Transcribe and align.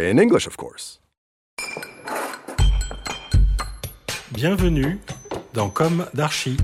In 0.00 0.18
English, 0.18 0.46
of 0.46 0.56
course. 0.56 1.00
Bienvenue 4.30 4.98
dans 5.54 5.68
Comme 5.70 6.06
d'Archi. 6.14 6.56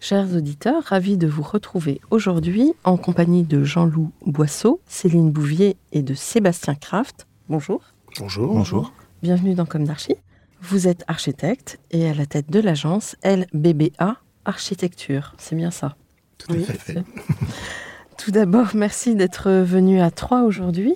Chers 0.00 0.34
auditeurs, 0.34 0.82
ravis 0.84 1.18
de 1.18 1.26
vous 1.26 1.42
retrouver 1.42 2.00
aujourd'hui 2.10 2.72
en 2.84 2.96
compagnie 2.96 3.42
de 3.42 3.64
Jean-Loup 3.64 4.12
Boisseau, 4.24 4.80
Céline 4.86 5.30
Bouvier 5.30 5.76
et 5.92 6.02
de 6.02 6.14
Sébastien 6.14 6.74
Kraft. 6.74 7.26
Bonjour. 7.50 7.82
Bonjour. 8.18 8.54
Bonjour. 8.54 8.92
Bienvenue 9.22 9.54
dans 9.54 9.66
Comme 9.66 9.84
d'Archi. 9.84 10.14
Vous 10.62 10.88
êtes 10.88 11.04
architecte 11.06 11.78
et 11.90 12.08
à 12.08 12.14
la 12.14 12.24
tête 12.24 12.50
de 12.50 12.60
l'agence 12.60 13.16
LBBA 13.24 14.16
Architecture. 14.46 15.34
C'est 15.36 15.56
bien 15.56 15.70
ça? 15.70 15.96
Tout 16.38 16.52
à 16.52 16.56
Oui, 16.56 16.64
fait. 16.64 17.04
Tout 18.18 18.32
d'abord, 18.32 18.70
merci 18.74 19.14
d'être 19.14 19.48
venu 19.48 20.00
à 20.00 20.10
Troyes 20.10 20.42
aujourd'hui, 20.42 20.94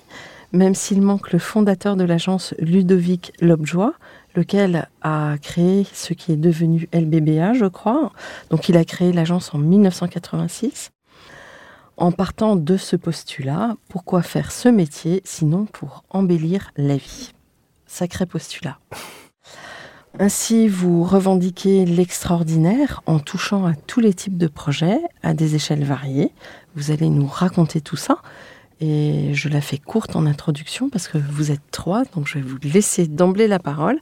même 0.51 0.75
s'il 0.75 1.01
manque 1.01 1.31
le 1.31 1.39
fondateur 1.39 1.95
de 1.95 2.03
l'agence 2.03 2.53
Ludovic 2.59 3.33
Lobjoie, 3.41 3.95
lequel 4.35 4.89
a 5.03 5.37
créé 5.41 5.87
ce 5.93 6.15
qui 6.15 6.33
est 6.33 6.37
devenu 6.37 6.89
LBBA, 6.93 7.55
je 7.55 7.67
crois. 7.67 8.13
Donc 8.51 8.69
il 8.69 8.77
a 8.77 8.85
créé 8.85 9.13
l'agence 9.13 9.55
en 9.55 9.59
1986. 9.59 10.91
En 11.97 12.11
partant 12.11 12.57
de 12.57 12.77
ce 12.77 12.97
postulat, 12.97 13.77
pourquoi 13.89 14.23
faire 14.23 14.51
ce 14.51 14.69
métier 14.69 15.23
sinon 15.25 15.67
pour 15.67 16.03
embellir 16.11 16.73
la 16.77 16.97
vie? 16.97 17.33
Sacré 17.87 18.27
postulat. 18.27 18.79
Ainsi, 20.19 20.69
vous 20.69 21.05
revendiquez 21.05 21.87
l'extraordinaire 21.87 23.03
en 23.07 23.19
touchant 23.19 23.65
à 23.65 23.75
tous 23.75 24.01
les 24.01 24.13
types 24.13 24.37
de 24.37 24.47
projets, 24.47 25.01
à 25.23 25.33
des 25.33 25.55
échelles 25.55 25.85
variées. 25.85 26.33
Vous 26.77 26.91
allez 26.91 27.09
nous 27.09 27.27
raconter 27.27 27.81
tout 27.81 27.97
ça. 27.97 28.19
Et 28.81 29.33
je 29.33 29.49
la 29.49 29.61
fais 29.61 29.79
courte 29.79 30.15
en 30.15 30.27
introduction 30.27 30.91
parce 30.91 31.09
que 31.09 31.17
vous 31.17 31.51
êtes 31.51 31.63
trois, 31.71 32.05
donc 32.05 32.27
je 32.27 32.35
vais 32.35 32.45
vous 32.45 32.59
laisser 32.63 33.07
d'emblée 33.07 33.47
la 33.49 33.59
parole. 33.59 34.01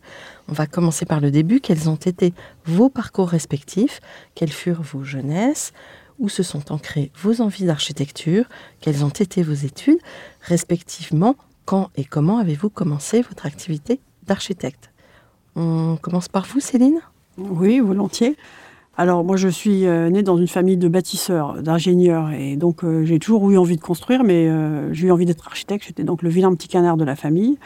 On 0.49 0.53
va 0.53 0.67
commencer 0.67 1.05
par 1.05 1.21
le 1.21 1.31
début. 1.31 1.61
Quels 1.61 1.89
ont 1.89 1.97
été 1.97 2.35
vos 2.65 2.89
parcours 2.89 3.29
respectifs? 3.29 4.01
Quelles 4.35 4.53
furent 4.53 4.83
vos 4.83 5.05
jeunesses? 5.05 5.73
Où 6.19 6.29
se 6.29 6.43
sont 6.43 6.73
ancrées 6.73 7.13
vos 7.23 7.41
envies 7.41 7.67
d'architecture? 7.67 8.47
Quelles 8.81 9.05
ont 9.05 9.11
été 9.11 9.43
vos 9.43 9.53
études? 9.53 10.01
Respectivement, 10.41 11.37
quand 11.67 11.91
et 11.97 12.05
comment 12.05 12.39
avez-vous 12.39 12.71
commencé 12.71 13.23
votre 13.23 13.47
activité 13.47 14.01
d'architecte? 14.27 14.90
On 15.57 15.97
commence 16.01 16.29
par 16.29 16.47
vous, 16.47 16.61
Céline 16.61 17.01
Oui, 17.39 17.81
volontiers. 17.81 18.37
Alors 18.97 19.25
moi 19.25 19.37
je 19.37 19.49
suis 19.49 19.87
euh, 19.87 20.11
née 20.11 20.23
dans 20.23 20.37
une 20.37 20.49
famille 20.49 20.77
de 20.77 20.87
bâtisseurs, 20.87 21.63
d'ingénieurs 21.63 22.33
et 22.33 22.57
donc 22.57 22.85
euh, 22.85 23.03
j'ai 23.05 23.19
toujours 23.19 23.51
eu 23.51 23.57
envie 23.57 23.77
de 23.77 23.81
construire 23.81 24.25
mais 24.25 24.47
euh, 24.47 24.93
j'ai 24.93 25.07
eu 25.07 25.11
envie 25.11 25.25
d'être 25.25 25.47
architecte, 25.47 25.87
j'étais 25.87 26.03
donc 26.03 26.23
le 26.23 26.29
vilain 26.29 26.55
petit 26.55 26.69
canard 26.69 26.99
de 26.99 27.05
la 27.05 27.17
famille. 27.17 27.57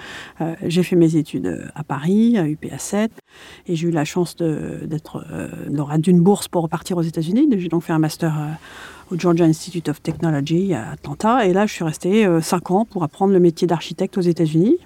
J'ai 0.63 0.85
fait 0.85 0.95
mes 0.95 1.17
études 1.17 1.69
à 1.75 1.83
Paris, 1.83 2.39
à 2.39 2.47
UPA 2.47 2.79
7 2.79 3.11
et 3.67 3.75
j'ai 3.75 3.89
eu 3.89 3.91
la 3.91 4.05
chance 4.05 4.37
d'être 4.37 5.25
lauréate 5.71 6.03
d'une 6.03 6.21
bourse 6.21 6.47
pour 6.47 6.63
repartir 6.63 6.99
aux 6.99 7.03
États-Unis. 7.03 7.49
J'ai 7.57 7.69
donc 7.69 7.83
fait 7.83 7.93
un 7.93 7.99
master 7.99 8.33
au 9.11 9.19
Georgia 9.19 9.45
Institute 9.45 9.89
of 9.89 10.03
Technology 10.03 10.75
à 10.75 10.93
Atlanta 10.93 11.47
et 11.47 11.53
là 11.53 11.67
je 11.67 11.73
suis 11.73 11.85
restée 11.85 12.27
euh, 12.27 12.41
cinq 12.41 12.71
ans 12.71 12.85
pour 12.85 13.03
apprendre 13.03 13.33
le 13.33 13.41
métier 13.41 13.67
d'architecte 13.67 14.17
aux 14.19 14.23
États-Unis, 14.23 14.79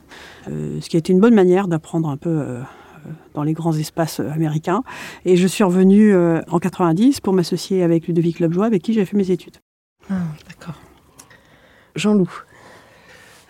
ce 0.46 0.88
qui 0.88 0.96
a 0.96 0.98
été 0.98 1.12
une 1.12 1.20
bonne 1.20 1.34
manière 1.34 1.68
d'apprendre 1.68 2.08
un 2.08 2.16
peu 2.16 2.58
dans 3.34 3.42
les 3.42 3.52
grands 3.52 3.76
espaces 3.76 4.20
euh, 4.20 4.30
américains. 4.30 4.82
Et 5.24 5.36
je 5.36 5.46
suis 5.46 5.64
revenue 5.64 6.14
euh, 6.14 6.40
en 6.48 6.58
90 6.58 7.20
pour 7.20 7.32
m'associer 7.32 7.82
avec 7.82 8.06
Ludovic 8.06 8.40
Lobjoie, 8.40 8.66
avec 8.66 8.82
qui 8.82 8.92
j'ai 8.92 9.04
fait 9.04 9.16
mes 9.16 9.30
études. 9.30 9.56
Ah, 10.10 10.22
d'accord. 10.48 10.80
Jean-Loup. 11.94 12.30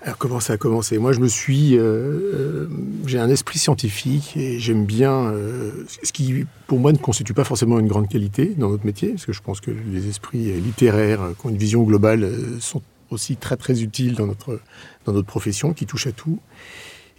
Alors 0.02 0.16
comment 0.16 0.38
ça 0.38 0.52
a 0.52 0.56
commencé? 0.56 0.96
Moi 0.98 1.12
je 1.12 1.18
me 1.18 1.26
suis, 1.26 1.76
euh, 1.76 1.82
euh, 1.82 2.68
j'ai 3.06 3.18
un 3.18 3.28
esprit 3.28 3.58
scientifique 3.58 4.36
et 4.36 4.60
j'aime 4.60 4.84
bien 4.84 5.12
euh, 5.12 5.72
ce 6.04 6.12
qui 6.12 6.46
pour 6.68 6.78
moi 6.78 6.92
ne 6.92 6.98
constitue 6.98 7.34
pas 7.34 7.42
forcément 7.42 7.80
une 7.80 7.88
grande 7.88 8.08
qualité 8.08 8.54
dans 8.56 8.70
notre 8.70 8.86
métier, 8.86 9.10
parce 9.10 9.26
que 9.26 9.32
je 9.32 9.42
pense 9.42 9.60
que 9.60 9.72
les 9.72 10.08
esprits 10.08 10.52
euh, 10.52 10.60
littéraires 10.60 11.22
euh, 11.22 11.32
qui 11.38 11.46
ont 11.46 11.50
une 11.50 11.56
vision 11.56 11.82
globale 11.82 12.22
euh, 12.22 12.60
sont 12.60 12.82
aussi 13.10 13.36
très 13.36 13.56
très 13.56 13.82
utiles 13.82 14.14
dans 14.14 14.26
notre 14.26 14.60
dans 15.04 15.12
notre 15.12 15.26
profession, 15.26 15.72
qui 15.72 15.84
touche 15.84 16.06
à 16.06 16.12
tout. 16.12 16.38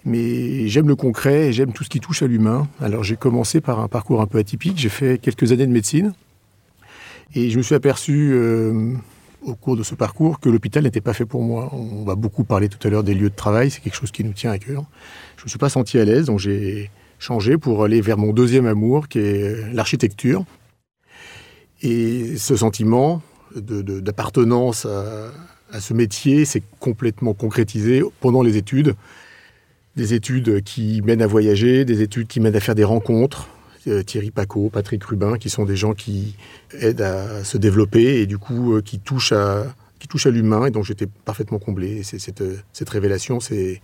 Mais 0.05 0.67
j'aime 0.67 0.87
le 0.87 0.95
concret 0.95 1.47
et 1.47 1.53
j'aime 1.53 1.73
tout 1.73 1.83
ce 1.83 1.89
qui 1.89 1.99
touche 1.99 2.23
à 2.23 2.27
l'humain. 2.27 2.67
Alors 2.81 3.03
j'ai 3.03 3.15
commencé 3.15 3.61
par 3.61 3.79
un 3.79 3.87
parcours 3.87 4.21
un 4.21 4.27
peu 4.27 4.37
atypique. 4.37 4.77
J'ai 4.77 4.89
fait 4.89 5.19
quelques 5.19 5.51
années 5.51 5.67
de 5.67 5.71
médecine 5.71 6.13
et 7.35 7.49
je 7.49 7.57
me 7.57 7.63
suis 7.63 7.75
aperçu 7.75 8.31
euh, 8.33 8.93
au 9.41 9.55
cours 9.55 9.75
de 9.75 9.83
ce 9.83 9.95
parcours 9.95 10.39
que 10.39 10.49
l'hôpital 10.49 10.83
n'était 10.83 11.01
pas 11.01 11.13
fait 11.13 11.25
pour 11.25 11.43
moi. 11.43 11.69
On 11.73 12.03
va 12.03 12.15
beaucoup 12.15 12.43
parler 12.43 12.69
tout 12.69 12.85
à 12.87 12.89
l'heure 12.89 13.03
des 13.03 13.13
lieux 13.13 13.29
de 13.29 13.35
travail, 13.35 13.69
c'est 13.69 13.81
quelque 13.81 13.95
chose 13.95 14.11
qui 14.11 14.23
nous 14.23 14.33
tient 14.33 14.51
à 14.51 14.57
cœur. 14.57 14.83
Je 15.37 15.41
ne 15.41 15.45
me 15.45 15.49
suis 15.49 15.59
pas 15.59 15.69
senti 15.69 15.99
à 15.99 16.05
l'aise, 16.05 16.25
donc 16.25 16.39
j'ai 16.39 16.89
changé 17.19 17.57
pour 17.57 17.83
aller 17.83 18.01
vers 18.01 18.17
mon 18.17 18.33
deuxième 18.33 18.65
amour, 18.65 19.07
qui 19.07 19.19
est 19.19 19.73
l'architecture. 19.73 20.45
Et 21.81 22.35
ce 22.37 22.55
sentiment 22.55 23.21
d'appartenance 23.55 24.85
à 24.85 25.79
ce 25.79 25.93
métier 25.93 26.45
s'est 26.45 26.63
complètement 26.79 27.33
concrétisé 27.33 28.03
pendant 28.19 28.41
les 28.41 28.57
études. 28.57 28.95
Des 29.99 30.13
études 30.13 30.63
qui 30.63 31.01
mènent 31.01 31.21
à 31.21 31.27
voyager, 31.27 31.83
des 31.83 32.01
études 32.01 32.27
qui 32.27 32.39
mènent 32.39 32.55
à 32.55 32.61
faire 32.61 32.73
des 32.73 32.85
rencontres. 32.85 33.49
Euh, 33.87 34.01
Thierry 34.01 34.31
Paco, 34.31 34.69
Patrick 34.69 35.03
Rubin, 35.03 35.37
qui 35.37 35.49
sont 35.49 35.65
des 35.65 35.75
gens 35.75 35.93
qui 35.93 36.37
aident 36.79 37.01
à 37.01 37.43
se 37.43 37.57
développer 37.57 38.21
et 38.21 38.25
du 38.25 38.37
coup 38.37 38.75
euh, 38.75 38.81
qui 38.81 38.99
touchent 38.99 39.33
à, 39.33 39.65
qui 39.99 40.07
touchent 40.07 40.25
à 40.27 40.31
l'humain. 40.31 40.67
Et 40.67 40.71
donc 40.71 40.85
j'étais 40.85 41.05
parfaitement 41.05 41.59
comblé. 41.59 41.97
Et 41.97 42.03
c'est- 42.03 42.17
cette, 42.17 42.39
euh, 42.39 42.55
cette 42.71 42.89
révélation 42.89 43.41
s'est 43.41 43.81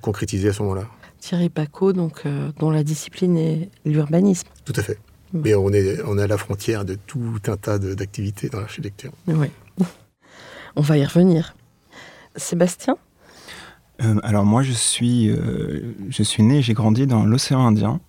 concrétisée 0.00 0.50
à 0.50 0.52
ce 0.52 0.62
moment-là. 0.62 0.86
Thierry 1.18 1.48
Paco, 1.48 1.92
donc, 1.92 2.22
euh, 2.24 2.52
dont 2.60 2.70
la 2.70 2.84
discipline 2.84 3.36
est 3.36 3.68
l'urbanisme. 3.84 4.46
Tout 4.64 4.74
à 4.76 4.82
fait. 4.84 4.98
Bon. 5.32 5.40
Mais 5.44 5.54
on 5.56 5.70
est, 5.72 6.00
on 6.06 6.18
est 6.18 6.22
à 6.22 6.28
la 6.28 6.38
frontière 6.38 6.84
de 6.84 6.96
tout 7.08 7.40
un 7.48 7.56
tas 7.56 7.80
de- 7.80 7.94
d'activités 7.94 8.48
dans 8.48 8.60
l'architecture. 8.60 9.10
Oui. 9.26 9.48
On 10.76 10.82
va 10.82 10.98
y 10.98 11.04
revenir. 11.04 11.56
Sébastien? 12.36 12.96
Euh, 14.02 14.16
alors 14.22 14.44
moi, 14.44 14.62
je 14.62 14.72
suis, 14.72 15.30
euh, 15.30 15.94
je 16.08 16.22
suis 16.22 16.42
né 16.42 16.62
j'ai 16.62 16.74
grandi 16.74 17.06
dans 17.06 17.24
l'océan 17.24 17.66
Indien, 17.66 18.00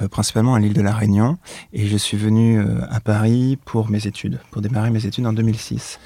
euh, 0.00 0.08
principalement 0.08 0.54
à 0.54 0.60
l'île 0.60 0.72
de 0.72 0.82
la 0.82 0.94
Réunion, 0.94 1.38
et 1.72 1.86
je 1.86 1.96
suis 1.96 2.16
venu 2.16 2.58
euh, 2.58 2.80
à 2.90 3.00
Paris 3.00 3.58
pour 3.64 3.90
mes 3.90 4.06
études, 4.06 4.38
pour 4.50 4.62
démarrer 4.62 4.90
mes 4.90 5.04
études 5.06 5.26
en 5.26 5.32
2006. 5.32 5.98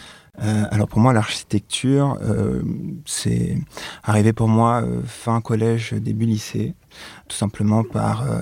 Euh, 0.43 0.65
alors 0.71 0.89
pour 0.89 1.01
moi, 1.01 1.13
l'architecture, 1.13 2.19
euh, 2.23 2.63
c'est 3.07 3.57
arrivé 4.03 4.33
pour 4.33 4.49
moi 4.49 4.83
euh, 4.83 5.01
fin 5.05 5.41
collège, 5.41 5.93
début 5.95 6.27
lycée, 6.27 6.75
tout 7.29 7.37
simplement 7.37 7.85
par 7.85 8.23
euh, 8.23 8.41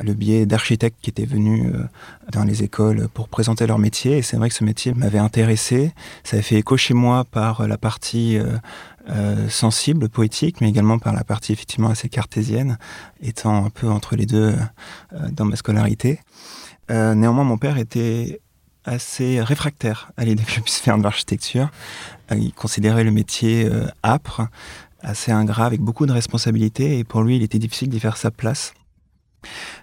le 0.00 0.14
biais 0.14 0.46
d'architectes 0.46 0.98
qui 1.00 1.10
étaient 1.10 1.26
venus 1.26 1.72
euh, 1.72 1.84
dans 2.32 2.44
les 2.44 2.62
écoles 2.62 3.08
pour 3.14 3.28
présenter 3.28 3.66
leur 3.66 3.78
métier. 3.78 4.18
Et 4.18 4.22
c'est 4.22 4.36
vrai 4.36 4.48
que 4.48 4.54
ce 4.54 4.64
métier 4.64 4.92
m'avait 4.94 5.18
intéressé. 5.18 5.92
Ça 6.24 6.36
avait 6.36 6.42
fait 6.42 6.56
écho 6.56 6.76
chez 6.76 6.94
moi 6.94 7.24
par 7.24 7.68
la 7.68 7.78
partie 7.78 8.38
euh, 8.38 8.56
euh, 9.10 9.48
sensible, 9.48 10.08
poétique, 10.08 10.60
mais 10.60 10.68
également 10.68 10.98
par 10.98 11.14
la 11.14 11.24
partie 11.24 11.52
effectivement 11.52 11.88
assez 11.88 12.08
cartésienne, 12.08 12.78
étant 13.22 13.64
un 13.64 13.70
peu 13.70 13.88
entre 13.88 14.16
les 14.16 14.26
deux 14.26 14.54
euh, 15.12 15.28
dans 15.32 15.44
ma 15.44 15.56
scolarité. 15.56 16.20
Euh, 16.90 17.14
néanmoins, 17.14 17.44
mon 17.44 17.58
père 17.58 17.78
était 17.78 18.40
assez 18.88 19.40
réfractaire 19.40 20.10
à 20.16 20.24
l'idée 20.24 20.42
que 20.42 20.50
je 20.50 20.60
puisse 20.60 20.78
faire 20.78 20.98
de 20.98 21.02
l'architecture. 21.02 21.70
Il 22.32 22.52
considérait 22.52 23.04
le 23.04 23.10
métier 23.10 23.68
âpre, 24.04 24.48
assez 25.00 25.30
ingrat, 25.30 25.66
avec 25.66 25.80
beaucoup 25.80 26.06
de 26.06 26.12
responsabilités, 26.12 26.98
et 26.98 27.04
pour 27.04 27.22
lui, 27.22 27.36
il 27.36 27.42
était 27.42 27.58
difficile 27.58 27.88
d'y 27.88 28.00
faire 28.00 28.16
sa 28.16 28.30
place. 28.30 28.74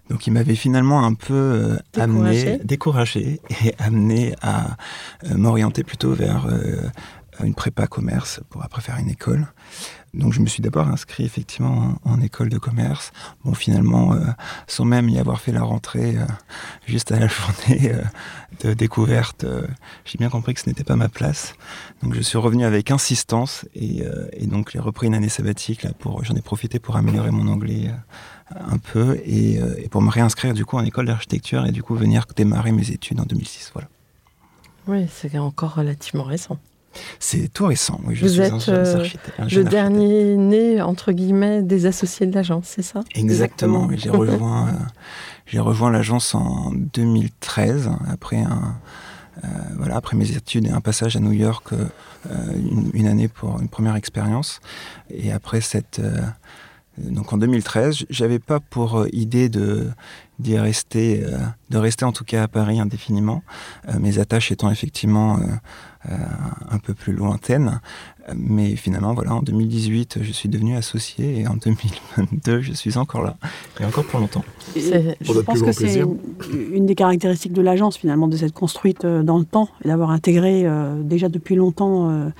Donc 0.09 0.27
il 0.27 0.31
m'avait 0.31 0.55
finalement 0.55 1.05
un 1.05 1.13
peu 1.13 1.77
amené, 1.97 2.59
découragé 2.63 3.39
et 3.63 3.73
amené 3.79 4.35
à 4.41 4.75
m'orienter 5.33 5.83
plutôt 5.83 6.13
vers 6.13 6.47
une 7.43 7.55
prépa 7.55 7.87
commerce 7.87 8.39
pour 8.49 8.63
après 8.63 8.81
faire 8.81 8.97
une 8.97 9.09
école. 9.09 9.47
Donc 10.15 10.31
je 10.31 10.39
me 10.39 10.45
suis 10.45 10.61
d'abord 10.61 10.87
inscrit 10.87 11.25
effectivement 11.25 11.95
en, 12.05 12.21
école 12.21 12.47
de 12.49 12.57
commerce. 12.57 13.11
Bon 13.43 13.53
finalement, 13.53 14.13
euh, 14.13 14.25
sans 14.65 14.85
même 14.85 15.09
y 15.09 15.19
avoir 15.19 15.41
fait 15.41 15.51
la 15.51 15.61
rentrée, 15.61 16.15
euh, 16.17 16.25
juste 16.87 17.11
à 17.11 17.19
la 17.19 17.27
journée 17.67 17.91
euh, 17.91 18.01
de 18.63 18.73
découverte, 18.73 19.45
j'ai 20.05 20.17
bien 20.17 20.29
compris 20.29 20.53
que 20.53 20.61
ce 20.61 20.69
n'était 20.69 20.85
pas 20.85 20.95
ma 20.95 21.09
place. 21.09 21.53
Donc 22.01 22.13
je 22.13 22.21
suis 22.21 22.37
revenu 22.37 22.63
avec 22.63 22.91
insistance 22.91 23.65
et, 23.75 24.05
donc 24.43 24.71
j'ai 24.71 24.79
repris 24.79 25.07
une 25.07 25.15
année 25.15 25.29
sabbatique 25.29 25.83
là 25.83 25.91
pour. 25.97 26.23
J'en 26.23 26.35
ai 26.35 26.41
profité 26.41 26.79
pour 26.79 26.95
améliorer 26.95 27.31
mon 27.31 27.47
anglais 27.47 27.91
un 28.55 28.77
peu 28.77 29.19
et, 29.25 29.55
et, 29.55 29.89
pour 29.89 30.01
me 30.01 30.09
réinscrire 30.09 30.53
du 30.53 30.63
coup 30.63 30.77
en 30.77 30.85
école 30.85 31.07
d'architecture 31.07 31.65
et 31.65 31.71
du 31.71 31.83
coup 31.83 31.95
venir 31.95 32.25
démarrer 32.33 32.71
mes 32.71 32.91
études 32.91 33.19
en 33.19 33.25
2006. 33.25 33.71
Voilà. 33.73 33.89
Oui, 34.87 35.07
c'est 35.11 35.37
encore 35.37 35.75
relativement 35.75 36.23
récent. 36.23 36.57
C'est 37.19 37.51
tout 37.51 37.65
récent, 37.65 37.99
oui. 38.05 38.15
Je 38.15 38.25
Vous 38.25 38.41
êtes 38.41 38.69
euh, 38.69 39.05
le 39.39 39.63
dernier 39.63 40.35
né, 40.35 40.81
entre 40.81 41.11
guillemets, 41.11 41.61
des 41.61 41.85
associés 41.85 42.25
de 42.25 42.33
l'agence, 42.33 42.65
c'est 42.67 42.81
ça? 42.81 43.01
Exactement, 43.13 43.89
j'ai 43.95 44.09
rejoint, 44.09 44.69
euh, 45.53 45.61
rejoint 45.61 45.91
l'agence 45.91 46.35
en 46.35 46.71
2013, 46.73 47.89
après, 48.09 48.37
un, 48.37 48.77
euh, 49.43 49.47
voilà, 49.77 49.97
après 49.97 50.15
mes 50.15 50.31
études 50.31 50.67
et 50.67 50.71
un 50.71 50.81
passage 50.81 51.15
à 51.15 51.19
New 51.19 51.33
York, 51.33 51.69
une, 52.55 52.89
une, 52.93 53.07
année 53.07 53.27
pour 53.27 53.59
une 53.59 53.69
première 53.69 53.95
expérience. 53.95 54.59
Et 55.09 55.31
après 55.31 55.61
cette 55.61 56.01
donc 56.97 57.33
en 57.33 57.37
2013, 57.37 58.05
j'avais 58.09 58.39
pas 58.39 58.59
pour 58.59 58.99
euh, 58.99 59.07
idée 59.11 59.49
de 59.49 59.87
d'y 60.39 60.57
rester, 60.57 61.23
euh, 61.23 61.37
de 61.69 61.77
rester 61.77 62.05
en 62.05 62.11
tout 62.11 62.23
cas 62.23 62.43
à 62.43 62.47
Paris 62.47 62.79
indéfiniment. 62.79 63.43
Euh, 63.87 63.99
mes 63.99 64.19
attaches 64.19 64.51
étant 64.51 64.69
effectivement 64.69 65.39
un 66.69 66.77
peu 66.77 66.93
plus 66.93 67.13
lointaines, 67.13 67.81
mais 68.35 68.75
finalement 68.75 69.15
voilà, 69.15 69.33
en 69.33 69.41
2018, 69.41 70.19
je 70.21 70.31
suis 70.31 70.49
devenu 70.49 70.75
associé 70.75 71.39
et 71.39 71.47
en 71.47 71.55
2022, 71.55 72.61
je 72.61 72.73
suis 72.73 72.99
encore 72.99 73.23
là 73.23 73.37
et 73.79 73.85
encore 73.85 74.05
pour 74.05 74.19
longtemps. 74.19 74.45
je 74.75 75.39
pense 75.39 75.63
que 75.63 75.71
c'est 75.71 76.03
une, 76.71 76.85
des 76.85 76.93
caractéristiques 76.93 77.53
de 77.53 77.61
l'agence 77.63 77.97
finalement 77.97 78.27
de 78.27 78.37
s'être 78.37 78.53
construite 78.53 79.03
dans 79.03 79.39
le 79.39 79.45
temps 79.45 79.67
et 79.83 79.87
d'avoir 79.87 80.11
intégré 80.11 80.67
déjà 81.03 81.27
depuis 81.27 81.55
longtemps 81.55 82.31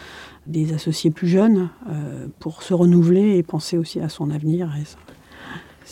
des 0.48 0.74
associés 0.74 1.12
plus 1.12 1.28
jeunes 1.28 1.70
euh, 1.90 2.28
pour 2.40 2.64
se 2.64 2.74
renouveler 2.74 3.38
et 3.38 3.44
penser 3.44 3.78
aussi 3.78 4.00
à 4.00 4.10
son 4.10 4.30
avenir. 4.30 4.70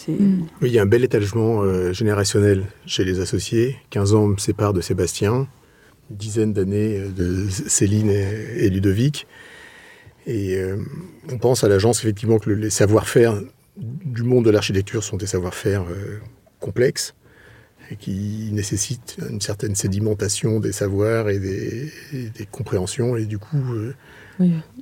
Mm. 0.08 0.46
il 0.62 0.68
y 0.68 0.80
a 0.80 0.82
un 0.82 0.88
bel 0.88 1.04
étagement 1.04 1.62
euh, 1.62 1.94
générationnel 1.94 2.66
chez 2.86 3.04
les 3.04 3.20
associés. 3.20 3.78
15 3.90 4.14
ans 4.14 4.28
me 4.28 4.38
séparent 4.38 4.74
de 4.74 4.82
Sébastien, 4.82 5.48
une 6.10 6.16
dizaine 6.16 6.54
d'années 6.54 7.00
euh, 7.00 7.10
de 7.10 7.48
Céline 7.50 8.10
et, 8.10 8.70
Ludovic. 8.70 9.28
Et 10.26 10.58
on 11.30 11.38
pense 11.38 11.66
à 11.66 11.68
l'agence 11.68 12.00
effectivement 12.00 12.40
que 12.40 12.50
les 12.50 12.70
savoir-faire 12.70 13.42
du 13.76 14.24
monde 14.24 14.46
de 14.46 14.52
l'architecture 14.52 15.04
sont 15.04 15.18
des 15.18 15.26
savoir-faire 15.26 15.84
complexes 16.62 17.14
et 17.92 17.98
qui 17.98 18.50
nécessitent 18.54 19.18
une 19.30 19.42
certaine 19.42 19.76
sédimentation 19.76 20.62
des 20.62 20.72
savoirs 20.72 21.28
et 21.28 21.40
des, 21.40 21.92
des 22.14 22.46
compréhensions. 22.46 23.18
Et 23.18 23.26
du 23.26 23.38
coup, 23.38 23.58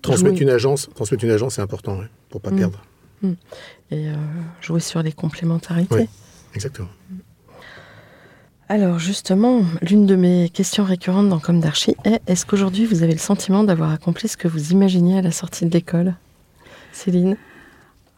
Transmettre, 0.02 0.42
une 0.42 0.50
agence, 0.50 0.90
transmettre 0.96 1.24
une 1.24 1.32
agence, 1.32 1.56
c'est 1.56 1.62
important 1.62 1.98
pour 1.98 2.06
pour 2.30 2.42
pas 2.42 2.52
mm. 2.52 2.58
perdre. 2.58 2.86
Mm. 3.22 3.32
Et 3.92 4.08
euh, 4.08 4.16
jouer 4.62 4.80
sur 4.80 5.02
les 5.04 5.12
complémentarités. 5.12 5.96
Oui, 5.96 6.10
exactement. 6.56 6.90
Alors 8.70 9.00
justement, 9.00 9.64
l'une 9.82 10.06
de 10.06 10.16
mes 10.16 10.50
questions 10.50 10.86
récurrentes 10.86 11.28
dans 11.28 11.40
Comme 11.40 11.60
d'Archi 11.60 11.96
est 12.06 12.22
est-ce 12.28 12.46
qu'aujourd'hui 12.46 12.86
vous 12.86 13.04
avez 13.04 13.12
le 13.12 13.20
sentiment 13.20 13.66
d'avoir 13.66 13.92
accompli 13.92 14.30
ce 14.30 14.38
que 14.38 14.48
vous 14.48 14.72
imaginiez 14.72 15.18
à 15.18 15.22
la 15.22 15.32
sortie 15.32 15.66
de 15.66 15.72
l'école? 15.72 16.16
Céline? 16.94 17.36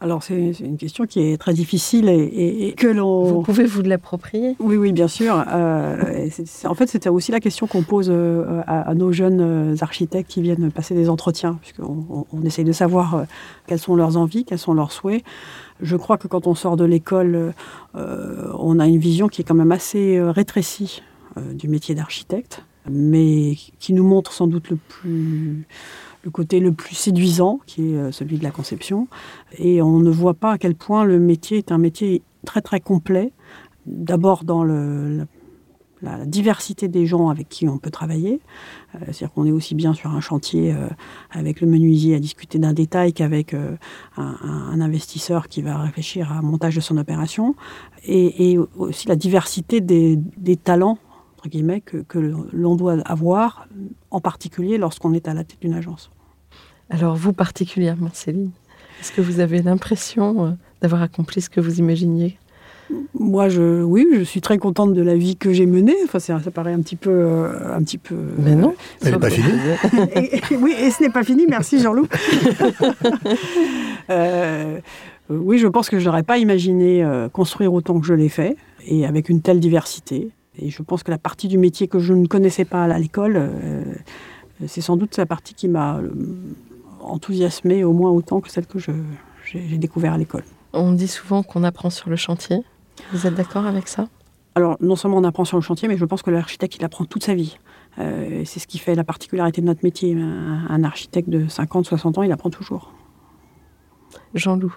Alors 0.00 0.22
c'est 0.22 0.50
une 0.60 0.76
question 0.76 1.06
qui 1.06 1.20
est 1.20 1.38
très 1.38 1.54
difficile 1.54 2.08
et, 2.08 2.74
que 2.76 2.88
l'on... 2.88 3.24
Vous 3.24 3.42
pouvez 3.42 3.64
vous 3.64 3.80
l'approprier? 3.80 4.54
Oui, 4.58 4.76
oui, 4.76 4.92
bien 4.92 5.08
sûr. 5.08 5.42
Euh, 5.48 6.28
en 6.64 6.74
fait, 6.74 6.88
c'était 6.88 7.08
aussi 7.08 7.32
la 7.32 7.40
question 7.40 7.66
qu'on 7.66 7.82
pose 7.82 8.08
euh, 8.10 8.60
à, 8.66 8.94
nos 8.94 9.12
jeunes 9.12 9.40
euh, 9.40 9.76
architectes 9.80 10.30
qui 10.30 10.42
viennent 10.42 10.70
passer 10.70 10.94
des 10.94 11.08
entretiens, 11.08 11.58
puisqu'on 11.60 12.26
on, 12.30 12.42
essaye 12.42 12.64
de 12.64 12.72
savoir 12.72 13.24
quelles 13.66 13.78
sont 13.78 13.96
leurs 13.96 14.18
envies, 14.18 14.44
quels 14.44 14.58
sont 14.58 14.74
leurs 14.74 14.92
souhaits. 14.92 15.24
Je 15.80 15.96
crois 15.96 16.18
que 16.18 16.28
quand 16.28 16.46
on 16.46 16.54
sort 16.54 16.76
de 16.76 16.84
l'école, 16.84 17.54
on 17.94 18.78
a 18.78 18.86
une 18.86 18.98
vision 18.98 19.28
qui 19.28 19.40
est 19.40 19.44
quand 19.44 19.54
même 19.54 19.72
assez 19.72 20.20
rétrécie 20.20 21.02
du 21.36 21.66
métier 21.68 21.94
d'architecte, 21.94 22.62
mais 22.88 23.56
qui 23.80 23.92
nous 23.92 24.04
montre 24.04 24.32
sans 24.32 24.46
doute 24.46 24.70
le 24.70 24.76
plus 24.76 25.66
le 26.24 26.30
côté 26.30 26.58
le 26.58 26.72
plus 26.72 26.94
séduisant, 26.94 27.60
qui 27.66 27.92
est 27.92 27.96
euh, 27.96 28.10
celui 28.10 28.38
de 28.38 28.42
la 28.42 28.50
conception. 28.50 29.08
Et 29.58 29.82
on 29.82 29.98
ne 30.00 30.10
voit 30.10 30.34
pas 30.34 30.52
à 30.52 30.58
quel 30.58 30.74
point 30.74 31.04
le 31.04 31.18
métier 31.18 31.58
est 31.58 31.70
un 31.70 31.78
métier 31.78 32.22
très 32.46 32.62
très 32.62 32.80
complet. 32.80 33.32
D'abord 33.86 34.44
dans 34.44 34.64
la, 34.64 35.26
diversité 36.26 36.86
des 36.86 37.06
gens 37.06 37.30
avec 37.30 37.48
qui 37.48 37.66
on 37.66 37.78
peut 37.78 37.90
travailler. 37.90 38.40
Euh, 38.94 38.98
c'est-à-dire 39.06 39.32
qu'on 39.32 39.46
est 39.46 39.52
aussi 39.52 39.74
bien 39.74 39.94
sur 39.94 40.10
un 40.10 40.20
chantier 40.20 40.74
euh, 40.74 40.88
avec 41.30 41.62
le 41.62 41.66
menuisier 41.66 42.14
à 42.14 42.18
discuter 42.18 42.58
d'un 42.58 42.74
détail 42.74 43.14
qu'avec 43.14 43.54
un, 44.16 44.80
investisseur 44.80 45.48
qui 45.48 45.62
va 45.62 45.78
réfléchir 45.78 46.30
à 46.30 46.36
un 46.36 46.42
montage 46.42 46.76
de 46.76 46.80
son 46.80 46.98
opération. 46.98 47.54
Et, 48.06 48.58
aussi 48.76 49.08
la 49.08 49.16
diversité 49.16 49.80
des, 49.80 50.18
talents 50.56 50.98
guillemets, 51.48 51.80
que, 51.80 51.98
que 51.98 52.18
l'on 52.52 52.74
doit 52.76 53.00
avoir, 53.04 53.66
en 54.10 54.20
particulier 54.20 54.78
lorsqu'on 54.78 55.12
est 55.12 55.28
à 55.28 55.34
la 55.34 55.44
tête 55.44 55.60
d'une 55.60 55.74
agence. 55.74 56.10
Alors 56.90 57.16
vous 57.16 57.32
particulièrement, 57.32 58.10
Céline, 58.12 58.50
est-ce 59.00 59.12
que 59.12 59.20
vous 59.20 59.40
avez 59.40 59.60
l'impression 59.62 60.46
euh, 60.46 60.50
d'avoir 60.80 61.02
accompli 61.02 61.40
ce 61.42 61.50
que 61.50 61.60
vous 61.60 61.78
imaginiez? 61.78 62.38
Moi, 63.18 63.48
je, 63.48 63.82
oui, 63.82 64.06
je 64.14 64.22
suis 64.22 64.40
très 64.40 64.58
contente 64.58 64.92
de 64.92 65.02
la 65.02 65.16
vie 65.16 65.36
que 65.36 65.52
j'ai 65.52 65.66
menée. 65.66 65.96
Enfin, 66.04 66.18
ça, 66.18 66.38
paraît 66.50 66.72
un 66.72 66.80
petit 66.80 66.96
peu, 66.96 67.10
euh, 67.10 67.74
un 67.74 67.82
petit 67.82 67.98
peu. 67.98 68.14
Mais 68.38 68.54
non, 68.54 68.74
elle 69.02 69.12
n'est 69.12 69.18
pas 69.18 69.30
finie. 69.30 69.48
oui, 70.60 70.74
et 70.78 70.90
ce 70.90 71.02
n'est 71.02 71.10
pas 71.10 71.22
fini. 71.22 71.46
Merci, 71.48 71.80
Jean-Loup. 71.80 72.08
Euh, 74.10 74.80
oui, 75.30 75.56
je 75.56 75.66
pense 75.66 75.88
que 75.88 75.98
je 75.98 76.04
n'aurais 76.04 76.24
pas 76.24 76.36
imaginé 76.36 77.02
construire 77.32 77.72
autant 77.72 77.98
que 77.98 78.06
je 78.06 78.12
l'ai 78.12 78.28
fait 78.28 78.54
et 78.86 79.06
avec 79.06 79.30
une 79.30 79.40
telle 79.40 79.60
diversité. 79.60 80.28
Et 80.58 80.68
je 80.68 80.82
pense 80.82 81.02
que 81.02 81.10
la 81.10 81.16
partie 81.16 81.48
du 81.48 81.56
métier 81.56 81.88
que 81.88 81.98
je 81.98 82.12
ne 82.12 82.26
connaissais 82.26 82.66
pas 82.66 82.84
à 82.84 82.98
l'école, 82.98 83.50
c'est 84.66 84.82
sans 84.82 84.98
doute 84.98 85.16
la 85.16 85.24
partie 85.24 85.54
qui 85.54 85.68
m'a 85.68 86.02
enthousiasmé 87.04 87.84
au 87.84 87.92
moins 87.92 88.10
autant 88.10 88.40
que 88.40 88.50
celle 88.50 88.66
que 88.66 88.78
j'ai 88.78 89.78
découvert 89.78 90.14
à 90.14 90.18
l'école. 90.18 90.44
On 90.72 90.92
dit 90.92 91.08
souvent 91.08 91.42
qu'on 91.42 91.62
apprend 91.64 91.90
sur 91.90 92.10
le 92.10 92.16
chantier. 92.16 92.58
Vous 93.12 93.26
êtes 93.26 93.34
d'accord 93.34 93.66
avec 93.66 93.88
ça? 93.88 94.08
Alors, 94.56 94.76
non 94.80 94.96
seulement 94.96 95.18
on 95.18 95.24
apprend 95.24 95.44
sur 95.44 95.56
le 95.56 95.62
chantier, 95.62 95.88
mais 95.88 95.96
je 95.96 96.04
pense 96.04 96.22
que 96.22 96.30
l'architecte, 96.30 96.76
il 96.76 96.84
apprend 96.84 97.04
toute 97.04 97.24
sa 97.24 97.34
vie. 97.34 97.58
Euh, 97.98 98.42
c'est 98.44 98.60
ce 98.60 98.66
qui 98.66 98.78
fait 98.78 98.94
la 98.94 99.04
particularité 99.04 99.60
de 99.60 99.66
notre 99.66 99.84
métier. 99.84 100.14
Un, 100.14 100.84
architecte 100.84 101.28
de 101.28 101.48
50, 101.48 101.86
60 101.86 102.18
ans, 102.18 102.22
il 102.22 102.32
apprend 102.32 102.50
toujours. 102.50 102.92
Jean-Loup 104.34 104.74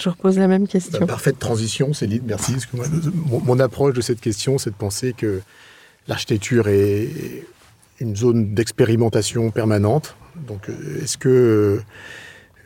je 0.00 0.10
repose 0.10 0.38
la 0.38 0.46
même 0.46 0.68
question. 0.68 1.00
Bah, 1.00 1.06
parfaite 1.06 1.40
transition, 1.40 1.92
Céline, 1.92 2.22
merci. 2.24 2.54
mon, 2.72 3.40
mon, 3.40 3.58
approche 3.58 3.94
de 3.94 4.00
cette 4.00 4.20
question, 4.20 4.56
c'est 4.56 4.70
de 4.70 4.76
penser 4.76 5.12
que 5.12 5.40
l'architecture 6.06 6.68
est 6.68 7.44
une 8.00 8.16
zone 8.16 8.54
d'expérimentation 8.54 9.50
permanente. 9.50 10.16
Donc, 10.46 10.68
euh, 10.68 11.02
est-ce 11.02 11.18
que 11.18 11.28
euh, 11.28 11.82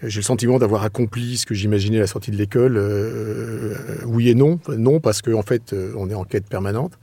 j'ai 0.02 0.20
le 0.20 0.24
sentiment 0.24 0.58
d'avoir 0.58 0.84
accompli 0.84 1.36
ce 1.36 1.46
que 1.46 1.54
j'imaginais 1.54 1.98
à 1.98 2.00
la 2.00 2.06
sortie 2.06 2.30
de 2.30 2.36
l'école 2.36 2.76
euh, 2.76 3.74
Oui 4.04 4.28
et 4.28 4.34
non. 4.34 4.58
Non, 4.68 5.00
parce 5.00 5.22
qu'en 5.22 5.38
en 5.38 5.42
fait, 5.42 5.74
on 5.96 6.10
est 6.10 6.14
en 6.14 6.24
quête 6.24 6.46
permanente. 6.46 6.98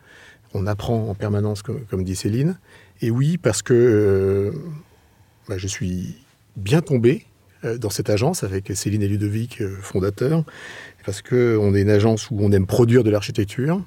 On 0.53 0.67
apprend 0.67 1.09
en 1.09 1.15
permanence, 1.15 1.61
comme, 1.61 2.03
dit 2.03 2.15
Céline. 2.15 2.57
Et 3.01 3.11
oui, 3.11 3.37
parce 3.37 3.61
que 3.61 4.51
bah, 5.47 5.57
je 5.57 5.67
suis 5.67 6.17
bien 6.57 6.81
tombé 6.81 7.25
dans 7.63 7.89
cette 7.89 8.09
agence 8.09 8.43
avec 8.43 8.71
Céline 8.73 9.01
et 9.03 9.07
Ludovic, 9.07 9.61
fondateurs, 9.81 10.43
parce 11.05 11.21
qu'on 11.21 11.75
est 11.75 11.81
une 11.81 11.89
agence 11.89 12.31
où 12.31 12.37
on 12.39 12.51
aime 12.51 12.65
produire 12.65 13.03
de 13.03 13.11
l'architecture, 13.11 13.81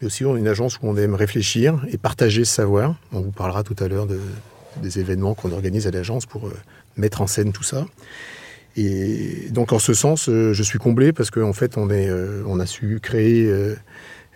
mais 0.00 0.06
aussi 0.06 0.24
on 0.24 0.36
est 0.36 0.40
une 0.40 0.48
agence 0.48 0.76
où 0.76 0.80
on 0.82 0.96
aime 0.96 1.14
réfléchir 1.14 1.84
et 1.88 1.98
partager 1.98 2.44
ce 2.44 2.54
savoir. 2.54 2.96
On 3.12 3.20
vous 3.20 3.30
parlera 3.30 3.62
tout 3.62 3.76
à 3.78 3.88
l'heure 3.88 4.06
de, 4.06 4.20
des 4.82 4.98
événements 4.98 5.34
qu'on 5.34 5.52
organise 5.52 5.86
à 5.86 5.90
l'agence 5.90 6.26
pour 6.26 6.46
euh, 6.46 6.54
mettre 6.96 7.22
en 7.22 7.26
scène 7.26 7.52
tout 7.52 7.62
ça. 7.62 7.86
Et 8.76 9.48
donc 9.50 9.72
en 9.72 9.78
ce 9.78 9.94
sens, 9.94 10.28
euh, 10.28 10.52
je 10.52 10.62
suis 10.62 10.78
comblé 10.78 11.12
parce 11.12 11.30
qu'en 11.30 11.54
fait, 11.54 11.78
on, 11.78 11.88
euh, 11.90 12.58
a 12.58 12.66
su 12.66 13.00
créer, 13.02 13.50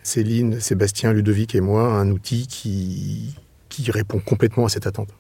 Céline, 0.03 0.61
Sébastien, 0.61 1.13
Ludovic 1.13 1.55
et 1.55 1.61
moi, 1.61 1.85
un 1.85 2.11
outil 2.11 2.47
qui 2.47 3.91
répond 3.91 4.19
complètement 4.19 4.67
à 4.67 4.69
cette 4.69 4.87
attente. 4.87 5.11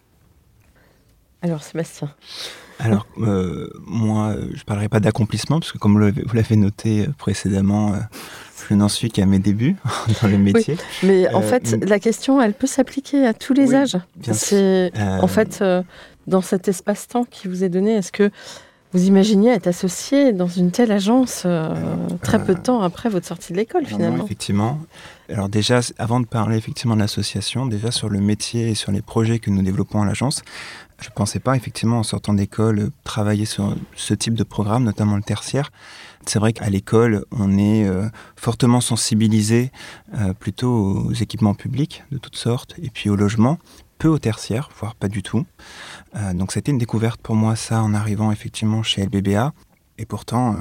Alors 1.42 1.62
Sébastien 1.62 2.14
Alors 2.80 3.06
moi, 3.86 4.34
je 4.36 4.58
ne 4.58 4.64
parlerai 4.64 4.88
pas 4.88 5.00
d'accomplissement, 5.00 5.60
parce 5.60 5.72
que 5.72 5.78
comme 5.78 6.10
vous 6.10 6.34
l'avez 6.34 6.56
noté 6.56 7.06
précédemment, 7.18 7.94
je 8.68 8.74
n'en 8.74 8.88
suis 8.88 9.10
qu'à 9.10 9.26
mes 9.26 9.38
débuts 9.38 9.76
dans 10.22 10.28
le 10.28 10.38
métier. 10.38 10.76
mais 11.02 11.32
en 11.34 11.42
fait, 11.42 11.76
la 11.86 11.98
question, 11.98 12.40
elle 12.40 12.54
peut 12.54 12.66
s'appliquer 12.66 13.26
à 13.26 13.34
tous 13.34 13.52
les 13.52 13.74
âges. 13.74 13.98
C'est 14.32 14.92
en 14.98 15.26
fait 15.26 15.62
dans 16.26 16.40
cet 16.40 16.68
espace-temps 16.68 17.24
qui 17.24 17.48
vous 17.48 17.64
est 17.64 17.68
donné, 17.68 17.94
est-ce 17.94 18.12
que 18.12 18.30
vous 18.92 19.06
imaginiez 19.06 19.50
être 19.50 19.68
associé 19.68 20.32
dans 20.32 20.48
une 20.48 20.70
telle 20.72 20.90
agence 20.90 21.44
euh, 21.46 21.74
très 22.22 22.44
peu 22.44 22.54
de 22.54 22.60
temps 22.60 22.82
après 22.82 23.08
votre 23.08 23.26
sortie 23.26 23.52
de 23.52 23.58
l'école 23.58 23.86
finalement 23.86 24.24
Effectivement. 24.24 24.80
Alors 25.28 25.48
déjà, 25.48 25.80
avant 25.98 26.18
de 26.20 26.26
parler 26.26 26.56
effectivement 26.56 26.96
de 26.96 27.00
l'association, 27.00 27.66
déjà 27.66 27.92
sur 27.92 28.08
le 28.08 28.20
métier 28.20 28.70
et 28.70 28.74
sur 28.74 28.90
les 28.90 29.02
projets 29.02 29.38
que 29.38 29.50
nous 29.50 29.62
développons 29.62 30.02
à 30.02 30.06
l'agence, 30.06 30.42
je 31.00 31.08
ne 31.08 31.14
pensais 31.14 31.38
pas 31.38 31.56
effectivement 31.56 32.00
en 32.00 32.02
sortant 32.02 32.34
d'école 32.34 32.90
travailler 33.04 33.46
sur 33.46 33.74
ce 33.94 34.12
type 34.12 34.34
de 34.34 34.44
programme, 34.44 34.84
notamment 34.84 35.16
le 35.16 35.22
tertiaire. 35.22 35.70
C'est 36.26 36.38
vrai 36.38 36.52
qu'à 36.52 36.68
l'école, 36.68 37.24
on 37.30 37.56
est 37.56 37.86
euh, 37.86 38.08
fortement 38.36 38.80
sensibilisé 38.80 39.70
euh, 40.18 40.34
plutôt 40.34 40.70
aux 40.70 41.12
équipements 41.12 41.54
publics 41.54 42.04
de 42.10 42.18
toutes 42.18 42.36
sortes 42.36 42.74
et 42.82 42.90
puis 42.90 43.08
au 43.08 43.16
logement, 43.16 43.58
peu 44.00 44.08
au 44.08 44.18
tertiaire, 44.18 44.70
voire 44.78 44.94
pas 44.94 45.08
du 45.08 45.22
tout. 45.22 45.44
Euh, 46.16 46.32
donc 46.32 46.52
c'était 46.52 46.72
une 46.72 46.78
découverte 46.78 47.20
pour 47.20 47.36
moi 47.36 47.54
ça 47.54 47.82
en 47.82 47.92
arrivant 47.92 48.32
effectivement 48.32 48.82
chez 48.82 49.04
LBBA. 49.04 49.52
Et 49.98 50.06
pourtant, 50.06 50.54
euh, 50.54 50.56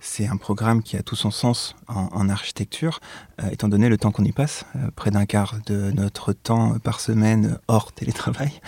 c'est 0.00 0.26
un 0.26 0.36
programme 0.36 0.82
qui 0.82 0.96
a 0.96 1.04
tout 1.04 1.14
son 1.14 1.30
sens 1.30 1.76
en, 1.86 2.28
architecture, 2.28 2.98
euh, 3.40 3.48
étant 3.50 3.68
donné 3.68 3.88
le 3.88 3.96
temps 3.96 4.10
qu'on 4.10 4.24
y 4.24 4.32
passe, 4.32 4.64
près 4.96 5.12
d'un 5.12 5.24
quart 5.24 5.54
de 5.66 5.92
notre 5.92 6.32
temps 6.32 6.76
par 6.80 6.98
semaine 6.98 7.58
hors 7.68 7.92
télétravail. 7.92 8.60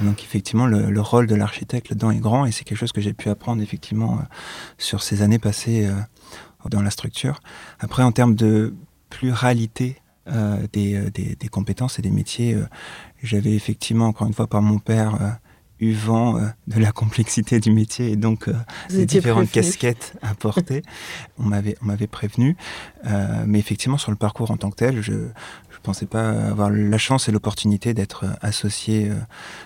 Donc 0.00 0.22
effectivement, 0.22 0.66
le, 0.66 1.00
rôle 1.00 1.26
de 1.26 1.34
l'architecte 1.34 1.90
là-dedans 1.90 2.12
est 2.12 2.20
grand 2.20 2.46
et 2.46 2.52
c'est 2.52 2.62
quelque 2.62 2.78
chose 2.78 2.92
que 2.92 3.00
j'ai 3.00 3.12
pu 3.12 3.28
apprendre 3.28 3.60
effectivement 3.60 4.20
sur 4.78 5.02
ces 5.02 5.22
années 5.22 5.40
passées 5.40 5.90
dans 6.70 6.82
la 6.82 6.90
structure. 6.90 7.40
Après, 7.80 8.04
en 8.04 8.12
termes 8.12 8.36
de 8.36 8.72
pluralité 9.10 10.00
des, 10.72 11.10
des, 11.10 11.48
compétences 11.48 11.98
et 11.98 12.02
des 12.02 12.10
métiers, 12.10 12.56
j'avais 13.22 13.54
effectivement, 13.54 14.06
encore 14.06 14.26
une 14.26 14.34
fois, 14.34 14.46
par 14.46 14.62
mon 14.62 14.78
père, 14.78 15.38
eu 15.80 15.92
vent 15.92 16.38
euh, 16.38 16.46
de 16.66 16.80
la 16.80 16.92
complexité 16.92 17.60
du 17.60 17.70
métier 17.70 18.10
et 18.12 18.16
donc 18.16 18.48
euh, 18.48 18.54
des 18.90 19.06
différentes 19.06 19.50
casquettes 19.50 20.14
à 20.22 20.34
porter. 20.34 20.82
on 21.38 21.44
m'avait 21.44 21.76
on 21.82 21.86
m'avait 21.86 22.06
prévenu, 22.06 22.56
euh, 23.06 23.44
mais 23.46 23.58
effectivement 23.58 23.98
sur 23.98 24.10
le 24.10 24.16
parcours 24.16 24.50
en 24.50 24.56
tant 24.56 24.70
que 24.70 24.76
tel, 24.76 25.02
je 25.02 25.12
je 25.70 25.78
pensais 25.82 26.06
pas 26.06 26.30
avoir 26.30 26.70
la 26.70 26.98
chance 26.98 27.28
et 27.28 27.32
l'opportunité 27.32 27.94
d'être 27.94 28.24
associé, 28.40 29.12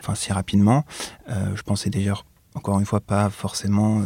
enfin 0.00 0.14
si 0.14 0.34
rapidement. 0.34 0.84
je 1.28 1.62
pensais 1.62 1.88
déjà 1.88 2.12
encore 2.54 2.78
une 2.78 2.84
fois 2.84 3.00
pas 3.00 3.30
forcément 3.30 4.02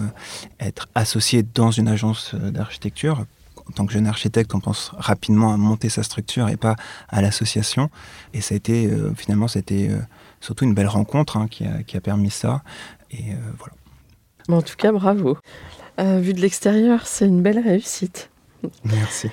être 0.60 0.88
associé 0.94 1.42
dans 1.42 1.72
une 1.72 1.88
agence 1.88 2.36
d'architecture 2.36 3.26
en 3.68 3.72
tant 3.72 3.86
que 3.86 3.92
jeune 3.92 4.06
architecte, 4.06 4.54
on 4.54 4.60
pense 4.60 4.92
rapidement 4.96 5.52
à 5.52 5.56
monter 5.56 5.88
sa 5.88 6.02
structure 6.02 6.48
et 6.48 6.56
pas 6.56 6.76
à 7.08 7.22
l'association. 7.22 7.90
Et 8.32 8.40
ça 8.40 8.54
a 8.54 8.56
été, 8.56 8.90
finalement, 9.16 9.48
c'était 9.48 9.90
surtout 10.44 10.64
une 10.64 10.74
belle 10.74 10.88
rencontre 10.88 11.36
hein, 11.36 11.48
qui, 11.48 11.64
a, 11.64 12.00
permis 12.00 12.30
ça. 12.30 12.62
Et 13.10 13.32
euh, 13.32 13.36
voilà. 13.58 14.58
en 14.58 14.62
tout 14.62 14.76
cas, 14.76 14.92
bravo. 14.92 15.38
Euh, 15.98 16.20
vu 16.20 16.34
de 16.34 16.40
l'extérieur, 16.40 17.06
c'est 17.06 17.26
une 17.26 17.42
belle 17.42 17.58
réussite. 17.58 18.30
Merci. 18.84 19.30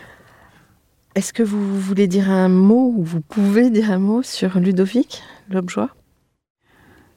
Est-ce 1.16 1.34
que 1.34 1.44
vous 1.44 1.80
voulez 1.80 2.08
dire 2.08 2.30
un 2.30 2.48
mot 2.48 2.94
ou 2.96 3.04
vous 3.04 3.22
pouvez 3.22 3.70
dire 3.70 3.92
un 3.92 4.00
mot 4.00 4.24
sur 4.24 4.60
Ludovic 4.60 5.22
Lobjoie 5.50 5.90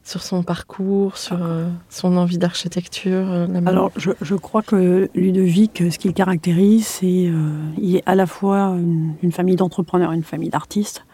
Sur 0.04 0.23
son 0.23 0.42
parcours, 0.42 1.16
sur 1.16 1.42
euh, 1.42 1.66
son 1.88 2.16
envie 2.16 2.38
d'architecture 2.38 3.26
Alors, 3.66 3.90
je, 3.96 4.34
crois 4.34 4.62
que 4.62 5.08
Ludovic, 5.14 5.82
ce 5.90 5.99
qu'il 5.99 6.12
caractérise, 6.12 6.87
c'est 6.87 7.30
qu'il 7.76 7.96
est 7.96 8.02
à 8.04 8.14
la 8.14 8.26
fois 8.26 8.76
une 9.23 9.32
famille 9.32 9.56
d'entrepreneurs, 9.56 10.12
une 10.12 10.23
famille 10.23 10.50
d'artistes. 10.50 11.04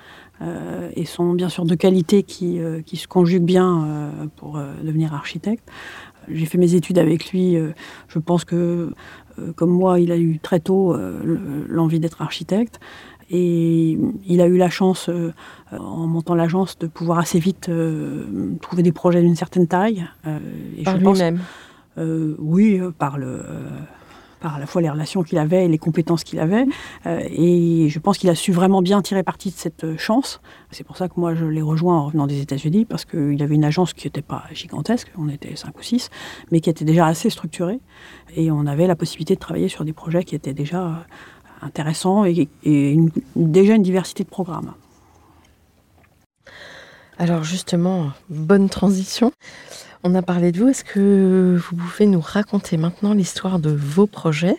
Euh, 0.43 0.89
et 0.97 1.05
sont 1.05 1.35
bien 1.35 1.51
sûr 1.51 1.67
de 1.67 1.75
qualité 1.75 2.23
qui, 2.23 2.61
euh, 2.61 2.81
qui 2.81 2.97
se 2.97 3.07
conjuguent 3.07 3.45
bien 3.45 3.85
euh, 3.85 4.11
pour 4.37 4.59
devenir 4.83 5.13
architecte. 5.13 5.69
J'ai 6.29 6.47
fait 6.47 6.57
mes 6.57 6.75
études 6.75 6.99
avec 6.99 7.33
lui. 7.33 7.57
je 8.09 8.19
pense 8.19 8.45
que, 8.45 8.93
comme 9.57 9.71
moi, 9.71 9.99
il 9.99 10.13
a 10.13 10.17
eu 10.17 10.39
très 10.39 10.61
tôt 10.61 10.95
l'envie 11.67 11.99
d'être 11.99 12.23
architecte. 12.23 12.79
Et 13.31 13.97
il 14.27 14.41
a 14.41 14.47
eu 14.47 14.57
la 14.57 14.71
chance, 14.71 15.09
en 15.73 16.07
montant 16.07 16.35
l'agence, 16.35 16.79
de 16.79 16.89
pouvoir 16.89 17.19
assez 17.19 17.39
vite 17.39 17.71
trouver 18.61 18.83
des 18.83 18.93
projets 18.93 19.23
d'une 19.23 19.37
certaine 19.37 19.69
taille. 19.69 20.05
et 20.77 20.83
par 20.83 20.99
lui-même 20.99 21.39
Oui, 21.97 22.81
par 22.99 23.19
le 23.19 23.43
par 24.41 24.57
à 24.57 24.59
la 24.59 24.67
fois 24.67 24.83
les 24.83 24.91
relations 24.91 25.23
qu'il 25.23 25.39
avait 25.39 25.67
et 25.67 25.69
les 25.69 25.79
compétences 25.79 26.25
qu'il 26.25 26.41
avait. 26.41 26.67
Euh, 27.07 27.21
et 27.31 27.89
je 27.89 27.99
pense 27.99 28.19
qu'il 28.19 28.31
a 28.31 28.35
su 28.35 28.53
vraiment 28.53 28.83
bien 28.83 29.01
tirer 29.03 29.23
parti 29.23 29.51
de 29.51 29.55
cette 29.55 29.85
euh, 29.85 29.97
chance. 29.99 30.41
C'est 30.71 30.85
pour 30.85 30.97
ça 30.97 31.09
que 31.09 31.15
moi, 31.17 31.35
je 31.35 31.45
l'ai 31.45 31.63
rejoint 31.63 31.99
en 31.99 32.07
revenant 32.07 32.27
des 32.27 32.41
États-Unis, 32.41 32.87
parce 32.87 33.05
qu'il 33.05 33.43
avait 33.43 33.55
une 33.55 33.65
agence 33.65 33.93
qui 33.93 34.07
n'était 34.07 34.23
pas 34.23 34.45
gigantesque, 34.53 35.13
on 35.17 35.29
était 35.29 35.55
cinq 35.57 35.79
ou 35.79 35.83
six, 35.83 36.11
mais 36.51 36.61
qui 36.61 36.71
était 36.71 36.85
déjà 36.85 37.07
assez 37.07 37.31
structurée. 37.31 37.81
Et 38.35 38.51
on 38.51 38.67
avait 38.67 38.87
la 38.87 38.97
possibilité 38.97 39.35
de 39.35 39.41
travailler 39.41 39.69
sur 39.69 39.85
des 39.85 39.93
projets 39.93 40.25
qui 40.25 40.35
étaient 40.35 40.55
déjà 40.55 41.07
intéressants 41.63 42.25
et, 42.25 42.49
déjà 43.37 43.75
une 43.75 43.83
diversité 43.83 44.25
de 44.25 44.29
programmes. 44.29 44.73
Alors 47.19 47.45
justement, 47.45 48.13
bonne 48.31 48.69
transition. 48.69 49.33
On 50.03 50.15
a 50.15 50.23
parlé 50.23 50.53
de 50.53 50.61
vous. 50.61 50.69
Est-ce 50.69 50.85
que 50.85 51.59
vous 51.61 51.77
pouvez 51.77 52.07
nous 52.07 52.21
raconter 52.21 52.79
maintenant 52.79 53.13
l'histoire 53.13 53.59
de 53.59 53.71
vos 53.71 54.07
projets 54.07 54.57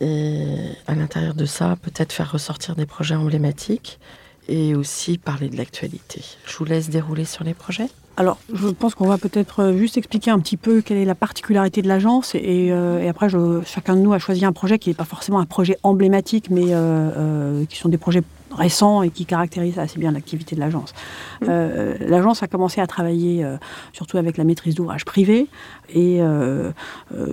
et 0.00 0.44
à 0.88 0.96
l'intérieur 0.96 1.34
de 1.34 1.44
ça, 1.44 1.76
peut-être 1.80 2.12
faire 2.12 2.32
ressortir 2.32 2.74
des 2.74 2.86
projets 2.86 3.14
emblématiques 3.14 4.00
et 4.48 4.74
aussi 4.74 5.18
parler 5.18 5.48
de 5.48 5.56
l'actualité? 5.56 6.24
Je 6.44 6.56
vous 6.56 6.64
laisse 6.64 6.90
dérouler 6.90 7.24
sur 7.24 7.44
les 7.44 7.54
projets. 7.54 7.88
Alors, 8.22 8.38
je 8.54 8.68
pense 8.68 8.94
qu'on 8.94 9.08
va 9.08 9.18
peut-être 9.18 9.64
euh, 9.64 9.76
juste 9.76 9.98
expliquer 9.98 10.30
un 10.30 10.38
petit 10.38 10.56
peu 10.56 10.80
quelle 10.80 10.96
est 10.96 11.04
la 11.04 11.16
particularité 11.16 11.82
de 11.82 11.88
l'agence. 11.88 12.36
Et, 12.36 12.68
euh, 12.70 13.10
après, 13.10 13.28
chacun 13.64 13.96
de 13.96 14.00
nous 14.00 14.12
a 14.12 14.20
choisi 14.20 14.44
un 14.44 14.52
projet 14.52 14.78
qui 14.78 14.90
n'est 14.90 14.94
pas 14.94 15.04
forcément 15.04 15.40
un 15.40 15.44
projet 15.44 15.76
emblématique, 15.82 16.48
mais 16.48 16.66
euh, 16.68 17.64
qui 17.64 17.78
sont 17.78 17.88
des 17.88 17.98
projets 17.98 18.22
récents 18.52 19.02
et 19.02 19.10
qui 19.10 19.26
caractérisent 19.26 19.80
assez 19.80 19.98
bien 19.98 20.12
l'activité 20.12 20.54
de 20.54 20.60
l'agence. 20.60 20.94
Mmh. 21.40 21.46
l'agence 22.00 22.42
a 22.42 22.48
commencé 22.48 22.82
à 22.82 22.86
travailler 22.86 23.46
surtout 23.94 24.18
avec 24.18 24.36
la 24.36 24.44
maîtrise 24.44 24.74
d'ouvrage 24.74 25.06
privée 25.06 25.46
et 25.88 26.20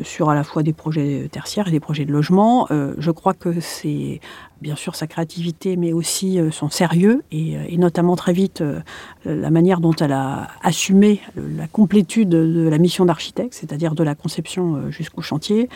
sur 0.04 0.30
à 0.30 0.36
la 0.36 0.46
fois 0.46 0.64
des 0.64 0.72
projets 0.72 1.28
tertiaires 1.30 1.68
et 1.68 1.72
des 1.72 1.82
projets 1.82 2.06
de 2.06 2.14
logement. 2.14 2.70
je 2.70 3.12
crois 3.12 3.34
que 3.34 3.60
c'est 3.60 4.22
bien 4.62 4.76
sûr 4.76 4.96
sa 4.96 5.08
créativité, 5.08 5.78
mais 5.78 5.94
aussi 5.94 6.40
euh, 6.40 6.52
son 6.52 6.70
sérieux, 6.70 7.24
et, 7.32 7.58
euh, 7.58 7.78
notamment 7.78 8.16
très 8.16 8.34
vite 8.34 8.62
euh, 8.62 8.82
la 9.26 9.50
manière 9.50 9.80
dont 9.80 9.94
elle 9.94 10.12
a 10.12 10.50
assumé 10.62 11.22
la 11.36 11.68
complétude 11.68 12.30
de 12.30 12.68
la 12.68 12.78
mission 12.78 13.06
d'architecte, 13.06 13.54
c'est-à-dire 13.54 13.96
de 13.96 14.04
la 14.04 14.16
conception 14.16 14.90
jusqu'au 14.90 15.22
chantier, 15.22 15.70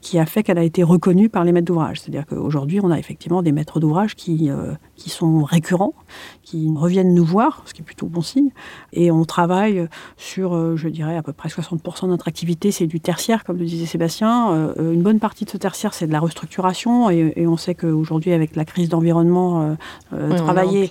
qui 0.00 0.18
a 0.18 0.26
fait 0.26 0.42
qu'elle 0.42 0.58
a 0.58 0.62
été 0.62 0.82
reconnue 0.82 1.28
par 1.28 1.44
les 1.44 1.52
maîtres 1.52 1.66
d'ouvrage. 1.66 2.00
C'est-à-dire 2.00 2.26
qu'aujourd'hui, 2.26 2.80
on 2.82 2.90
a 2.90 2.98
effectivement 2.98 3.42
des 3.42 3.52
maîtres 3.52 3.80
d'ouvrage 3.80 4.14
qui, 4.14 4.50
qui 4.96 5.10
sont 5.10 5.44
récurrents, 5.44 5.94
qui 6.42 6.72
reviennent 6.74 7.14
nous 7.14 7.24
voir, 7.24 7.62
ce 7.66 7.74
qui 7.74 7.82
est 7.82 7.84
plutôt 7.84 8.06
bon 8.06 8.20
signe, 8.20 8.50
et 8.92 9.10
on 9.10 9.24
travaille 9.24 9.88
sur, 10.16 10.76
je 10.76 10.88
dirais, 10.88 11.16
à 11.16 11.22
peu 11.22 11.32
près 11.32 11.48
60% 11.48 12.02
de 12.02 12.08
notre 12.08 12.28
activité, 12.28 12.72
c'est 12.72 12.86
du 12.86 13.00
tertiaire, 13.00 13.44
comme 13.44 13.58
le 13.58 13.64
disait 13.64 13.86
Sébastien. 13.86 14.72
Une 14.78 15.02
bonne 15.02 15.20
partie 15.20 15.44
de 15.44 15.50
ce 15.50 15.56
tertiaire, 15.56 15.94
c'est 15.94 16.06
de 16.06 16.12
la 16.12 16.20
restructuration, 16.20 17.10
et, 17.10 17.32
et 17.36 17.46
on 17.46 17.56
sait 17.56 17.74
qu'aujourd'hui, 17.74 18.11
aujourd'hui 18.12 18.32
avec 18.32 18.56
la 18.56 18.66
crise 18.66 18.90
d'environnement, 18.90 19.62
euh, 19.62 19.74
euh, 20.12 20.36
travailler, 20.36 20.90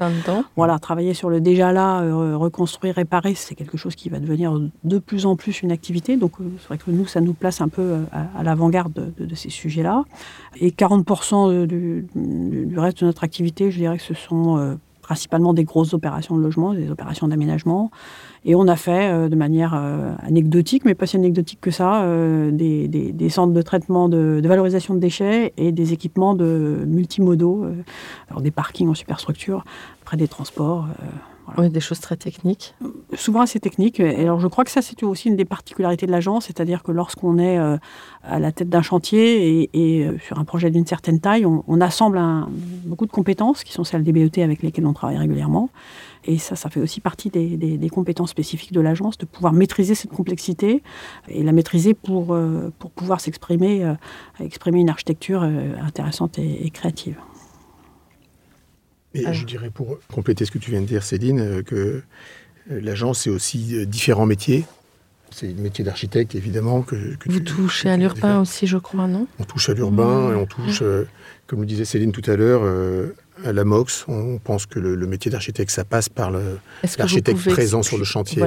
voilà, 0.56 0.80
travailler 0.80 1.14
sur 1.14 1.30
le 1.30 1.40
déjà 1.40 1.72
là, 1.72 2.02
euh, 2.02 2.36
reconstruire, 2.36 2.96
réparer, 2.96 3.36
c'est 3.36 3.54
quelque 3.54 3.78
chose 3.78 3.96
qui 3.96 4.10
va 4.10 4.20
devenir 4.20 4.60
de 4.84 4.98
plus 4.98 5.28
en 5.28 5.36
plus 5.36 5.62
une 5.62 5.72
activité. 5.72 6.18
Donc 6.18 6.34
c'est 6.60 6.68
vrai 6.68 6.78
que 6.80 6.90
nous, 6.90 7.06
ça 7.06 7.22
nous 7.22 7.34
place 7.34 7.62
un 7.62 7.68
peu 7.68 8.00
à, 8.12 8.44
l'avant-garde 8.44 9.14
de, 9.18 9.36
ces 9.36 9.50
sujets-là. 9.50 10.04
Et 10.60 10.72
40% 10.72 11.68
du, 11.68 12.08
du, 12.16 12.80
reste 12.80 13.02
de 13.02 13.06
notre 13.06 13.24
activité, 13.24 13.70
je 13.70 13.78
dirais 13.78 13.98
que 13.98 14.04
ce 14.04 14.16
sont 14.16 14.78
principalement 15.12 15.54
des 15.54 15.66
grosses 15.66 15.94
opérations 15.94 16.38
de 16.38 16.42
logement, 16.42 16.74
des 16.74 16.90
opérations 16.90 17.28
d'aménagement. 17.28 17.92
Et 18.46 18.56
on 18.56 18.66
a 18.70 18.78
fait 18.78 19.12
euh, 19.12 19.28
de 19.28 19.36
manière 19.36 19.74
euh, 19.76 20.14
anecdotique, 20.24 20.86
mais 20.86 20.96
pas 20.96 21.06
si 21.06 21.18
anecdotique 21.18 21.60
que 21.60 21.70
ça, 21.70 22.04
euh, 22.04 22.50
des, 22.50 23.30
centres 23.30 23.52
de 23.52 23.62
traitement 23.62 24.08
de, 24.08 24.40
de, 24.42 24.48
valorisation 24.48 24.94
de 24.94 25.00
déchets 25.00 25.52
et 25.58 25.74
des 25.74 25.92
équipements 25.92 26.34
de 26.34 26.86
multimodaux, 26.88 27.66
alors 28.30 28.42
des 28.42 28.52
parkings 28.52 28.88
en 28.88 28.94
superstructure, 28.94 29.66
près 30.06 30.16
des 30.16 30.30
transports. 30.30 30.88
Oui, 31.58 31.70
des 31.70 31.80
choses 31.80 32.00
très 32.00 32.16
techniques. 32.16 32.76
Souvent 33.14 33.42
assez 33.42 33.60
techniques. 33.60 34.00
Et 34.00 34.22
alors 34.22 34.40
je 34.40 34.48
crois 34.48 34.64
que 34.64 34.72
ça, 34.72 34.82
c'est 34.82 35.04
aussi 35.04 35.28
une 35.28 35.36
des 35.36 35.46
particularités 35.46 36.06
de 36.06 36.12
l'agence, 36.12 36.46
c'est-à-dire 36.46 36.82
que 36.82 36.92
lorsqu'on 36.92 37.38
est 37.38 37.58
euh, 37.58 37.78
à 38.24 38.40
la 38.40 38.52
tête 38.52 38.70
d'un 38.70 38.82
chantier 38.82 39.70
et, 39.74 40.06
euh, 40.06 40.18
sur 40.20 40.40
un 40.40 40.46
projet 40.46 40.72
d'une 40.72 40.86
certaine 40.86 41.20
taille, 41.20 41.46
on, 41.46 41.82
assemble 41.82 42.22
beaucoup 42.86 43.08
de 43.08 43.12
compétences 43.12 43.64
qui 43.64 43.74
sont 43.74 43.84
celles 43.84 44.04
des 44.04 44.12
BET 44.12 44.44
avec 44.44 44.62
lesquelles 44.62 44.86
on 44.86 44.94
travaille 44.94 45.18
régulièrement. 45.18 45.70
Et 46.26 46.38
ça, 46.38 46.56
ça 46.56 46.70
fait 46.70 46.80
aussi 46.80 47.02
partie 47.02 47.30
des, 47.30 47.90
compétences 47.90 48.30
spécifiques 48.30 48.72
de 48.72 48.82
l'agence, 48.82 49.18
de 49.18 49.26
pouvoir 49.26 49.52
maîtriser 49.52 49.96
cette 49.96 50.12
complexité 50.12 50.84
et 51.28 51.42
la 51.42 51.52
maîtriser 51.52 51.96
pour, 51.96 52.36
euh, 52.36 52.72
pour 52.78 52.92
pouvoir 52.92 53.20
s'exprimer, 53.20 53.96
exprimer 54.40 54.80
une 54.80 54.90
architecture 54.90 55.42
intéressante 55.42 56.38
et 56.38 56.70
créative. 56.70 57.16
Et 59.14 59.34
je 59.34 59.46
dirais 59.46 59.70
pour 59.70 60.00
compléter 60.12 60.46
ce 60.46 60.52
que 60.52 60.58
tu 60.58 60.72
viens 60.72 60.82
de 60.82 60.86
dire, 60.86 61.04
Céline, 61.04 61.40
euh, 61.40 61.62
que 61.64 61.76
euh, 61.76 62.02
l'agence, 62.82 63.22
c'est 63.22 63.30
aussi 63.30 63.76
euh, 63.76 63.86
différents 63.86 64.26
métiers. 64.26 64.66
C'est 65.32 65.48
le 65.48 65.62
métier 65.62 65.84
d'architecte, 65.84 66.36
évidemment. 66.36 66.82
Que, 66.82 66.96
Vous 67.26 67.40
touchez 67.40 67.90
à 67.90 67.98
l'urbain 67.98 68.42
aussi, 68.42 68.68
je 68.68 68.78
crois, 68.78 69.08
non? 69.08 69.28
On 69.40 69.44
touche 69.44 69.70
à 69.70 69.74
l'urbain 69.74 70.34
et 70.34 70.36
on 70.36 70.46
touche, 70.46 70.84
comme 71.48 71.62
le 71.62 71.66
disait 71.66 71.86
Céline 71.86 72.12
tout 72.12 72.30
à 72.30 72.36
l'heure, 72.36 72.64
à 73.46 73.54
la 73.54 73.64
MOX. 73.64 74.04
On 74.10 74.40
pense 74.40 74.66
que 74.66 74.78
le, 74.78 75.08
métier 75.08 75.32
d'architecte, 75.32 75.72
ça 75.72 75.86
passe 75.86 76.10
par 76.10 76.32
l'architecte 76.98 77.50
présent 77.50 77.82
sur 77.82 77.98
le 77.98 78.04
chantier. 78.04 78.44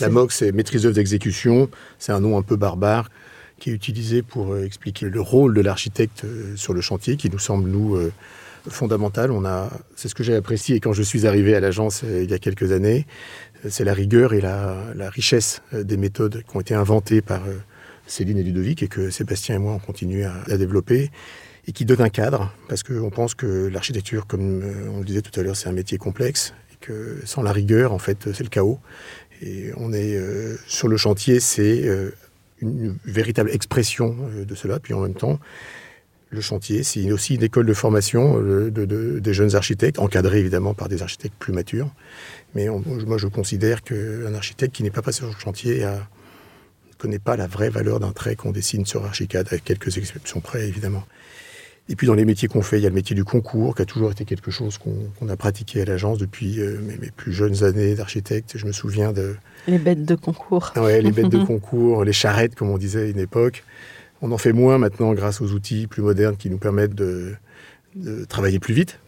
La 0.00 0.08
MOX, 0.08 0.34
c'est 0.34 0.50
maîtrise 0.50 0.82
d'œuvre 0.82 0.96
d'exécution. 0.96 1.70
C'est 2.00 2.10
un 2.10 2.18
nom 2.18 2.36
un 2.36 2.42
peu 2.42 2.56
barbare 2.56 3.10
qui 3.60 3.70
est 3.70 3.72
utilisé 3.72 4.22
pour 4.22 4.58
expliquer 4.58 5.08
le 5.08 5.20
rôle 5.20 5.54
de 5.54 5.60
l'architecte 5.60 6.24
sur 6.56 6.74
le 6.74 6.80
chantier, 6.80 7.16
qui 7.16 7.30
nous 7.30 7.38
semble, 7.38 7.70
nous, 7.70 7.96
On 8.66 9.44
a, 9.44 9.70
c'est 9.94 10.08
ce 10.08 10.14
que 10.14 10.22
j'ai 10.22 10.34
apprécié 10.34 10.80
quand 10.80 10.94
je 10.94 11.02
suis 11.02 11.26
arrivé 11.26 11.54
à 11.54 11.60
l'agence 11.60 12.02
euh, 12.04 12.22
il 12.22 12.30
y 12.30 12.34
a 12.34 12.38
quelques 12.38 12.72
années. 12.72 13.06
Euh, 13.64 13.68
c'est 13.70 13.84
la 13.84 13.92
rigueur 13.92 14.32
et 14.32 14.40
la, 14.40 15.10
richesse 15.10 15.60
euh, 15.74 15.84
des 15.84 15.98
méthodes 15.98 16.42
qui 16.48 16.56
ont 16.56 16.60
été 16.60 16.74
inventées 16.74 17.20
par 17.20 17.42
Céline 18.06 18.38
et 18.38 18.42
Ludovic 18.42 18.82
et 18.82 18.88
que 18.88 19.10
Sébastien 19.10 19.56
et 19.56 19.58
moi 19.58 19.74
on 19.74 19.78
continue 19.78 20.24
à, 20.24 20.56
développer 20.56 21.10
et 21.66 21.72
qui 21.72 21.84
donnent 21.84 22.00
un 22.00 22.08
cadre 22.08 22.52
parce 22.68 22.82
qu'on 22.82 23.10
pense 23.10 23.34
que 23.34 23.66
l'architecture, 23.66 24.26
comme 24.26 24.62
on 24.92 24.98
le 24.98 25.04
disait 25.04 25.22
tout 25.22 25.38
à 25.38 25.42
l'heure, 25.42 25.56
c'est 25.56 25.68
un 25.68 25.72
métier 25.72 25.98
complexe 25.98 26.54
et 26.72 26.76
que 26.80 27.20
sans 27.24 27.42
la 27.42 27.52
rigueur, 27.52 27.92
en 27.92 27.98
fait, 27.98 28.32
c'est 28.32 28.44
le 28.44 28.50
chaos. 28.50 28.78
Et 29.42 29.72
on 29.76 29.92
est 29.92 30.18
sur 30.66 30.88
le 30.88 30.98
chantier, 30.98 31.40
c'est 31.40 31.88
une 32.60 32.96
véritable 33.06 33.50
expression 33.50 34.14
de 34.46 34.54
cela. 34.54 34.78
Puis 34.78 34.92
en 34.92 35.00
même 35.00 35.14
temps, 35.14 35.38
le 36.34 36.40
chantier. 36.40 36.82
C'est 36.82 37.10
aussi 37.10 37.36
une 37.36 37.42
école 37.42 37.66
de 37.66 37.74
formation 37.74 38.40
euh, 38.40 38.70
de, 38.70 39.18
des 39.18 39.34
jeunes 39.34 39.54
architectes, 39.54 39.98
encadrée 39.98 40.40
évidemment 40.40 40.74
par 40.74 40.88
des 40.88 41.02
architectes 41.02 41.34
plus 41.38 41.52
matures. 41.52 41.90
Mais 42.54 42.68
moi, 42.68 43.18
je 43.18 43.26
considère 43.26 43.82
qu'un 43.82 44.34
architecte 44.34 44.74
qui 44.76 44.82
n'est 44.82 44.90
pas 44.90 45.02
passé 45.02 45.18
sur 45.18 45.28
le 45.28 45.38
chantier 45.38 45.80
ne 45.84 46.94
connaît 46.98 47.18
pas 47.18 47.36
la 47.36 47.48
vraie 47.48 47.68
valeur 47.68 47.98
d'un 47.98 48.12
trait 48.12 48.36
qu'on 48.36 48.52
dessine 48.52 48.86
sur 48.86 49.04
Archicad, 49.04 49.46
avec 49.48 49.64
quelques 49.64 49.96
exceptions 49.98 50.40
près, 50.40 50.68
évidemment. 50.68 51.04
Et 51.88 51.96
puis 51.96 52.06
dans 52.06 52.14
les 52.14 52.24
métiers 52.24 52.48
qu'on 52.48 52.62
fait, 52.62 52.78
il 52.78 52.82
y 52.82 52.86
a 52.86 52.88
le 52.88 52.94
métier 52.94 53.14
du 53.14 53.24
concours, 53.24 53.74
qui 53.74 53.82
a 53.82 53.84
toujours 53.84 54.10
été 54.10 54.24
quelque 54.24 54.50
chose 54.50 54.78
qu'on 54.78 55.28
a 55.28 55.36
pratiqué 55.36 55.82
à 55.82 55.84
l'agence 55.84 56.16
depuis 56.16 56.60
euh, 56.60 56.78
mes, 56.80 57.10
plus 57.10 57.32
jeunes 57.32 57.62
années 57.62 57.94
d'architecte. 57.94 58.56
Je 58.56 58.66
me 58.66 58.72
souviens 58.72 59.12
de... 59.12 59.36
Les 59.68 59.78
bêtes 59.78 60.04
de 60.04 60.14
concours. 60.14 60.72
Ouais, 60.76 61.02
les 61.02 61.12
bêtes 61.12 61.28
de 61.28 61.44
concours, 61.44 62.04
les 62.04 62.14
charrettes, 62.14 62.54
comme 62.54 62.70
on 62.70 62.78
disait 62.78 63.02
à 63.02 63.06
une 63.06 63.18
époque. 63.18 63.64
On 64.24 64.32
en 64.32 64.38
fait 64.38 64.54
moins 64.54 64.78
maintenant 64.78 65.12
grâce 65.12 65.42
aux 65.42 65.52
outils 65.52 65.86
plus 65.86 66.00
modernes 66.00 66.38
qui 66.38 66.48
nous 66.48 66.56
permettent 66.56 66.94
de, 66.94 67.34
travailler 68.26 68.58
plus 68.58 68.72
vite. 68.72 68.98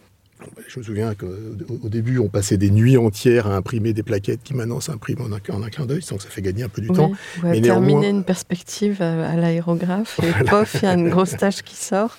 Je 0.68 0.78
me 0.78 0.84
souviens 0.84 1.14
qu'au 1.14 1.88
début, 1.88 2.18
on 2.18 2.28
passait 2.28 2.58
des 2.58 2.70
nuits 2.70 2.98
entières 2.98 3.46
à 3.46 3.56
imprimer 3.56 3.94
des 3.94 4.02
plaquettes 4.02 4.42
qui 4.44 4.52
maintenant 4.52 4.78
s'impriment 4.78 5.22
en, 5.22 5.32
un, 5.32 5.70
clin 5.70 5.86
d'œil, 5.86 6.02
donc 6.10 6.20
ça 6.20 6.28
fait 6.28 6.42
gagner 6.42 6.64
un 6.64 6.68
peu 6.68 6.82
du 6.82 6.88
temps. 6.88 7.12
Terminer 7.40 8.10
une 8.10 8.24
perspective 8.24 9.00
à, 9.00 9.36
l'aérographe, 9.36 10.20
et 10.22 10.44
pof, 10.44 10.74
il 10.74 10.82
y 10.82 10.86
a 10.86 10.92
une 10.92 11.08
grosse 11.08 11.34
tâche 11.38 11.62
qui 11.62 11.76
sort. 11.76 12.18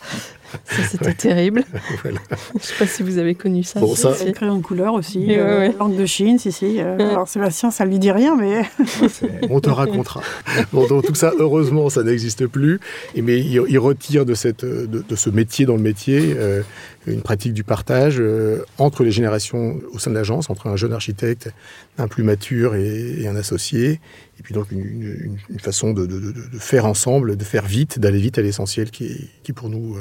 Ça, 0.65 0.83
c'était 0.83 1.13
terrible. 1.13 1.63
Je 2.03 2.09
ne 2.09 2.59
sais 2.59 2.75
pas 2.79 2.87
si 2.87 3.03
vous 3.03 3.17
avez 3.17 3.35
connu 3.35 3.63
ça. 3.63 3.79
Bon, 3.79 3.95
ça... 3.95 4.13
crayon 4.33 4.57
de 4.57 4.63
couleur 4.63 4.93
aussi, 4.93 5.27
euh, 5.29 5.71
langue 5.79 5.97
de 5.97 6.05
Chine, 6.05 6.39
si, 6.39 6.51
si. 6.51 6.79
Euh, 6.79 6.97
alors 6.97 7.27
Sébastien, 7.27 7.71
ça 7.71 7.85
ne 7.85 7.89
lui 7.89 7.99
dit 7.99 8.11
rien, 8.11 8.35
mais... 8.35 8.63
On 9.49 9.59
te 9.59 9.69
racontera. 9.69 10.21
Bon, 10.73 10.87
donc 10.87 11.05
tout 11.05 11.15
ça, 11.15 11.33
heureusement, 11.37 11.89
ça 11.89 12.03
n'existe 12.03 12.47
plus. 12.47 12.79
Et, 13.15 13.21
mais 13.21 13.39
il, 13.39 13.79
retire 13.79 14.25
de, 14.25 14.33
cette, 14.33 14.65
de, 14.65 15.15
ce 15.15 15.29
métier 15.29 15.65
dans 15.65 15.75
le 15.75 15.81
métier 15.81 16.35
euh, 16.35 16.61
une 17.05 17.21
pratique 17.21 17.53
du 17.53 17.63
partage 17.63 18.21
entre 18.77 19.03
les 19.03 19.11
générations 19.11 19.79
au 19.93 19.99
sein 19.99 20.11
de 20.11 20.15
l'agence, 20.15 20.49
entre 20.49 20.67
un 20.67 20.75
jeune 20.75 20.93
architecte, 20.93 21.51
un 21.97 22.07
plus 22.07 22.23
mature 22.23 22.75
et, 22.75 23.27
un 23.27 23.35
associé. 23.35 23.99
Et 24.39 24.43
puis 24.43 24.53
donc 24.53 24.71
une, 24.71 25.37
façon 25.59 25.93
de, 25.93 26.33
faire 26.59 26.85
ensemble, 26.85 27.37
de 27.37 27.43
faire 27.43 27.65
vite, 27.65 27.99
d'aller 27.99 28.19
vite 28.19 28.37
à 28.37 28.41
l'essentiel 28.41 28.91
qui, 28.91 29.29
qui 29.43 29.53
pour 29.53 29.69
nous 29.69 29.97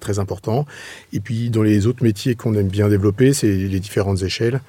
très 0.00 0.18
important. 0.18 0.66
Et 1.12 1.20
puis 1.20 1.50
dans 1.50 1.62
les 1.62 1.86
autres 1.86 2.02
métiers 2.02 2.34
qu'on 2.34 2.54
aime 2.54 2.68
bien 2.68 2.88
développer, 2.88 3.32
c'est 3.32 3.52
les 3.52 3.80
différentes 3.80 4.22
échelles. 4.22 4.60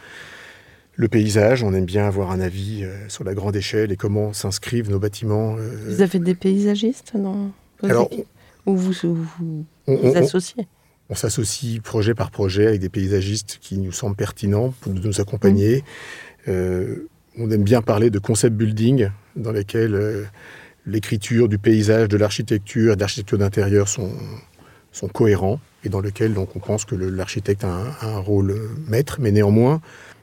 Le 0.96 1.08
paysage, 1.08 1.64
on 1.64 1.74
aime 1.74 1.86
bien 1.86 2.06
avoir 2.06 2.32
un 2.32 2.40
avis 2.40 2.84
euh, 2.84 3.08
sur 3.08 3.24
la 3.24 3.34
grande 3.34 3.56
échelle 3.56 3.92
et 3.92 3.96
comment 3.96 4.34
s'inscrivent 4.34 4.90
nos 4.90 5.00
bâtiments. 5.00 5.56
Euh. 5.58 5.86
Vous 5.88 6.02
avez 6.02 6.20
des 6.20 6.36
paysagistes 6.36 7.14
dans 7.16 7.52
vos 7.82 7.88
Alors, 7.88 8.10
Ou 8.66 8.76
vous 8.76 8.92
vous, 8.94 9.66
associez 10.16 10.68
on, 11.10 11.16
s'associe 11.16 11.82
projet 11.82 12.14
par 12.14 12.32
projet 12.32 12.68
avec 12.68 12.82
des 12.82 12.90
paysagistes 12.90 13.58
qui 13.62 13.78
nous 13.78 13.92
semblent 13.92 14.16
pertinents 14.16 14.74
pour 14.82 14.94
nous 14.94 15.20
accompagner. 15.20 15.78
Mmh. 15.78 16.50
Euh, 16.50 17.10
on 17.38 17.50
aime 17.52 17.64
bien 17.64 17.82
parler 17.82 18.10
de 18.10 18.20
concept 18.20 18.56
building 18.56 19.10
dans 19.36 19.52
lesquels 19.52 20.28
l'écriture 20.86 21.48
du 21.48 21.58
paysage, 21.58 22.08
de 22.10 22.18
l'architecture 22.18 22.94
et 22.94 22.96
de 22.96 23.00
l'architecture 23.00 23.38
d'intérieur 23.38 23.88
sont, 23.88 24.12
sont 24.92 25.08
cohérents 25.08 25.60
et 25.84 25.90
dans 25.90 26.02
lesquels 26.02 26.34
donc, 26.34 26.56
on 26.56 26.60
pense 26.60 26.86
que 26.86 26.96
l'architecte 26.96 27.64
a, 27.64 27.98
un 28.02 28.20
rôle 28.20 28.56
maître, 28.88 29.18
mais 29.20 29.32
néanmoins, 29.32 29.82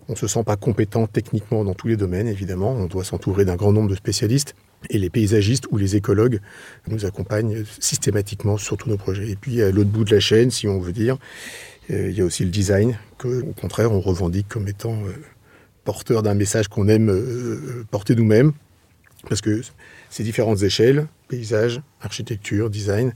on 0.09 0.13
ne 0.13 0.17
se 0.17 0.27
sent 0.27 0.43
pas 0.45 0.57
compétent 0.57 1.07
techniquement 1.07 1.65
dans 1.65 1.75
tous 1.75 1.89
les 1.89 1.97
domaines, 1.97 2.29
évidemment. 2.29 2.73
On 2.73 2.87
doit 2.87 3.05
s'entourer 3.05 3.45
d'un 3.45 3.57
grand 3.57 3.73
nombre 3.73 3.91
de 3.91 3.95
spécialistes. 3.95 4.55
Et 4.91 4.99
les 4.99 5.11
paysagistes 5.11 5.67
ou 5.73 5.77
les 5.77 5.97
écologues 5.97 6.41
nous 6.87 7.05
accompagnent 7.05 7.65
systématiquement 7.81 8.57
sur 8.57 8.77
tous 8.77 8.89
nos 8.89 8.97
projets. 8.97 9.29
Et 9.29 9.37
puis, 9.37 9.61
à 9.61 9.71
l'autre 9.71 9.91
bout 9.91 10.05
de 10.05 10.15
la 10.15 10.21
chaîne, 10.21 10.51
si 10.51 10.69
on 10.69 10.79
veut 10.79 10.93
dire, 10.93 11.19
euh, 11.91 12.11
il 12.11 12.17
y 12.17 12.21
a 12.21 12.25
aussi 12.25 12.45
le 12.45 12.51
design, 12.51 12.97
que, 13.19 13.43
au 13.43 13.53
contraire, 13.53 13.93
on 13.93 14.01
revendique 14.01 14.49
comme 14.49 14.69
étant 14.69 14.95
euh, 15.05 15.13
porteur 15.85 16.23
d'un 16.23 16.35
message 16.35 16.69
qu'on 16.69 16.89
aime 16.89 17.11
euh, 17.11 17.85
porter 17.91 18.15
nous-mêmes. 18.15 18.53
Parce 19.29 19.41
que 19.41 19.63
ces 20.11 20.23
différentes 20.23 20.63
échelles, 20.63 21.07
paysage, 21.27 21.83
architecture, 22.01 22.71
design, 22.71 23.13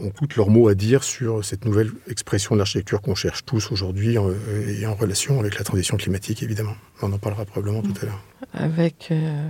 ont 0.00 0.10
toutes 0.10 0.36
leurs 0.36 0.50
mots 0.50 0.68
à 0.68 0.74
dire 0.74 1.04
sur 1.04 1.44
cette 1.44 1.64
nouvelle 1.64 1.90
expression 2.08 2.54
de 2.54 2.58
l'architecture 2.58 3.00
qu'on 3.00 3.14
cherche 3.14 3.44
tous 3.44 3.70
aujourd'hui 3.72 4.16
et 4.16 4.86
en 4.86 4.94
relation 4.94 5.40
avec 5.40 5.58
la 5.58 5.64
transition 5.64 5.96
climatique, 5.96 6.42
évidemment. 6.42 6.74
On 7.02 7.12
en 7.12 7.18
parlera 7.18 7.44
probablement 7.44 7.82
tout 7.82 7.94
à 8.02 8.06
l'heure. 8.06 8.22
Avec 8.54 9.08
euh, 9.10 9.48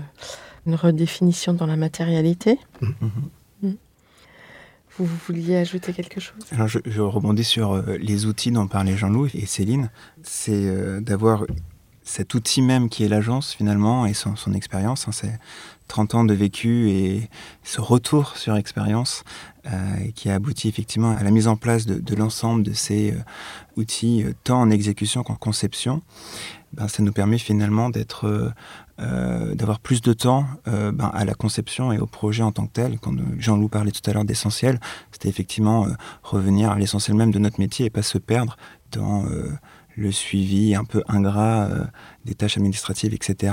une 0.67 0.75
redéfinition 0.75 1.55
dans 1.55 1.67
la 1.67 1.77
matérialité. 1.77 2.59
Mmh. 2.81 2.87
Mmh. 3.63 3.71
Vous, 4.99 5.07
vouliez 5.27 5.57
ajouter 5.57 5.93
quelque 5.93 6.21
chose? 6.21 6.45
Alors 6.51 6.69
je, 6.69 7.01
rebondis 7.01 7.45
sur 7.45 7.73
euh, 7.73 7.97
les 7.99 8.27
outils 8.27 8.51
dont 8.51 8.67
parlait 8.67 8.97
Jean-Loup 8.97 9.29
et 9.35 9.47
Céline. 9.47 9.91
C'est 10.23 10.53
euh, 10.53 11.01
d'avoir 11.01 11.45
cet 12.03 12.35
outil 12.35 12.61
même 12.61 12.89
qui 12.89 13.05
est 13.05 13.09
l'agence 13.09 13.55
finalement 13.55 14.05
et 14.05 14.15
son, 14.15 14.37
son 14.37 14.53
expérience. 14.53 15.07
Hein, 15.09 15.13
c'est 15.13 15.39
30 15.91 16.15
ans 16.15 16.25
de 16.25 16.35
vécu 16.35 16.89
et 16.89 17.29
ce 17.65 17.81
retour 17.81 18.37
sur 18.37 18.55
expérience 18.55 19.25
euh, 19.67 20.11
qui 20.15 20.31
a 20.31 20.35
abouti 20.35 20.69
effectivement 20.69 21.17
à 21.17 21.25
la 21.25 21.33
mise 21.33 21.49
en 21.49 21.57
place 21.57 21.85
de, 21.85 22.15
l'ensemble 22.15 22.63
de 22.63 22.73
ces 22.73 23.13
euh, 23.13 23.17
outils, 23.77 24.23
euh, 24.23 24.33
tant 24.45 24.61
en 24.61 24.71
exécution 24.71 25.25
qu'en 25.25 25.35
conception, 25.35 26.01
ben, 26.73 26.87
ça 26.87 27.03
nous 27.03 27.13
permet 27.13 27.39
finalement 27.39 27.91
d'être, 27.91 28.53
d'avoir 28.99 29.81
plus 29.81 30.03
de 30.03 30.13
temps 30.13 30.47
ben, 30.67 31.11
à 31.13 31.25
la 31.25 31.35
conception 31.35 31.91
et 31.91 31.99
au 31.99 32.07
projet 32.07 32.45
en 32.45 32.53
tant 32.53 32.67
que 32.67 32.73
tel. 32.73 33.01
Quand 33.01 33.13
Jean-Loup 33.39 33.69
parlait 33.69 33.91
tout 33.91 34.09
à 34.09 34.13
l'heure 34.13 34.25
d'essentiel, 34.25 34.79
c'était 35.11 35.29
effectivement 35.29 35.89
revenir 36.23 36.71
à 36.71 36.79
l'essentiel 36.79 37.17
même 37.17 37.33
de 37.33 37.41
notre 37.41 37.59
métier 37.59 37.87
et 37.87 37.91
pas 37.91 38.03
se 38.03 38.19
perdre 38.19 38.57
dans 38.93 39.25
le 39.97 40.13
suivi 40.13 40.77
un 40.77 40.85
peu 40.85 41.03
ingrat 41.09 41.69
des 42.25 42.35
tâches 42.37 42.57
administratives, 42.57 43.15
etc., 43.15 43.53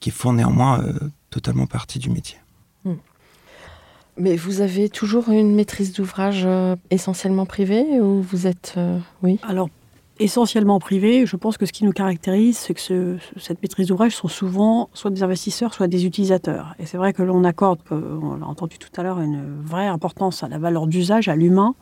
qui 0.00 0.10
font 0.10 0.32
néanmoins 0.32 0.82
totalement 1.30 1.66
partie 1.66 1.98
du 1.98 2.10
métier. 2.10 2.38
Hmm. 2.84 2.94
Mais 4.18 4.36
vous 4.36 4.60
avez 4.60 4.88
toujours 4.88 5.28
une 5.28 5.54
maîtrise 5.54 5.92
d'ouvrage 5.92 6.44
euh, 6.46 6.76
essentiellement 6.90 7.46
privée 7.46 8.00
ou 8.00 8.22
vous 8.22 8.46
êtes... 8.46 8.74
Euh, 8.78 8.98
oui? 9.22 9.38
Alors, 9.42 9.68
essentiellement 10.18 10.78
privée, 10.78 11.26
je 11.26 11.36
pense 11.36 11.58
que 11.58 11.66
ce 11.66 11.72
qui 11.72 11.84
nous 11.84 11.92
caractérise, 11.92 12.56
c'est 12.56 12.72
que 12.72 13.18
cette 13.38 13.60
maîtrise 13.62 13.88
d'ouvrage 13.88 14.16
sont 14.16 14.28
souvent 14.28 14.88
soit 14.94 15.10
des 15.10 15.22
investisseurs, 15.22 15.74
soit 15.74 15.88
des 15.88 16.06
utilisateurs. 16.06 16.74
Et 16.78 16.86
c'est 16.86 16.96
vrai 16.96 17.12
que 17.12 17.22
l'on 17.22 17.44
accorde, 17.44 17.80
on 17.90 18.36
l'a 18.36 18.46
entendu 18.46 18.78
tout 18.78 18.88
à 18.98 19.02
l'heure, 19.02 19.20
une 19.20 19.62
vraie 19.62 19.86
importance 19.86 20.42
à 20.42 20.48
la 20.48 20.58
valeur 20.58 20.86
d'usage, 20.86 21.28
à 21.28 21.36
l'humain. 21.36 21.74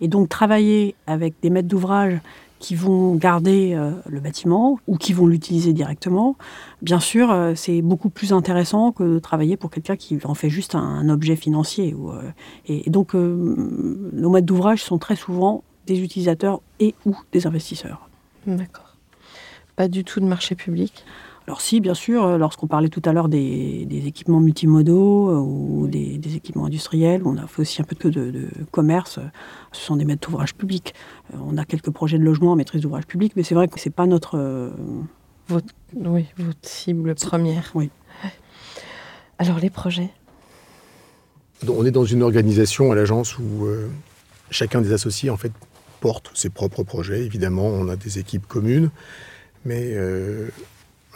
Et 0.00 0.06
donc 0.06 0.28
travailler 0.28 0.94
avec 1.08 1.34
des 1.42 1.50
maîtres 1.50 1.68
d'ouvrage 1.68 2.20
qui 2.62 2.76
vont 2.76 3.16
garder 3.16 3.74
euh, 3.74 3.90
le 4.06 4.20
bâtiment 4.20 4.78
ou 4.86 4.96
qui 4.96 5.12
vont 5.12 5.26
l'utiliser 5.26 5.72
directement, 5.72 6.36
bien 6.80 7.00
sûr, 7.00 7.32
euh, 7.32 7.54
c'est 7.56 7.82
beaucoup 7.82 8.08
plus 8.08 8.32
intéressant 8.32 8.92
que 8.92 9.02
de 9.02 9.18
travailler 9.18 9.56
pour 9.56 9.68
quelqu'un 9.68 9.96
qui 9.96 10.16
en 10.22 10.34
fait 10.34 10.48
juste 10.48 10.76
un, 10.76 11.08
objet 11.08 11.34
financier. 11.34 11.94
Euh, 11.98 12.30
et, 12.66 12.88
donc, 12.88 13.14
nos 13.14 14.30
maîtres 14.30 14.46
d'ouvrage 14.46 14.80
sont 14.80 14.98
très 14.98 15.16
souvent 15.16 15.64
des 15.86 16.00
utilisateurs 16.00 16.60
et 16.78 16.94
ou 17.04 17.16
des 17.32 17.48
investisseurs. 17.48 18.08
D'accord. 18.46 18.96
Pas 19.74 19.88
du 19.88 20.04
tout 20.04 20.20
de 20.20 20.26
marché 20.26 20.54
public? 20.54 21.04
Alors 21.46 21.60
si, 21.60 21.80
bien 21.80 21.94
sûr, 21.94 22.24
euh, 22.24 22.38
lorsqu'on 22.38 22.68
parlait 22.68 22.88
tout 22.88 23.02
à 23.04 23.12
l'heure 23.12 23.28
des, 23.28 23.86
équipements 24.06 24.40
multimodaux 24.40 25.30
euh, 25.30 25.38
ou 25.38 25.88
des, 25.88 26.36
équipements 26.36 26.66
industriels, 26.66 27.22
on 27.24 27.36
a 27.36 27.46
fait 27.46 27.62
aussi 27.62 27.82
un 27.82 27.84
peu 27.84 28.10
de, 28.10 28.30
de 28.30 28.48
commerce. 28.70 29.18
Ce 29.72 29.80
sont 29.80 29.96
des 29.96 30.04
maîtres 30.04 30.28
d'ouvrage 30.28 30.54
publics. 30.54 30.94
Euh, 31.34 31.38
on 31.44 31.56
a 31.56 31.64
quelques 31.64 31.90
projets 31.90 32.18
de 32.18 32.22
logement 32.22 32.52
en 32.52 32.56
maîtrise 32.56 32.82
d'ouvrage 32.82 33.06
public, 33.06 33.32
mais 33.34 33.42
c'est 33.42 33.54
vrai 33.54 33.68
que 33.68 33.80
ce 33.80 33.88
n'est 33.88 33.92
pas 33.92 34.06
notre... 34.06 34.72
Votre, 35.48 35.66
oui, 35.94 36.26
votre 36.38 36.58
cible 36.62 37.14
première. 37.16 37.72
Oui. 37.74 37.90
Alors 39.38 39.58
les 39.58 39.70
projets? 39.70 40.10
On 41.68 41.84
est 41.84 41.90
dans 41.90 42.04
une 42.04 42.22
organisation 42.22 42.92
à 42.92 42.94
l'agence 42.94 43.38
où 43.38 43.66
chacun 44.50 44.80
des 44.80 44.92
associés 44.92 45.30
en 45.30 45.36
fait 45.36 45.52
porte 46.00 46.30
ses 46.34 46.48
propres 46.48 46.84
projets. 46.84 47.24
Évidemment, 47.24 47.66
on 47.66 47.88
a 47.88 47.96
des 47.96 48.20
équipes 48.20 48.46
communes, 48.46 48.90
mais 49.64 49.96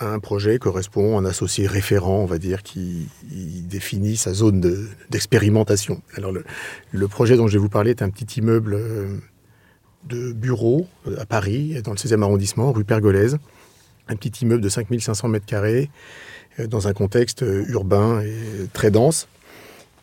un 0.01 0.19
projet 0.19 0.59
correspond 0.59 1.17
à 1.17 1.21
un 1.21 1.25
associé 1.25 1.67
référent, 1.67 2.21
on 2.21 2.27
va 2.27 2.39
dire, 2.39 2.63
qui 2.63 3.09
définit 3.23 4.17
sa 4.17 4.33
zone 4.33 4.61
d'expérimentation. 5.11 6.03
Alors 6.15 6.33
le, 6.33 7.09
projet 7.09 7.37
dont 7.37 7.47
je 7.47 7.55
vais 7.55 7.59
vous 7.59 7.69
parler 7.69 7.91
est 7.91 8.03
un 8.03 8.11
petit 8.11 8.41
immeuble 8.41 8.75
euh, 8.75 9.17
de 10.05 10.33
bureau 10.33 10.87
euh, 11.07 11.17
à 11.19 11.27
Paris, 11.27 11.81
dans 11.83 11.93
le 11.93 11.97
16e 11.97 12.23
arrondissement, 12.23 12.73
rue 12.73 12.85
Pergolèse. 12.85 13.39
Un 14.09 14.17
petit 14.17 14.45
immeuble 14.45 14.63
de 14.63 14.69
5500 14.69 15.29
mètres 15.29 15.47
carrés, 15.47 15.91
euh, 16.61 16.67
dans 16.67 16.89
un 16.89 16.93
contexte 16.93 17.45
urbain 17.69 18.21
et 18.21 18.69
très 18.73 18.91
dense. 18.91 19.29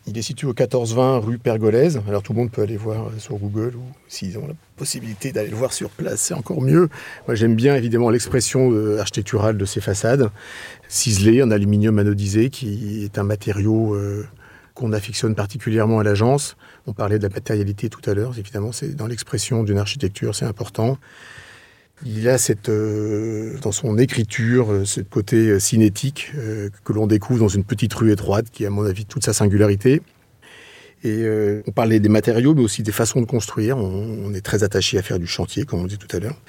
Il 0.06 0.18
est 0.18 0.22
situé 0.22 0.48
au 0.48 0.50
1420 0.50 1.20
rue 1.20 1.38
Pergolèse. 1.38 2.02
Alors 2.10 2.24
tout 2.24 2.34
le 2.34 2.40
monde 2.40 2.52
peut 2.52 2.62
aller 2.62 2.76
voir 2.76 3.10
sur 3.20 3.38
Google 3.38 3.76
ou 3.78 3.84
s'ils 4.10 4.38
ont 4.38 4.46
la 4.46 4.54
possibilité 4.76 5.32
d'aller 5.32 5.50
le 5.50 5.56
voir 5.56 5.72
sur 5.72 5.90
place, 5.90 6.20
c'est 6.20 6.34
encore 6.34 6.62
mieux. 6.62 6.90
Moi 7.28 7.36
j'aime 7.36 7.56
bien 7.56 7.76
évidemment 7.76 8.10
l'expression 8.10 8.72
euh, 8.72 9.00
architecturale 9.00 9.58
de 9.58 9.64
ces 9.64 9.80
façades, 9.80 10.30
ciselées 10.90 11.42
en 11.42 11.52
aluminium 11.52 12.00
anodisé, 12.00 12.50
qui 12.50 13.06
est 13.06 13.18
un 13.18 13.24
matériau 13.24 13.96
euh, 13.96 14.28
qu'on 14.74 14.92
affectionne 14.92 15.36
particulièrement 15.36 16.00
à 16.00 16.04
l'agence. 16.04 16.58
On 16.86 16.92
parlait 16.92 17.18
de 17.18 17.24
la 17.24 17.30
matérialité 17.30 17.88
tout 17.90 18.08
à 18.10 18.14
l'heure, 18.14 18.38
évidemment 18.38 18.74
c'est 18.74 18.96
dans 18.96 19.08
l'expression 19.08 19.64
d'une 19.64 19.78
architecture, 19.78 20.36
c'est 20.36 20.46
important. 20.46 20.98
Il 22.06 22.28
a 22.28 22.38
cette, 22.38 22.70
euh, 22.70 23.58
dans 23.62 23.72
son 23.72 23.98
écriture 23.98 24.72
euh, 24.72 24.86
ce 24.86 25.00
côté 25.00 25.48
euh, 25.48 25.60
cinétique 25.60 26.32
que 26.84 26.94
l'on 26.94 27.08
découvre 27.08 27.40
dans 27.40 27.48
une 27.48 27.64
petite 27.64 27.94
rue 27.94 28.12
étroite 28.12 28.48
qui, 28.52 28.66
à 28.66 28.70
mon 28.70 28.84
avis, 28.84 29.06
toute 29.06 29.24
sa 29.24 29.34
singularité. 29.34 30.02
Et 31.06 31.26
on 31.68 31.72
parlait 31.72 32.00
des 32.00 32.08
matériaux, 32.08 32.56
mais 32.56 32.62
aussi 32.62 32.82
des 32.82 32.94
façons 32.94 33.20
de 33.20 33.26
construire. 33.26 33.78
On, 33.78 34.34
est 34.34 34.40
très 34.40 34.64
attaché 34.64 34.98
à 34.98 35.02
faire 35.02 35.20
du 35.20 35.28
chantier, 35.28 35.66
comme 35.66 35.82
on 35.82 35.86
dit 35.86 35.98
tout 35.98 36.08
à 36.16 36.20
l'heure. 36.22 36.40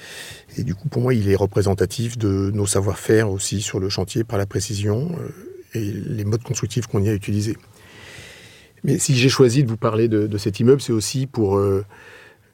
Et 0.56 0.62
du 0.62 0.76
coup, 0.76 0.88
pour 0.88 1.02
moi, 1.02 1.12
il 1.12 1.28
est 1.28 1.34
représentatif 1.34 2.16
de 2.16 2.52
nos 2.54 2.64
savoir-faire 2.64 3.32
aussi 3.32 3.60
sur 3.60 3.80
le 3.80 3.88
chantier 3.88 4.22
par 4.22 4.38
la 4.38 4.46
précision 4.46 5.10
et 5.74 5.80
les 5.80 6.24
modes 6.24 6.44
constructifs 6.44 6.86
qu'on 6.86 7.02
y 7.02 7.08
a 7.08 7.14
utilisés. 7.14 7.56
Mais 8.84 9.00
si 9.00 9.16
j'ai 9.16 9.28
choisi 9.28 9.64
de 9.64 9.68
vous 9.68 9.76
parler 9.76 10.06
de, 10.06 10.28
de 10.28 10.38
cet 10.38 10.60
immeuble, 10.60 10.80
c'est 10.80 10.92
aussi 10.92 11.26
pour 11.26 11.60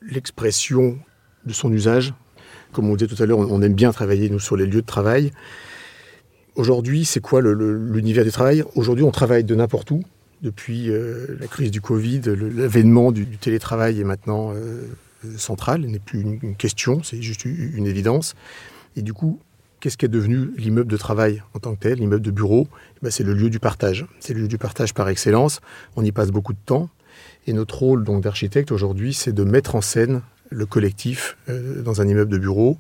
l'expression 0.01 0.99
de 1.45 1.53
son 1.53 1.71
usage, 1.71 2.15
comme 2.73 2.89
on 2.89 2.97
disait 2.97 3.15
tout 3.15 3.23
à 3.23 3.27
l'heure, 3.27 3.39
on 3.39 3.63
aime 3.63 3.75
bien 3.75 3.93
travailler, 3.93 4.29
nous, 4.31 4.39
sur 4.39 4.57
les 4.57 4.67
lieux 4.67 4.83
de 4.83 4.87
travail. 4.87 5.33
Aujourd'hui, 6.55 7.05
c'est 7.05 7.21
quoi 7.21 7.41
l'univers 7.43 8.25
du 8.25 8.31
travail? 8.31 8.65
Aujourd'hui, 8.75 9.05
on 9.05 9.11
travaille 9.11 9.45
de 9.45 9.55
n'importe 9.55 9.91
où. 9.91 10.03
Depuis 10.43 10.91
euh, 10.91 11.37
la 11.39 11.47
crise 11.47 11.71
du 11.71 11.81
Covid, 11.81 12.23
l'avènement 12.55 13.13
du, 13.13 13.27
télétravail 13.27 14.01
est 14.01 14.05
maintenant 14.05 14.53
euh, 14.55 14.83
central, 15.37 15.83
n'est 15.83 15.99
plus 15.99 16.21
une, 16.21 16.57
question, 16.57 17.03
c'est 17.03 17.21
juste 17.21 17.45
une 17.45 17.87
évidence. 17.87 18.35
Et 18.97 19.03
du 19.03 19.13
coup, 19.13 19.39
qu'est-ce 19.81 19.97
qui 19.97 20.07
est 20.07 20.09
devenu 20.09 20.51
l'immeuble 20.57 20.91
de 20.91 20.97
travail 20.97 21.43
en 21.55 21.59
tant 21.59 21.75
que 21.75 21.81
tel, 21.81 21.99
l'immeuble 21.99 22.25
de 22.25 22.31
bureau? 22.31 22.69
Eh 22.97 22.99
ben, 23.03 23.11
C'est 23.11 23.25
le 23.25 23.35
lieu 23.35 23.51
du 23.51 23.61
partage. 23.61 24.07
C'est 24.19 24.35
le 24.35 24.43
lieu 24.43 24.49
du 24.49 24.59
partage 24.59 24.95
par 24.95 25.09
excellence. 25.09 25.61
On 25.97 26.05
y 26.05 26.13
passe 26.13 26.31
beaucoup 26.31 26.53
de 26.53 26.59
temps. 26.65 26.89
Et 27.47 27.53
notre 27.53 27.79
rôle 27.79 28.05
d'architecte 28.21 28.73
aujourd'hui, 28.73 29.15
c'est 29.15 29.33
de 29.33 29.45
mettre 29.45 29.75
en 29.75 29.81
scène 29.81 30.23
le 30.51 30.67
collectif 30.67 31.37
euh, 31.49 31.83
dans 31.83 32.01
un 32.01 32.09
immeuble 32.09 32.31
de 32.31 32.39
bureau. 32.39 32.79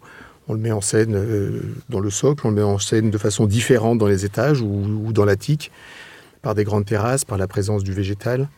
On 0.48 0.54
le 0.54 0.60
met 0.60 0.72
en 0.72 0.80
scène 0.80 1.14
euh, 1.14 1.60
dans 1.88 2.00
le 2.00 2.10
socle, 2.10 2.46
on 2.46 2.50
le 2.50 2.56
met 2.56 2.62
en 2.62 2.78
scène 2.78 3.10
de 3.10 3.18
façon 3.18 3.46
différente 3.46 3.98
dans 3.98 4.06
les 4.06 4.24
étages 4.24 4.60
ou, 4.60 5.12
dans 5.12 5.24
l'attique, 5.24 5.70
par 6.42 6.54
des 6.54 6.64
grandes 6.64 6.84
terrasses, 6.84 7.24
par 7.24 7.38
la 7.38 7.46
présence 7.46 7.84
du 7.84 7.92
végétal, 7.92 8.48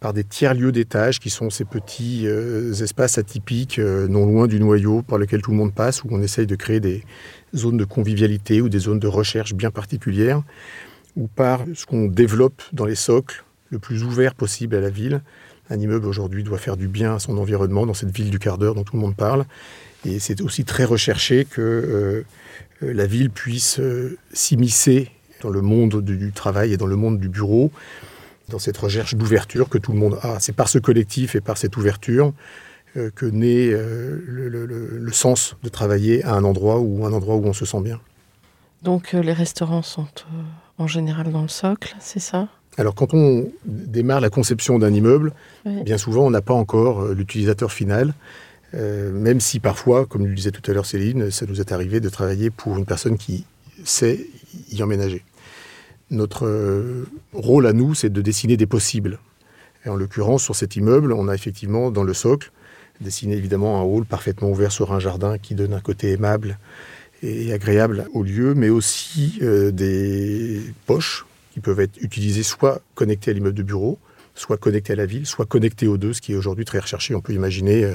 par 0.00 0.12
des 0.12 0.24
tiers-lieux 0.24 0.72
d'étage 0.72 1.20
qui 1.20 1.30
sont 1.30 1.50
ces 1.50 1.64
petits 1.64 2.26
euh, 2.26 2.72
espaces 2.72 3.18
atypiques 3.18 3.78
non 3.78 4.26
loin 4.26 4.46
du 4.46 4.58
noyau 4.58 5.02
par 5.02 5.18
lequel 5.18 5.42
tout 5.42 5.50
le 5.50 5.56
monde 5.56 5.74
passe, 5.74 6.02
où 6.02 6.08
on 6.10 6.22
essaye 6.22 6.46
de 6.46 6.56
créer 6.56 6.80
des 6.80 7.04
zones 7.54 7.76
de 7.76 7.84
convivialité 7.84 8.60
ou 8.60 8.68
des 8.68 8.78
zones 8.78 8.98
de 8.98 9.08
recherche 9.08 9.54
bien 9.54 9.70
particulières, 9.70 10.42
ou 11.16 11.28
par 11.28 11.60
ce 11.74 11.84
qu'on 11.86 12.06
développe 12.06 12.62
dans 12.72 12.86
les 12.86 12.96
socles, 12.96 13.44
le 13.70 13.78
plus 13.78 14.04
ouvert 14.04 14.34
possible 14.34 14.76
à 14.76 14.80
la 14.80 14.90
ville, 14.90 15.20
un 15.70 15.80
immeuble 15.80 16.06
aujourd'hui 16.06 16.42
doit 16.42 16.58
faire 16.58 16.76
du 16.76 16.88
bien 16.88 17.14
à 17.14 17.18
son 17.18 17.38
environnement 17.38 17.86
dans 17.86 17.94
cette 17.94 18.14
ville 18.14 18.30
du 18.30 18.38
quart 18.38 18.58
d'heure 18.58 18.74
dont 18.74 18.84
tout 18.84 18.96
le 18.96 19.02
monde 19.02 19.16
parle. 19.16 19.46
Et 20.04 20.18
c'est 20.18 20.40
aussi 20.42 20.64
très 20.64 20.84
recherché 20.84 21.46
que 21.46 21.60
euh, 21.62 22.24
la 22.80 23.06
ville 23.06 23.30
puisse 23.30 23.80
euh, 23.80 24.18
s'immiscer 24.32 25.10
dans 25.40 25.50
le 25.50 25.62
monde 25.62 26.02
du 26.02 26.32
travail 26.32 26.72
et 26.72 26.76
dans 26.76 26.86
le 26.86 26.96
monde 26.96 27.18
du 27.18 27.28
bureau, 27.28 27.70
dans 28.48 28.58
cette 28.58 28.76
recherche 28.76 29.14
d'ouverture 29.14 29.68
que 29.68 29.78
tout 29.78 29.92
le 29.92 29.98
monde 29.98 30.18
a. 30.22 30.38
C'est 30.40 30.52
par 30.52 30.68
ce 30.68 30.78
collectif 30.78 31.34
et 31.34 31.40
par 31.40 31.56
cette 31.56 31.76
ouverture 31.76 32.32
euh, 32.96 33.10
que 33.14 33.26
naît 33.26 33.70
le, 33.70 35.12
sens 35.12 35.56
de 35.62 35.68
travailler 35.68 36.24
à 36.24 36.34
un 36.34 36.44
endroit 36.44 36.80
ou 36.80 37.06
un 37.06 37.12
endroit 37.12 37.36
où 37.36 37.46
on 37.46 37.52
se 37.52 37.64
sent 37.64 37.80
bien. 37.80 38.00
Donc 38.82 39.12
les 39.12 39.32
restaurants 39.32 39.82
sont 39.82 40.08
en 40.76 40.86
général 40.86 41.32
dans 41.32 41.42
le 41.42 41.48
socle, 41.48 41.94
c'est 42.00 42.20
ça? 42.20 42.48
Alors 42.76 42.94
quand 42.94 43.14
on 43.14 43.50
démarre 43.64 44.20
la 44.20 44.30
conception 44.30 44.78
d'un 44.78 44.92
immeuble, 44.92 45.32
bien 45.64 45.98
souvent 45.98 46.26
on 46.26 46.30
n'a 46.30 46.42
pas 46.42 46.54
encore 46.54 47.02
euh, 47.02 47.14
l'utilisateur 47.14 47.72
final, 47.72 48.14
euh, 48.74 49.12
même 49.12 49.40
si 49.40 49.60
parfois, 49.60 50.06
comme 50.06 50.26
le 50.26 50.34
disait 50.34 50.50
tout 50.50 50.68
à 50.68 50.74
l'heure 50.74 50.86
Céline, 50.86 51.30
ça 51.30 51.46
nous 51.46 51.60
est 51.60 51.70
arrivé 51.70 52.00
de 52.00 52.08
travailler 52.08 52.50
pour 52.50 52.76
une 52.76 52.84
personne 52.84 53.16
qui 53.16 53.44
sait 53.84 54.26
y 54.72 54.82
emménager. 54.82 55.22
Notre 56.10 56.46
euh, 56.46 57.06
rôle 57.32 57.66
à 57.66 57.72
nous, 57.72 57.94
c'est 57.94 58.10
de 58.10 58.20
dessiner 58.20 58.56
des 58.56 58.66
possibles. 58.66 59.20
Et 59.86 59.88
en 59.88 59.96
l'occurrence, 59.96 60.42
sur 60.42 60.56
cet 60.56 60.76
immeuble, 60.76 61.12
on 61.12 61.28
a 61.28 61.34
effectivement 61.34 61.90
dans 61.90 62.04
le 62.04 62.14
socle 62.14 62.50
dessiné 63.00 63.34
évidemment 63.34 63.80
un 63.80 63.84
hall 63.84 64.04
parfaitement 64.04 64.50
ouvert 64.50 64.70
sur 64.70 64.92
un 64.92 65.00
jardin 65.00 65.36
qui 65.36 65.56
donne 65.56 65.74
un 65.74 65.80
côté 65.80 66.12
aimable 66.12 66.58
et 67.22 67.52
agréable 67.52 68.06
au 68.14 68.22
lieu, 68.22 68.54
mais 68.54 68.68
aussi 68.68 69.40
des 69.40 70.62
poches 70.86 71.26
qui 71.54 71.60
peuvent 71.60 71.78
être 71.78 71.96
utilisés 71.98 72.42
soit 72.42 72.82
connectés 72.96 73.30
à 73.30 73.34
l'immeuble 73.34 73.54
de 73.54 73.62
bureau, 73.62 74.00
soit 74.34 74.56
connectés 74.56 74.94
à 74.94 74.96
la 74.96 75.06
ville, 75.06 75.24
soit 75.24 75.46
connectés 75.46 75.86
aux 75.86 75.96
deux, 75.96 76.12
ce 76.12 76.20
qui 76.20 76.32
est 76.32 76.34
aujourd'hui 76.34 76.64
très 76.64 76.80
recherché. 76.80 77.14
On 77.14 77.20
peut 77.20 77.32
imaginer 77.32 77.84
euh, 77.84 77.94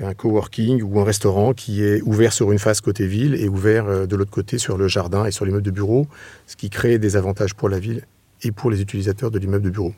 un 0.00 0.14
coworking 0.14 0.80
ou 0.80 1.00
un 1.00 1.04
restaurant 1.04 1.54
qui 1.54 1.82
est 1.82 2.02
ouvert 2.02 2.32
sur 2.32 2.52
une 2.52 2.60
face 2.60 2.80
côté 2.80 3.08
ville 3.08 3.34
et 3.34 3.48
ouvert 3.48 3.86
euh, 3.86 4.06
de 4.06 4.14
l'autre 4.14 4.30
côté 4.30 4.58
sur 4.58 4.78
le 4.78 4.86
jardin 4.86 5.26
et 5.26 5.32
sur 5.32 5.44
l'immeuble 5.44 5.64
de 5.64 5.72
bureau, 5.72 6.06
ce 6.46 6.54
qui 6.54 6.70
crée 6.70 7.00
des 7.00 7.16
avantages 7.16 7.54
pour 7.54 7.68
la 7.68 7.80
ville 7.80 8.04
et 8.42 8.52
pour 8.52 8.70
les 8.70 8.80
utilisateurs 8.80 9.32
de 9.32 9.40
l'immeuble 9.40 9.64
de 9.64 9.70
bureau. 9.70 9.92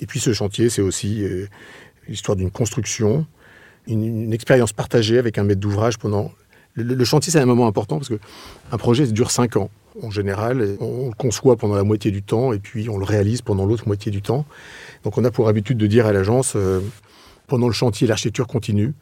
Et 0.00 0.06
puis 0.06 0.18
ce 0.18 0.32
chantier, 0.32 0.70
c'est 0.70 0.82
aussi 0.82 1.22
euh, 1.22 1.46
l'histoire 2.08 2.34
d'une 2.34 2.50
construction, 2.50 3.26
une, 3.86 4.32
expérience 4.32 4.72
partagée 4.72 5.18
avec 5.18 5.38
un 5.38 5.44
maître 5.44 5.60
d'ouvrage 5.60 5.98
pendant... 5.98 6.32
Le, 6.74 7.04
chantier, 7.04 7.32
c'est 7.32 7.40
un 7.40 7.46
moment 7.46 7.68
important 7.68 7.98
parce 7.98 8.08
qu'un 8.08 8.76
projet 8.76 9.06
dure 9.06 9.30
cinq 9.30 9.56
ans 9.56 9.70
en 10.02 10.10
général. 10.10 10.76
On 10.80 11.08
le 11.08 11.14
conçoit 11.14 11.56
pendant 11.56 11.74
la 11.74 11.84
moitié 11.84 12.10
du 12.10 12.22
temps 12.22 12.52
et 12.52 12.58
puis 12.58 12.88
on 12.88 12.98
le 12.98 13.04
réalise 13.04 13.42
pendant 13.42 13.66
l'autre 13.66 13.86
moitié 13.86 14.10
du 14.10 14.22
temps. 14.22 14.46
Donc 15.04 15.18
on 15.18 15.24
a 15.24 15.30
pour 15.30 15.48
habitude 15.48 15.78
de 15.78 15.86
dire 15.86 16.06
à 16.06 16.12
l'agence, 16.12 16.54
euh, 16.56 16.80
pendant 17.46 17.66
le 17.66 17.72
chantier, 17.72 18.06
l'architecture 18.06 18.46
continue, 18.46 18.94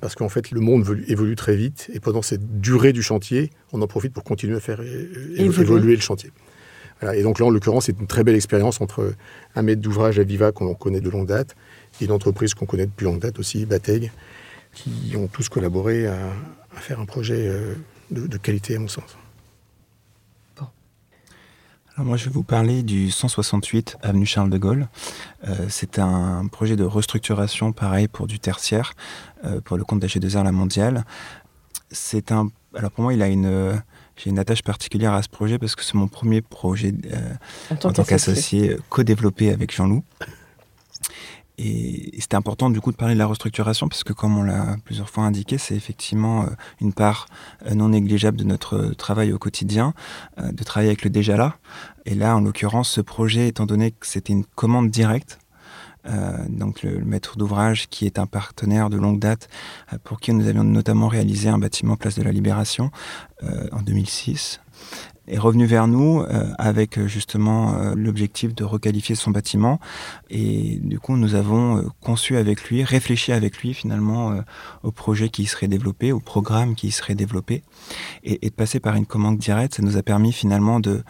parce 0.00 0.14
qu'en 0.14 0.28
fait 0.28 0.50
le 0.50 0.60
monde 0.60 0.86
évolue 1.08 1.36
très 1.36 1.56
vite 1.56 1.90
et 1.92 2.00
pendant 2.00 2.22
cette 2.22 2.60
durée 2.60 2.92
du 2.92 3.02
chantier, 3.02 3.50
on 3.72 3.80
en 3.82 3.86
profite 3.86 4.12
pour 4.12 4.24
continuer 4.24 4.56
à 4.56 4.60
faire 4.60 4.80
évoluer, 5.36 5.96
le 5.96 6.02
chantier. 6.02 6.30
Et 7.14 7.22
donc 7.22 7.38
là, 7.38 7.46
en 7.46 7.50
l'occurrence, 7.50 7.86
c'est 7.86 7.98
une 8.00 8.06
très 8.06 8.24
belle 8.24 8.36
expérience 8.36 8.80
entre 8.80 9.12
un 9.54 9.62
maître 9.62 9.82
d'ouvrage 9.82 10.18
à 10.18 10.22
Viva 10.22 10.50
qu'on 10.50 10.74
connaît 10.74 11.00
de 11.02 11.10
longue 11.10 11.26
date 11.26 11.54
et 12.00 12.06
une 12.06 12.12
entreprise 12.12 12.54
qu'on 12.54 12.64
connaît 12.64 12.86
depuis 12.86 13.04
longue 13.04 13.20
date 13.20 13.38
aussi, 13.38 13.66
Bateg, 13.66 14.10
qui 14.72 15.14
ont 15.14 15.26
tous 15.26 15.50
collaboré 15.50 16.06
à, 16.06 16.16
faire 16.76 17.00
un 17.00 17.06
projet 17.06 17.48
euh, 17.48 17.74
de 18.10 18.36
qualité 18.38 18.76
à 18.76 18.78
mon 18.78 18.88
sens 18.88 19.16
moi, 21.98 22.16
je 22.16 22.26
vais 22.26 22.30
vous 22.30 22.42
parler 22.42 22.82
du 22.82 23.10
168 23.10 23.96
avenue 24.02 24.26
Charles 24.26 24.50
de 24.50 24.58
Gaulle. 24.58 24.88
Euh, 25.48 25.54
c'est 25.68 25.98
un 25.98 26.46
projet 26.46 26.76
de 26.76 26.84
restructuration, 26.84 27.72
pareil, 27.72 28.08
pour 28.08 28.26
du 28.26 28.38
tertiaire, 28.38 28.92
euh, 29.44 29.60
pour 29.60 29.76
le 29.76 29.84
compte 29.84 30.00
d'AG2R 30.02 30.44
La 30.44 30.52
Mondiale. 30.52 31.04
c'est 31.90 32.32
un. 32.32 32.48
Alors 32.74 32.90
pour 32.90 33.02
moi, 33.04 33.14
il 33.14 33.22
a 33.22 33.28
une. 33.28 33.80
J'ai 34.16 34.30
une 34.30 34.38
attache 34.38 34.62
particulière 34.62 35.12
à 35.12 35.22
ce 35.22 35.28
projet 35.28 35.58
parce 35.58 35.74
que 35.76 35.84
c'est 35.84 35.94
mon 35.94 36.08
premier 36.08 36.40
projet 36.40 36.94
En 37.70 37.76
tant 37.76 37.90
en 37.90 37.92
tant 37.92 38.04
qu'associé. 38.04 38.70
euh, 38.70 38.78
co-développé 38.88 39.50
avec 39.52 39.74
Jean-Loup. 39.74 40.02
Et 41.58 42.10
c'était 42.18 42.36
important 42.36 42.68
du 42.68 42.80
coup 42.80 42.92
de 42.92 42.96
parler 42.96 43.14
de 43.14 43.18
la 43.18 43.26
restructuration 43.26 43.88
parce 43.88 44.04
que 44.04 44.12
comme 44.12 44.36
on 44.36 44.42
l'a 44.42 44.76
plusieurs 44.84 45.08
fois 45.08 45.24
indiqué, 45.24 45.56
c'est 45.56 45.74
effectivement 45.74 46.42
euh, 46.42 46.46
une 46.80 46.92
part 46.92 47.26
euh, 47.66 47.74
non 47.74 47.88
négligeable 47.88 48.36
de 48.36 48.44
notre 48.44 48.76
euh, 48.76 48.94
travail 48.94 49.32
au 49.32 49.38
quotidien, 49.38 49.94
de 50.38 50.64
travailler 50.64 50.90
avec 50.90 51.02
le 51.04 51.10
déjà 51.10 51.36
là. 51.36 51.56
Et 52.04 52.14
là, 52.14 52.36
en 52.36 52.40
l'occurrence, 52.40 52.90
ce 52.90 53.00
projet, 53.00 53.48
étant 53.48 53.66
donné 53.66 53.92
que 53.92 54.06
c'était 54.06 54.32
une 54.32 54.44
commande 54.44 54.90
directe, 54.90 55.38
donc 56.48 56.84
le, 56.84 56.98
le 56.98 57.04
maître 57.04 57.36
d'ouvrage 57.36 57.88
qui 57.88 58.06
est 58.06 58.20
un 58.20 58.26
partenaire 58.26 58.90
de 58.90 58.96
longue 58.96 59.18
date 59.18 59.48
pour 60.04 60.20
qui 60.20 60.32
nous 60.32 60.46
avions 60.46 60.62
notamment 60.62 61.08
réalisé 61.08 61.48
un 61.48 61.58
bâtiment 61.58 61.96
Place 61.96 62.14
de 62.14 62.22
la 62.22 62.30
Libération 62.30 62.92
en 63.42 63.82
2006 63.82 64.60
est 65.28 65.38
revenu 65.38 65.66
vers 65.66 65.88
nous 65.88 66.20
euh, 66.20 66.52
avec 66.58 66.98
euh, 66.98 67.06
justement 67.06 67.74
euh, 67.74 67.94
l'objectif 67.96 68.54
de 68.54 68.64
requalifier 68.64 69.14
son 69.14 69.30
bâtiment. 69.30 69.80
Et 70.30 70.78
du 70.82 70.98
coup 70.98 71.16
nous 71.16 71.34
avons 71.34 71.84
conçu 72.00 72.36
avec 72.36 72.64
lui, 72.68 72.84
réfléchi 72.84 73.32
avec 73.32 73.58
lui 73.58 73.74
finalement 73.74 74.40
au 74.82 74.90
projet 74.90 75.28
qui 75.28 75.46
serait 75.46 75.68
développé, 75.68 76.12
au 76.12 76.20
programme 76.20 76.74
qui 76.74 76.90
serait 76.90 77.14
développé. 77.14 77.62
Et, 78.24 78.46
et 78.46 78.50
de 78.50 78.54
passer 78.54 78.80
par 78.80 78.94
une 78.94 79.06
commande 79.06 79.38
directe, 79.38 79.74
ça 79.74 79.82
nous 79.82 79.96
a 79.96 80.02
permis 80.02 80.32
finalement 80.32 80.80
de, 80.80 81.02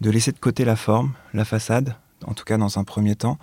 de 0.00 0.10
laisser 0.10 0.32
de 0.32 0.38
côté 0.38 0.64
la 0.64 0.76
forme, 0.76 1.12
la 1.32 1.44
façade, 1.44 1.96
en 2.26 2.34
tout 2.34 2.44
cas 2.44 2.58
dans 2.58 2.78
un 2.78 2.84
premier 2.84 3.16
temps, 3.16 3.38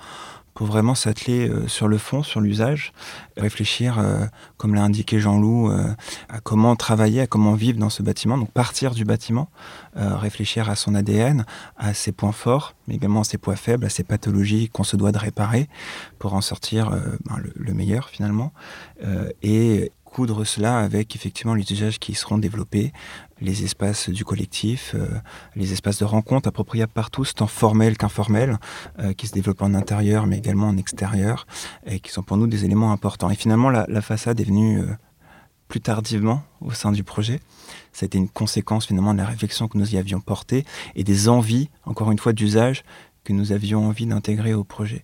pour 0.53 0.67
vraiment 0.67 0.95
s'atteler 0.95 1.47
euh, 1.47 1.67
sur 1.67 1.87
le 1.87 1.97
fond, 1.97 2.23
sur 2.23 2.41
l'usage, 2.41 2.93
réfléchir, 3.37 3.99
euh, 3.99 4.25
comme 4.57 4.75
l'a 4.75 4.83
indiqué 4.83 5.19
Jean-Loup, 5.19 5.71
euh, 5.71 5.93
à 6.29 6.39
comment 6.39 6.75
travailler, 6.75 7.21
à 7.21 7.27
comment 7.27 7.53
vivre 7.53 7.79
dans 7.79 7.89
ce 7.89 8.03
bâtiment, 8.03 8.37
donc 8.37 8.51
partir 8.51 8.91
du 8.91 9.05
bâtiment, 9.05 9.49
réfléchir 9.95 10.69
à 10.69 10.75
son 10.75 10.95
ADN, 10.95 11.45
à 11.77 11.93
ses 11.93 12.11
points 12.11 12.31
forts, 12.31 12.75
mais 12.87 12.95
également 12.95 13.21
à 13.21 13.23
ses 13.23 13.37
points 13.37 13.55
faibles, 13.55 13.85
à 13.85 13.89
ses 13.89 14.03
pathologies 14.03 14.69
qu'on 14.69 14.83
se 14.83 14.95
doit 14.95 15.11
de 15.11 15.17
réparer 15.17 15.67
pour 16.17 16.33
en 16.33 16.41
sortir 16.41 16.91
ben, 17.25 17.37
le, 17.37 17.51
le 17.55 17.73
meilleur 17.73 18.07
finalement, 18.09 18.53
et 19.41 19.91
coudre 20.12 20.43
cela 20.45 20.80
avec 20.80 21.15
effectivement 21.15 21.54
les 21.56 21.71
usages 21.71 21.97
qui 21.97 22.13
seront 22.13 22.38
développés, 22.38 22.91
les 23.39 23.63
espaces 23.63 24.10
du 24.10 24.26
collectif, 24.26 24.93
euh, 24.93 25.08
les 25.56 25.71
espaces 25.71 26.00
de 26.00 26.06
rencontre 26.06 26.50
appropriables 26.50 26.91
par 26.91 27.10
tous, 27.10 27.34
tant 27.34 27.47
formels 27.47 27.97
qu'informels, 27.97 28.60
euh, 29.00 29.13
qui 29.13 29.28
se 29.28 29.34
développent 29.34 29.62
en 29.62 29.74
intérieur 29.74 30.28
mais 30.28 30.38
également 30.38 30.67
en 30.67 30.78
extérieur, 30.78 31.47
et 31.86 32.00
qui 32.00 32.12
sont 32.12 32.24
pour 32.24 32.38
nous 32.38 32.47
des 32.47 32.65
éléments 32.65 32.91
importants. 32.91 33.30
Et 33.30 33.36
finalement, 33.36 33.69
la, 33.69 34.02
façade 34.02 34.39
est 34.39 34.43
venue 34.43 34.82
euh, 34.82 34.88
plus 35.69 35.80
tardivement 35.80 36.43
au 36.60 36.71
sein 36.71 36.91
du 36.91 37.04
projet. 37.04 37.39
C'était 37.93 38.17
une 38.17 38.30
conséquence 38.30 38.88
finalement 38.88 39.13
de 39.13 39.19
la 39.19 39.26
réflexion 39.26 39.69
que 39.69 39.78
nous 39.78 39.95
y 39.95 39.97
avions 39.97 40.19
portée 40.19 40.65
et 40.95 41.06
des 41.06 41.30
envies, 41.30 41.69
encore 41.86 42.12
une 42.12 42.19
fois, 42.19 42.34
d'usage 42.34 42.84
que 43.24 43.34
nous 43.34 43.52
avions 43.52 43.88
envie 43.88 44.08
d'intégrer 44.08 44.54
au 44.54 44.63
projet. 44.63 45.04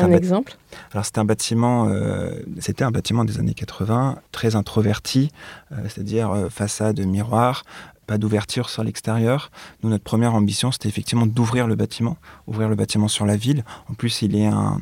Un 0.00 0.08
bâti- 0.08 0.16
exemple 0.18 0.56
alors 0.92 1.04
c'était 1.04 1.18
un 1.18 1.24
bâtiment, 1.24 1.88
euh, 1.88 2.30
c'était 2.60 2.84
un 2.84 2.90
bâtiment 2.90 3.24
des 3.24 3.38
années 3.38 3.54
80, 3.54 4.18
très 4.30 4.56
introverti, 4.56 5.30
euh, 5.72 5.76
c'est-à-dire 5.84 6.30
euh, 6.30 6.48
façade 6.48 6.98
miroir, 7.00 7.64
pas 8.06 8.18
d'ouverture 8.18 8.68
sur 8.68 8.82
l'extérieur. 8.84 9.50
Nous, 9.82 9.90
notre 9.90 10.02
première 10.04 10.34
ambition, 10.34 10.72
c'était 10.72 10.88
effectivement 10.88 11.26
d'ouvrir 11.26 11.66
le 11.66 11.76
bâtiment, 11.76 12.16
ouvrir 12.46 12.68
le 12.68 12.74
bâtiment 12.74 13.08
sur 13.08 13.26
la 13.26 13.36
ville. 13.36 13.64
En 13.88 13.94
plus, 13.94 14.22
il 14.22 14.34
est 14.36 14.46
un, 14.46 14.80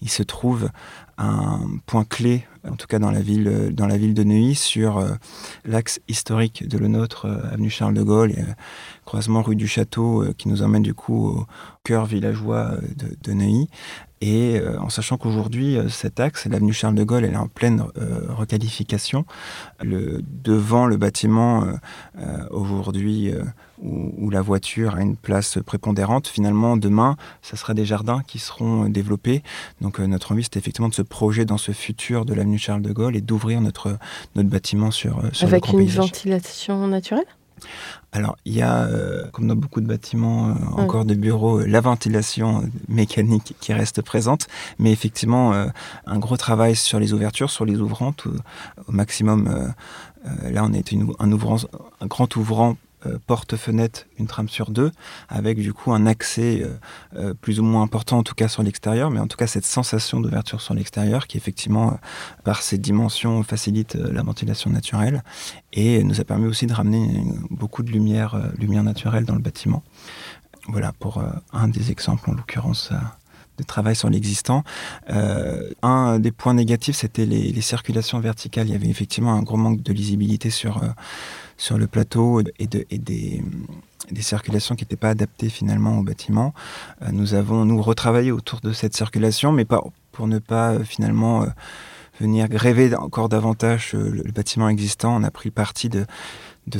il 0.00 0.08
se 0.08 0.22
trouve 0.22 0.70
un 1.18 1.60
point 1.86 2.04
clé, 2.04 2.44
en 2.68 2.74
tout 2.74 2.86
cas 2.86 2.98
dans 2.98 3.10
la 3.10 3.20
ville, 3.20 3.70
dans 3.74 3.86
la 3.86 3.98
ville 3.98 4.14
de 4.14 4.24
Neuilly, 4.24 4.54
sur 4.54 4.98
euh, 4.98 5.10
l'axe 5.64 6.00
historique 6.08 6.66
de 6.66 6.78
le 6.78 6.88
nôtre, 6.88 7.26
euh, 7.26 7.52
avenue 7.52 7.70
Charles 7.70 7.94
de 7.94 8.02
Gaulle, 8.02 8.32
et, 8.32 8.40
euh, 8.40 8.54
croisement 9.04 9.42
rue 9.42 9.54
du 9.56 9.68
Château, 9.68 10.24
qui 10.38 10.48
nous 10.48 10.62
emmène 10.62 10.82
du 10.82 10.94
coup 10.94 11.26
au 11.28 11.46
cœur 11.84 12.06
villageois 12.06 12.76
de, 12.96 13.16
de 13.22 13.32
Neuilly. 13.34 13.68
Et 14.24 14.56
euh, 14.60 14.78
en 14.78 14.88
sachant 14.88 15.16
qu'aujourd'hui, 15.18 15.76
euh, 15.76 15.88
cet 15.88 16.20
axe, 16.20 16.46
l'avenue 16.46 16.72
Charles 16.72 16.94
de 16.94 17.02
Gaulle, 17.02 17.24
elle 17.24 17.32
est 17.34 17.36
en 17.36 17.48
pleine 17.48 17.82
euh, 17.98 18.26
requalification. 18.28 19.24
Le, 19.82 20.22
devant 20.44 20.86
le 20.86 20.96
bâtiment, 20.96 21.64
euh, 21.64 21.72
euh, 22.20 22.46
aujourd'hui, 22.50 23.32
euh, 23.32 23.42
où, 23.82 24.12
où 24.16 24.30
la 24.30 24.40
voiture 24.40 24.94
a 24.94 25.00
une 25.02 25.16
place 25.16 25.58
prépondérante, 25.66 26.28
finalement, 26.28 26.76
demain, 26.76 27.16
ça 27.42 27.56
sera 27.56 27.74
des 27.74 27.84
jardins 27.84 28.22
qui 28.24 28.38
seront 28.38 28.88
développés. 28.88 29.42
Donc 29.80 29.98
euh, 29.98 30.06
notre 30.06 30.30
envie, 30.30 30.44
c'était 30.44 30.60
effectivement 30.60 30.88
de 30.88 30.94
se 30.94 31.02
projeter 31.02 31.44
dans 31.44 31.58
ce 31.58 31.72
futur 31.72 32.24
de 32.24 32.32
l'avenue 32.32 32.58
Charles 32.58 32.82
de 32.82 32.92
Gaulle 32.92 33.16
et 33.16 33.22
d'ouvrir 33.22 33.60
notre, 33.60 33.98
notre 34.36 34.48
bâtiment 34.48 34.92
sur, 34.92 35.20
sur 35.32 35.48
le 35.48 35.52
Avec 35.54 35.64
grand 35.64 35.72
une 35.72 35.86
paysage. 35.86 35.96
ventilation 36.06 36.86
naturelle? 36.86 37.24
Alors, 38.12 38.36
il 38.44 38.52
y 38.54 38.62
a, 38.62 38.82
euh, 38.84 39.26
comme 39.32 39.46
dans 39.46 39.56
beaucoup 39.56 39.80
de 39.80 39.86
bâtiments 39.86 40.50
euh, 40.50 40.54
encore 40.82 41.04
de 41.04 41.14
bureaux, 41.14 41.60
euh, 41.60 41.66
la 41.66 41.80
ventilation 41.80 42.62
mécanique 42.88 43.54
qui 43.60 43.72
reste 43.72 44.02
présente, 44.02 44.48
mais 44.78 44.92
effectivement, 44.92 45.54
euh, 45.54 45.66
un 46.06 46.18
gros 46.18 46.36
travail 46.36 46.76
sur 46.76 46.98
les 47.00 47.12
ouvertures, 47.14 47.50
sur 47.50 47.64
les 47.64 47.76
ouvrants, 47.78 48.12
tout- 48.12 48.34
au 48.86 48.92
maximum. 48.92 49.72
là, 50.42 50.62
on 50.64 50.72
est 50.72 50.92
une- 50.92 51.12
un, 51.18 51.32
ouvrant, 51.32 51.56
un 52.00 52.06
grand 52.06 52.36
ouvrant 52.36 52.76
euh, 53.06 53.18
porte-fenêtre, 53.26 54.06
une 54.18 54.26
trame 54.26 54.48
sur 54.48 54.70
deux, 54.70 54.92
avec 55.28 55.58
du 55.60 55.72
coup 55.72 55.92
un 55.92 56.06
accès 56.06 56.62
euh, 56.62 56.78
euh, 57.16 57.34
plus 57.34 57.60
ou 57.60 57.62
moins 57.62 57.82
important, 57.82 58.18
en 58.18 58.22
tout 58.22 58.34
cas 58.34 58.48
sur 58.48 58.62
l'extérieur, 58.62 59.10
mais 59.10 59.20
en 59.20 59.26
tout 59.26 59.36
cas 59.36 59.46
cette 59.46 59.64
sensation 59.64 60.20
d'ouverture 60.20 60.60
sur 60.60 60.74
l'extérieur 60.74 61.26
qui 61.26 61.36
effectivement, 61.36 61.92
euh, 61.92 61.96
par 62.44 62.62
ses 62.62 62.78
dimensions, 62.78 63.42
facilite 63.42 63.94
la 63.94 64.22
ventilation 64.22 64.70
naturelle 64.70 65.22
et 65.72 66.02
nous 66.04 66.20
a 66.20 66.24
permis 66.24 66.46
aussi 66.46 66.66
de 66.66 66.72
ramener 66.72 67.24
beaucoup 67.50 67.82
de 67.82 67.90
lumière, 67.90 68.50
lumière 68.58 68.82
naturelle 68.82 69.24
dans 69.24 69.34
le 69.34 69.40
bâtiment. 69.40 69.82
Voilà 70.68 70.92
pour 70.92 71.22
un 71.52 71.68
des 71.68 71.90
exemples, 71.90 72.30
en 72.30 72.34
l'occurrence, 72.34 72.92
de 73.58 73.64
travail 73.64 73.96
sur 73.96 74.08
l'existant. 74.08 74.64
Euh, 75.10 75.70
un 75.82 76.18
des 76.18 76.32
points 76.32 76.54
négatifs, 76.54 76.96
c'était 76.96 77.26
les, 77.26 77.52
les 77.52 77.60
circulations 77.60 78.18
verticales. 78.20 78.66
Il 78.68 78.72
y 78.72 78.74
avait 78.74 78.88
effectivement 78.88 79.34
un 79.34 79.42
gros 79.42 79.56
manque 79.56 79.82
de 79.82 79.92
lisibilité 79.92 80.50
sur, 80.50 80.82
euh, 80.82 80.88
sur 81.56 81.78
le 81.78 81.86
plateau 81.86 82.40
et, 82.58 82.66
de, 82.66 82.84
et 82.90 82.98
des, 82.98 83.42
circulations 84.20 84.74
qui 84.74 84.84
n'étaient 84.84 84.96
pas 84.96 85.10
adaptées 85.10 85.48
finalement 85.48 85.98
au 85.98 86.02
bâtiment. 86.02 86.54
Euh, 87.02 87.08
nous 87.12 87.34
avons, 87.34 87.64
nous, 87.64 87.80
retravaillé 87.80 88.30
autour 88.30 88.60
de 88.60 88.72
cette 88.72 88.94
circulation, 88.94 89.52
mais 89.52 89.64
pas, 89.64 89.82
pour 90.12 90.26
ne 90.26 90.38
pas 90.38 90.72
euh, 90.72 90.84
finalement... 90.84 91.42
euh, 91.42 91.46
venir 92.20 92.46
gréver 92.46 92.94
encore 92.94 93.30
davantage 93.30 93.94
le, 93.94 94.30
bâtiment 94.30 94.68
existant, 94.68 95.16
on 95.16 95.24
a 95.24 95.30
pris 95.30 95.50
parti 95.50 95.88
de, 95.88 96.04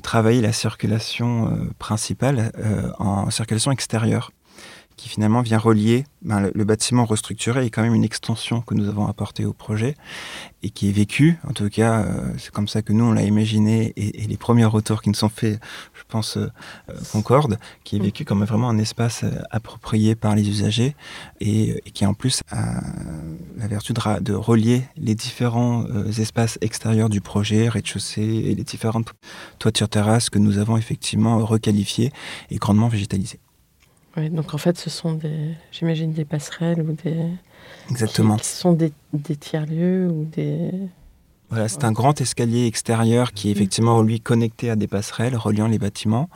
travailler 0.01 0.43
la 0.43 0.53
circulation 0.53 1.51
principale 1.79 2.53
en 3.01 3.29
circulation 3.31 3.73
extérieure, 3.73 4.31
qui 5.03 5.09
finalement 5.09 5.43
vient 5.43 5.59
relier 5.59 6.05
ben, 6.23 6.39
le, 6.39 6.53
le 6.55 6.65
bâtiment 6.65 7.05
restructuré 7.05 7.67
est 7.67 7.71
quand 7.71 7.83
même 7.83 7.95
une 7.95 8.05
extension 8.05 8.61
que 8.61 8.75
nous 8.75 8.89
avons 8.89 9.09
apportée 9.09 9.45
au 9.45 9.53
projet 9.53 9.97
et 10.63 10.71
qui 10.71 10.89
est 10.89 10.93
vécu, 10.93 11.39
en 11.49 11.53
tout 11.53 11.69
cas 11.69 12.05
euh, 12.05 12.33
c'est 12.39 12.53
comme 12.53 12.69
ça 12.69 12.83
que 12.83 12.93
nous 12.93 13.05
on 13.05 13.13
l'a 13.13 13.25
imaginé 13.25 13.93
et, 13.97 14.23
et 14.23 14.27
les 14.29 14.37
premiers 14.37 14.65
retours 14.65 15.03
qui 15.03 15.09
nous 15.09 15.17
sont 15.17 15.29
faits, 15.29 15.59
je 15.93 16.03
pense, 16.07 16.37
euh, 16.37 16.47
euh, 16.89 16.95
concordent, 17.11 17.59
qui 17.83 17.97
est 17.97 17.99
vécu 17.99 18.25
comme 18.25 18.45
vraiment 18.45 18.69
un 18.69 18.79
espace 18.79 19.25
euh, 19.25 19.31
approprié 19.51 20.15
par 20.15 20.37
les 20.37 20.49
usagers 20.49 20.95
et, 21.41 21.83
et 21.85 21.91
qui 21.91 22.07
en 22.07 22.15
plus 22.15 22.43
a 22.53 22.81
la 23.57 23.67
vertu 23.67 23.93
de, 23.93 24.33
relier 24.35 24.83
les 24.97 25.17
différents 25.17 25.85
euh, 25.91 26.13
espaces 26.13 26.59
extérieurs 26.61 27.09
du 27.09 27.21
projet, 27.21 27.69
rez-de-chaussée 27.69 28.23
et 28.23 28.55
les 28.55 28.65
différentes 28.65 29.13
toitures 29.59 29.89
terrasses 29.89 30.31
que 30.31 30.39
nous 30.39 30.59
avons 30.59 30.77
effectivement 30.77 31.45
requalifiées 31.45 32.13
et 32.51 32.57
grandement 32.59 32.89
végétalisées. 32.89 33.41
Ouais, 34.17 34.29
donc 34.29 34.53
en 34.53 34.59
fait, 34.59 34.77
ce 34.79 34.91
sont 34.91 35.15
des, 35.15 35.55
j'imagine, 35.71 36.13
des 36.13 36.25
passerelles 36.25 36.83
ou 36.83 36.93
des. 36.93 37.17
Exactement. 37.91 38.37
Qui, 38.37 38.43
qui 38.43 38.49
sont 38.49 38.73
des, 38.73 38.93
des 39.13 39.37
tiers-lieux 39.37 40.09
ou 40.09 40.25
des. 40.25 40.71
Voilà, 41.53 41.69
c'est 41.69 41.85
un 41.85 41.93
grand 41.93 42.19
escalier 42.19 42.67
extérieur 42.67 43.33
qui 43.33 43.49
est 43.49 43.53
effectivement 43.53 44.01
lui 44.01 44.21
connecté 44.21 44.71
à 44.71 44.77
des 44.77 44.87
passerelles 44.87 45.37
reliant 45.37 45.67
les 45.67 45.79
bâtiments 45.79 46.31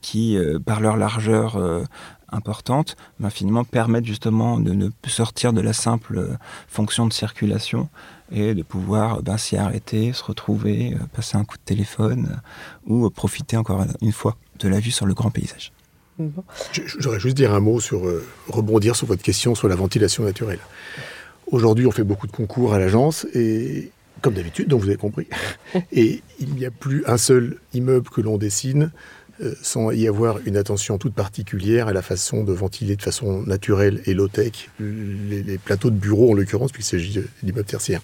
qui, 0.00 0.36
euh, 0.36 0.60
par 0.60 0.80
leur 0.80 0.96
largeur 0.96 1.56
euh, 1.56 1.82
importante, 2.30 2.96
ben, 3.18 3.30
finalement 3.30 3.64
permettent 3.64 4.04
justement 4.04 4.60
de 4.60 4.72
ne 4.72 4.88
sortir 5.08 5.52
de 5.52 5.60
la 5.60 5.72
simple 5.72 6.18
euh, 6.18 6.36
fonction 6.68 7.08
de 7.08 7.12
circulation 7.12 7.88
et 8.30 8.54
de 8.54 8.62
pouvoir 8.62 9.24
ben, 9.24 9.38
s'y 9.38 9.56
arrêter, 9.56 10.12
se 10.12 10.22
retrouver, 10.22 10.96
passer 11.14 11.36
un 11.36 11.44
coup 11.44 11.56
de 11.56 11.64
téléphone 11.64 12.40
ou 12.86 13.10
profiter 13.10 13.56
encore 13.56 13.84
une 14.00 14.12
fois 14.12 14.36
de 14.60 14.68
la 14.68 14.78
vue 14.78 14.92
sur 14.92 15.04
le 15.06 15.14
grand 15.14 15.32
paysage. 15.32 15.72
Bon. 16.18 16.44
J'aurais 16.98 17.20
juste 17.20 17.36
dire 17.36 17.54
un 17.54 17.60
mot 17.60 17.80
sur 17.80 18.06
euh, 18.06 18.24
rebondir 18.48 18.96
sur 18.96 19.06
votre 19.06 19.22
question 19.22 19.54
sur 19.54 19.68
la 19.68 19.76
ventilation 19.76 20.24
naturelle. 20.24 20.58
Aujourd'hui, 21.50 21.86
on 21.86 21.90
fait 21.90 22.04
beaucoup 22.04 22.26
de 22.26 22.32
concours 22.32 22.74
à 22.74 22.78
l'agence 22.78 23.26
et 23.34 23.90
comme 24.20 24.34
d'habitude, 24.34 24.68
donc 24.68 24.82
vous 24.82 24.88
avez 24.88 24.98
compris. 24.98 25.26
Et 25.92 26.22
il 26.38 26.54
n'y 26.54 26.66
a 26.66 26.70
plus 26.70 27.02
un 27.06 27.16
seul 27.16 27.56
immeuble 27.72 28.10
que 28.10 28.20
l'on 28.20 28.36
dessine 28.36 28.92
euh, 29.42 29.54
sans 29.62 29.90
y 29.90 30.06
avoir 30.06 30.38
une 30.44 30.56
attention 30.56 30.98
toute 30.98 31.14
particulière 31.14 31.88
à 31.88 31.94
la 31.94 32.02
façon 32.02 32.44
de 32.44 32.52
ventiler 32.52 32.96
de 32.96 33.02
façon 33.02 33.42
naturelle 33.42 34.02
et 34.04 34.12
low-tech 34.12 34.68
les, 34.78 35.42
les 35.42 35.56
plateaux 35.56 35.90
de 35.90 35.96
bureau 35.96 36.32
en 36.32 36.34
l'occurrence, 36.34 36.72
puisqu'il 36.72 36.98
s'agit 36.98 37.20
d'immeubles 37.42 37.64
tertiaires. 37.64 38.02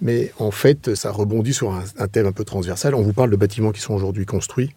Mais 0.00 0.32
en 0.38 0.50
fait, 0.50 0.94
ça 0.94 1.10
rebondit 1.10 1.52
sur 1.52 1.72
un, 1.72 1.84
un 1.98 2.08
thème 2.08 2.26
un 2.26 2.32
peu 2.32 2.44
transversal. 2.44 2.94
On 2.94 3.02
vous 3.02 3.12
parle 3.12 3.30
de 3.30 3.36
bâtiments 3.36 3.72
qui 3.72 3.80
sont 3.80 3.94
aujourd'hui 3.94 4.24
construits. 4.24 4.70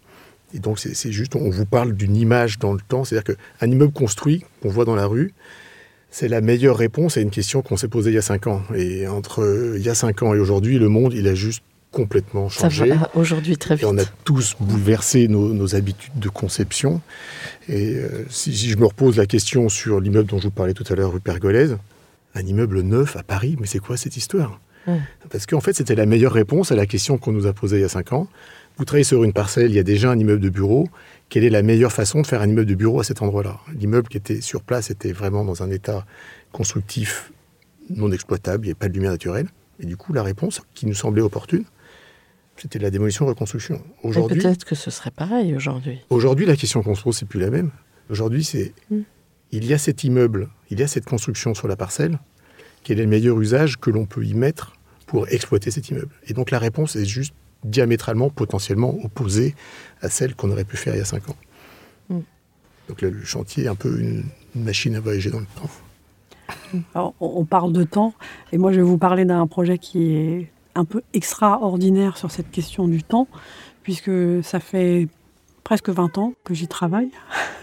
Et 0.53 0.59
donc, 0.59 0.79
c'est 0.79 1.11
juste, 1.11 1.35
on 1.35 1.49
vous 1.49 1.65
parle 1.65 1.93
d'une 1.93 2.15
image 2.15 2.59
dans 2.59 2.73
le 2.73 2.79
temps. 2.87 3.03
C'est-à-dire 3.03 3.35
qu'un 3.35 3.67
immeuble 3.71 3.93
construit, 3.93 4.43
qu'on 4.61 4.69
voit 4.69 4.85
dans 4.85 4.95
la 4.95 5.05
rue, 5.05 5.33
c'est 6.09 6.27
la 6.27 6.41
meilleure 6.41 6.77
réponse 6.77 7.15
à 7.17 7.21
une 7.21 7.29
question 7.29 7.61
qu'on 7.61 7.77
s'est 7.77 7.87
posée 7.87 8.11
il 8.11 8.15
y 8.15 8.17
a 8.17 8.21
cinq 8.21 8.47
ans. 8.47 8.61
Et 8.75 9.07
entre 9.07 9.41
euh, 9.43 9.75
il 9.77 9.83
y 9.85 9.89
a 9.89 9.95
cinq 9.95 10.23
ans 10.23 10.33
et 10.33 10.39
aujourd'hui, 10.39 10.77
le 10.77 10.89
monde, 10.89 11.13
il 11.13 11.27
a 11.27 11.35
juste 11.35 11.63
complètement 11.91 12.49
Ça 12.49 12.69
changé. 12.69 12.91
va 12.91 13.09
aujourd'hui 13.15 13.57
très 13.57 13.73
Et 13.75 13.77
vite. 13.77 13.85
on 13.85 13.97
a 13.97 14.05
tous 14.25 14.55
bouleversé 14.59 15.27
nos, 15.27 15.53
nos 15.53 15.75
habitudes 15.75 16.17
de 16.19 16.29
conception. 16.29 17.01
Et 17.69 17.95
euh, 17.95 18.25
si, 18.29 18.55
si 18.55 18.69
je 18.69 18.77
me 18.77 18.85
repose 18.85 19.17
la 19.17 19.25
question 19.25 19.69
sur 19.69 19.99
l'immeuble 20.01 20.29
dont 20.29 20.37
je 20.39 20.43
vous 20.45 20.51
parlais 20.51 20.73
tout 20.73 20.85
à 20.89 20.95
l'heure, 20.95 21.13
rue 21.13 21.19
Pergolèse, 21.21 21.77
un 22.35 22.41
immeuble 22.45 22.81
neuf 22.81 23.15
à 23.17 23.23
Paris, 23.23 23.55
mais 23.59 23.67
c'est 23.67 23.79
quoi 23.79 23.95
cette 23.97 24.17
histoire? 24.17 24.59
Parce 25.29 25.45
qu'en 25.45 25.59
fait, 25.59 25.73
c'était 25.73 25.93
la 25.95 26.07
meilleure 26.07 26.33
réponse 26.33 26.71
à 26.71 26.75
la 26.75 26.87
question 26.87 27.17
qu'on 27.19 27.31
nous 27.31 27.45
a 27.45 27.53
posée 27.53 27.77
il 27.77 27.81
y 27.81 27.85
a 27.85 27.89
cinq 27.89 28.13
ans. 28.13 28.27
Vous 28.77 28.86
travaillez 28.86 29.03
sur 29.03 29.23
une 29.23 29.34
parcelle, 29.34 29.69
il 29.69 29.75
y 29.75 29.79
a 29.79 29.84
déjà 29.84 30.12
un 30.12 30.17
immeuble 30.17 30.41
de 30.41 30.49
bureau. 30.49 30.88
Quelle 31.29 31.43
est 31.43 31.49
la 31.49 31.62
meilleure 31.62 31.91
façon 31.91 32.21
de 32.21 32.27
faire 32.27 32.41
un 32.41 32.47
immeuble 32.49 32.67
de 32.69 32.75
bureau 32.75 32.99
à 32.99 33.03
cet 33.03 33.21
endroit-là? 33.21 33.60
L'immeuble 33.77 34.07
qui 34.07 34.17
était 34.17 34.41
sur 34.41 34.63
place 34.63 34.89
était 34.89 35.12
vraiment 35.12 35.45
dans 35.45 35.62
un 35.63 35.69
état 35.69 36.05
constructif 36.51 37.31
non 37.89 38.12
exploitable, 38.12 38.65
il 38.65 38.67
n'y 38.67 38.71
avait 38.71 38.79
pas 38.79 38.88
de 38.89 38.93
lumière 38.93 39.12
naturelle. 39.12 39.47
Et 39.79 39.86
du 39.86 39.97
coup, 39.97 40.13
la 40.13 40.23
réponse 40.23 40.62
qui 40.73 40.86
nous 40.86 40.93
semblait 40.93 41.21
opportune, 41.21 41.65
c'était 42.57 42.79
la 42.79 42.89
démolition-reconstruction. 42.91 43.81
Aujourd'hui, 44.03 44.39
Peut-être 44.39 44.65
que 44.65 44.75
ce 44.75 44.91
serait 44.91 45.12
pareil 45.12 45.55
aujourd'hui. 45.55 45.99
Aujourd'hui, 46.10 46.45
la 46.45 46.55
question 46.55 46.84
qu'on 46.84 46.95
se 46.95 47.03
pose, 47.03 47.17
c'est 47.17 47.27
plus 47.27 47.39
la 47.39 47.49
même. 47.49 47.71
Aujourd'hui, 48.10 48.43
c'est 48.43 48.73
Mm. 48.89 48.99
il 49.51 49.65
y 49.65 49.73
a 49.73 49.77
cet 49.77 50.03
immeuble, 50.03 50.49
il 50.69 50.79
y 50.79 50.84
a 50.84 50.88
cette 50.88 51.05
construction 51.05 51.53
sur 51.53 51.67
la 51.67 51.75
parcelle. 51.75 52.19
Quel 52.84 52.99
est 52.99 53.03
le 53.03 53.10
meilleur 53.10 53.39
usage 53.39 53.77
que 53.79 53.89
l'on 53.89 54.05
peut 54.05 54.23
y 54.25 54.34
mettre 54.34 54.73
pour 55.07 55.27
exploiter 55.29 55.71
cet 55.71 55.89
immeuble? 55.89 56.13
Et 56.27 56.34
donc 56.34 56.51
la 56.51 56.60
réponse 56.60 56.95
est 56.95 57.05
juste 57.05 57.34
diamétralement, 57.63 58.30
potentiellement 58.30 58.95
opposée 59.04 59.56
à 60.02 60.10
celle 60.10 60.36
qu'on 60.36 60.52
aurait 60.52 60.63
pu 60.63 60.78
faire 60.78 60.95
il 60.95 61.00
y 61.00 61.02
a 61.02 61.06
cinq 61.06 61.30
ans. 61.30 61.36
Mm. 62.10 62.19
Donc 62.89 63.02
le, 63.02 63.24
chantier 63.24 63.65
est 63.65 63.67
un 63.67 63.76
peu 63.76 64.00
une, 64.00 64.24
machine 64.54 64.95
à 64.95 65.00
voyager 65.00 65.30
dans 65.30 65.39
le 65.39 65.45
temps. 65.45 65.69
Alors, 66.95 67.13
on 67.21 67.32
on 67.38 67.45
parle 67.45 67.71
de 67.71 67.84
temps, 67.84 68.13
et 68.52 68.58
moi 68.58 68.71
je 68.71 68.78
vais 68.78 68.86
vous 68.86 68.97
parler 68.97 69.24
d'un 69.24 69.47
projet 69.47 69.78
qui 69.78 70.13
est 70.13 70.52
un 70.76 70.86
peu 70.86 71.02
extraordinaire 71.13 72.17
sur 72.17 72.32
cette 72.32 72.52
question 72.52 72.88
du 72.88 73.04
temps, 73.04 73.28
puisque 73.84 74.12
ça 74.43 74.60
fait 74.60 75.08
presque 75.63 75.89
20 75.89 76.17
ans 76.17 76.34
que 76.43 76.54
j'y 76.54 76.67
travaille, 76.67 77.12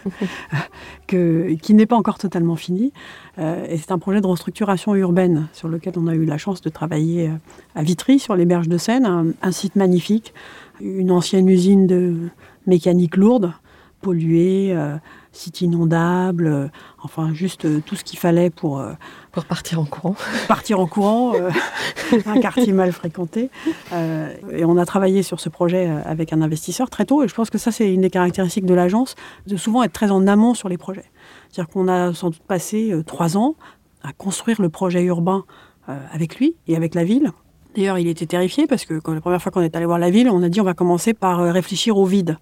qui 1.07 1.75
n'est 1.75 1.87
pas 1.87 1.97
encore 1.97 2.19
totalement 2.19 2.57
fini. 2.57 2.93
Euh, 3.39 3.67
et 3.69 3.79
c'est 3.79 3.93
un 3.93 3.99
projet 3.99 4.21
de 4.21 4.27
restructuration 4.27 4.95
urbaine 4.95 5.49
sur 5.53 5.69
lequel 5.69 5.95
on 5.97 6.07
a 6.07 6.15
eu 6.15 6.25
la 6.25 6.39
chance 6.39 6.61
de 6.61 6.69
travailler 6.69 7.29
euh, 7.29 7.35
à 7.75 7.83
Vitry, 7.83 8.19
sur 8.19 8.37
les 8.37 8.45
berges 8.45 8.69
de 8.69 8.79
Seine, 8.79 9.35
un, 9.43 9.53
site 9.53 9.77
magnifique, 9.77 10.35
une 10.81 11.11
ancienne 11.11 11.49
usine 11.49 11.87
de 11.87 12.29
mécanique 12.67 13.17
lourde, 13.17 13.53
polluée, 14.01 14.73
euh, 14.73 14.97
site 15.33 15.61
inondable, 15.61 16.71
enfin 17.03 17.33
juste 17.33 17.85
tout 17.85 17.95
ce 17.95 18.05
qu'il 18.05 18.19
fallait 18.19 18.51
pour 18.51 18.83
Partir 19.45 19.81
en 19.81 19.85
courant. 19.85 20.15
partir 20.49 20.81
en 20.81 20.87
courant, 20.87 21.35
euh, 21.35 21.51
un 22.27 22.41
quartier 22.41 22.73
mal 22.73 22.93
fréquenté. 22.93 23.51
Euh, 23.93 24.35
et 24.53 24.65
on 24.65 24.77
a 24.77 24.87
travaillé 24.87 25.23
sur 25.23 25.41
ce 25.41 25.49
projet 25.49 25.89
euh, 25.89 26.01
avec 26.05 26.33
un 26.33 26.43
investisseur 26.43 26.91
très 26.91 27.05
tôt. 27.05 27.23
Et 27.23 27.29
je 27.29 27.35
pense 27.35 27.51
que 27.51 27.59
ça, 27.59 27.71
c'est 27.71 27.93
une 27.93 28.03
des 28.03 28.11
caractéristiques 28.11 28.67
de 28.67 28.75
l'agence, 28.75 29.15
de 29.47 29.57
souvent 29.57 29.83
être 29.83 29.93
très 29.93 30.11
en 30.11 30.27
amont 30.27 30.55
sur 30.55 30.69
les 30.69 30.79
projets. 30.79 31.05
C'est-à-dire 31.51 31.73
qu'on 31.73 31.89
a 31.89 32.13
sans 32.15 32.31
doute 32.31 32.43
passé 32.47 32.95
trois 33.07 33.37
ans 33.37 33.55
à 34.03 34.13
construire 34.13 34.61
le 34.61 34.69
projet 34.69 35.03
urbain 35.03 35.45
avec 36.13 36.37
lui 36.37 36.55
et 36.67 36.77
avec 36.77 36.95
la 36.95 37.05
ville. 37.05 37.33
D'ailleurs, 37.75 37.99
il 37.99 38.09
était 38.09 38.27
terrifié 38.27 38.67
parce 38.67 38.85
que 38.85 38.99
quand 38.99 39.15
la 39.15 39.21
première 39.21 39.41
fois 39.41 39.51
qu'on 39.51 39.63
est 39.63 39.75
allé 39.75 39.87
voir 39.87 39.99
la 39.99 40.11
ville, 40.11 40.29
on 40.29 40.43
a 40.43 40.49
dit 40.49 40.61
on 40.61 40.65
va 40.65 40.75
commencer 40.75 41.15
par 41.15 41.39
réfléchir 41.39 41.97
au 41.97 42.05
vide. 42.05 42.37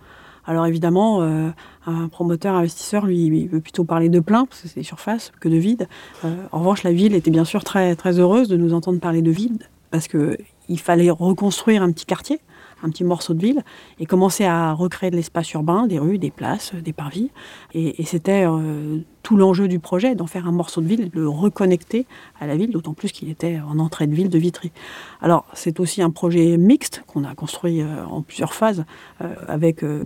Alors 0.46 0.66
évidemment, 0.66 1.22
euh, 1.22 1.50
un 1.87 2.09
promoteur 2.09 2.54
investisseur, 2.54 3.06
lui, 3.06 3.26
il 3.26 3.48
veut 3.48 3.61
plutôt 3.61 3.85
parler 3.85 4.09
de 4.09 4.20
plein, 4.20 4.46
parce 4.46 4.62
que 4.62 4.68
c'est 4.68 4.80
des 4.80 4.85
surfaces, 4.85 5.32
que 5.40 5.48
de 5.48 5.56
vide. 5.56 5.88
Euh, 6.24 6.35
en 6.52 6.61
revanche, 6.61 6.85
la 6.85 6.92
ville 6.92 7.14
était 7.14 7.30
bien 7.30 7.44
sûr 7.44 7.64
très, 7.64 7.96
très 7.96 8.18
heureuse 8.18 8.48
de 8.48 8.56
nous 8.56 8.72
entendre 8.72 9.00
parler 9.00 9.22
de 9.22 9.30
vide, 9.30 9.68
parce 9.90 10.09
qu'il 10.09 10.80
fallait 10.80 11.11
reconstruire 11.11 11.82
un 11.82 11.90
petit 11.90 12.06
quartier, 12.06 12.40
un 12.83 12.91
petit 12.91 13.05
morceau 13.05 13.35
de 13.35 13.41
ville, 13.41 13.62
et 13.99 14.07
commencer 14.07 14.45
à 14.45 14.73
recréer 14.73 15.11
de 15.11 15.17
l'espace 15.17 15.51
urbain, 15.53 15.87
des 15.87 15.99
rues, 15.99 16.19
des 16.19 16.31
places, 16.31 16.75
des 16.75 16.93
parvis. 16.93 17.31
Et, 17.75 18.01
et 18.01 18.05
c'était 18.05 18.45
euh, 18.47 18.99
tout 19.23 19.37
l'enjeu 19.37 19.67
du 19.67 19.79
projet, 19.79 20.15
d'en 20.15 20.27
faire 20.27 20.47
un 20.47 20.53
morceau 20.53 20.81
de 20.83 20.87
ville 20.87 21.11
de 21.11 21.21
le 21.21 21.29
reconnecter 21.29 22.07
à 22.39 22.47
la 22.47 22.57
ville, 22.57 22.71
d'autant 22.71 22.93
plus 22.93 23.12
qu'il 23.12 23.29
était 23.31 23.59
en 23.61 23.79
entrée 23.79 24.07
de 24.07 24.15
ville 24.15 24.29
de 24.29 24.39
Vitry. 24.39 24.73
Alors, 25.23 25.47
c'est 25.55 25.81
aussi 25.81 26.03
un 26.03 26.11
projet 26.11 26.57
mixte 26.59 27.03
qu'on 27.07 27.25
a 27.25 27.35
construit 27.35 27.81
euh, 27.81 28.05
en 28.07 28.23
plusieurs 28.23 28.53
phases, 28.55 28.85
euh, 29.23 29.35
avec 29.49 29.83
euh, 29.83 30.05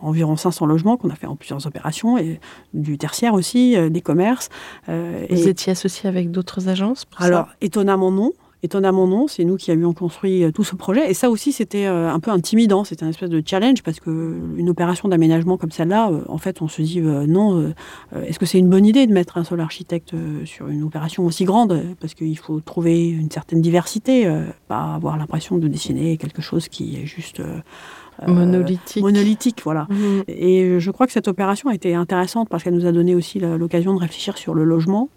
environ 0.00 0.36
500 0.36 0.66
logements 0.66 0.96
qu'on 0.96 1.10
a 1.10 1.14
fait 1.14 1.26
en 1.26 1.36
plusieurs 1.36 1.66
opérations, 1.66 2.16
et 2.18 2.40
du 2.74 2.98
tertiaire 2.98 3.34
aussi, 3.34 3.76
euh, 3.76 3.90
des 3.90 4.00
commerces. 4.00 4.48
Euh, 4.88 5.26
Vous 5.30 5.46
et- 5.46 5.50
étiez 5.50 5.72
associé 5.72 6.08
avec 6.08 6.30
d'autres 6.30 6.68
agences 6.68 7.04
pour 7.04 7.20
ça? 7.20 7.26
Alors, 7.26 7.48
étonnamment 7.60 8.10
non. 8.10 8.32
Étonnamment 8.62 9.06
non, 9.06 9.28
c'est 9.28 9.44
nous 9.44 9.56
qui 9.56 9.70
avions 9.70 9.92
construit 9.92 10.42
euh, 10.42 10.50
tout 10.50 10.64
ce 10.64 10.74
projet. 10.74 11.10
Et 11.10 11.14
ça 11.14 11.30
aussi, 11.30 11.52
c'était 11.52 11.86
euh, 11.86 12.10
un 12.10 12.18
peu 12.20 12.30
intimidant, 12.30 12.84
c'était 12.84 13.04
un 13.04 13.10
espèce 13.10 13.30
de 13.30 13.42
challenge, 13.44 13.82
parce 13.82 14.00
qu'une 14.00 14.68
opération 14.68 15.08
d'aménagement 15.08 15.56
comme 15.58 15.70
celle-là, 15.70 16.10
euh, 16.10 16.22
en 16.28 16.38
fait, 16.38 16.62
on 16.62 16.68
se 16.68 16.80
dit, 16.82 17.00
euh, 17.00 17.26
non, 17.26 17.58
euh, 17.58 17.74
euh, 18.14 18.22
est-ce 18.24 18.38
que 18.38 18.46
c'est 18.46 18.58
une 18.58 18.70
bonne 18.70 18.86
idée 18.86 19.06
de 19.06 19.12
mettre 19.12 19.36
un 19.36 19.44
seul 19.44 19.60
architecte 19.60 20.14
euh, 20.14 20.44
sur 20.46 20.68
une 20.68 20.82
opération 20.82 21.24
aussi 21.26 21.44
grande? 21.44 21.72
Euh, 21.72 21.82
Parce 22.00 22.14
qu'il 22.14 22.36
faut 22.38 22.60
trouver 22.60 23.08
une 23.08 23.30
certaine 23.30 23.60
diversité, 23.60 24.26
euh, 24.26 24.44
pas 24.68 24.94
avoir 24.94 25.16
l'impression 25.16 25.58
de 25.58 25.68
dessiner 25.68 26.16
quelque 26.16 26.42
chose 26.42 26.68
qui 26.68 26.96
est 26.96 27.06
juste... 27.06 27.40
euh, 27.40 27.58
euh, 28.22 28.32
Monolithique. 28.32 29.02
monolithique, 29.02 29.60
voilà. 29.62 29.86
Mhm. 29.90 30.22
Et 30.28 30.80
je 30.80 30.90
crois 30.90 31.06
que 31.06 31.12
cette 31.12 31.28
opération 31.28 31.68
a 31.68 31.74
été 31.74 31.94
intéressante 31.94 32.48
parce 32.48 32.64
qu'elle 32.64 32.74
nous 32.74 32.86
a 32.86 32.92
donné 32.92 33.14
aussi 33.14 33.38
l'occasion 33.40 33.92
de 33.94 34.00
réfléchir 34.00 34.38
sur 34.38 34.54
le 34.54 34.64
logement 34.64 35.10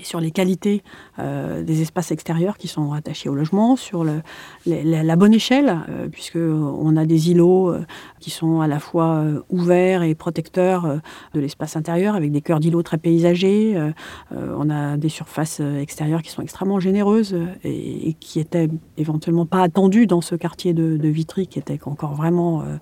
et 0.00 0.04
sur 0.04 0.20
les 0.20 0.30
qualités 0.30 0.82
euh, 1.18 1.62
des 1.62 1.82
espaces 1.82 2.10
extérieurs 2.10 2.56
qui 2.56 2.68
sont 2.68 2.92
attachés 2.92 3.28
au 3.28 3.34
logement, 3.34 3.76
sur 3.76 4.04
la, 4.04 5.16
bonne 5.16 5.34
échelle, 5.34 5.80
euh, 5.88 6.08
puisque 6.08 6.36
on 6.36 6.96
a 6.96 7.04
des 7.04 7.30
îlots 7.30 7.70
euh, 7.70 7.84
qui 8.20 8.30
sont 8.30 8.60
à 8.60 8.66
la 8.66 8.78
fois 8.78 9.16
euh, 9.16 9.40
ouverts 9.50 10.02
et 10.02 10.14
protecteurs 10.14 10.86
euh, 10.86 10.96
de 11.34 11.40
l'espace 11.40 11.76
intérieur, 11.76 12.14
avec 12.14 12.32
des 12.32 12.40
cœurs 12.40 12.60
d'îlots 12.60 12.82
très 12.82 12.98
paysagers. 12.98 13.76
euh, 13.76 13.90
euh, 14.32 14.54
on 14.58 14.70
a 14.70 14.96
des 14.96 15.08
surfaces 15.08 15.58
euh, 15.60 15.80
extérieures 15.80 16.22
qui 16.22 16.30
sont 16.30 16.42
extrêmement 16.42 16.80
généreuses 16.80 17.34
euh, 17.34 17.46
et, 17.64 18.14
qui 18.20 18.40
étaient 18.40 18.68
éventuellement 18.96 19.46
pas 19.46 19.62
attendues 19.62 20.06
dans 20.06 20.20
ce 20.20 20.34
quartier 20.34 20.72
de, 20.72 20.96
de 20.96 21.08
Vitry, 21.08 21.46
qui 21.46 21.58
était 21.58 21.78
encore 21.84 22.14
vraiment 22.14 22.62
euh, 22.62 22.76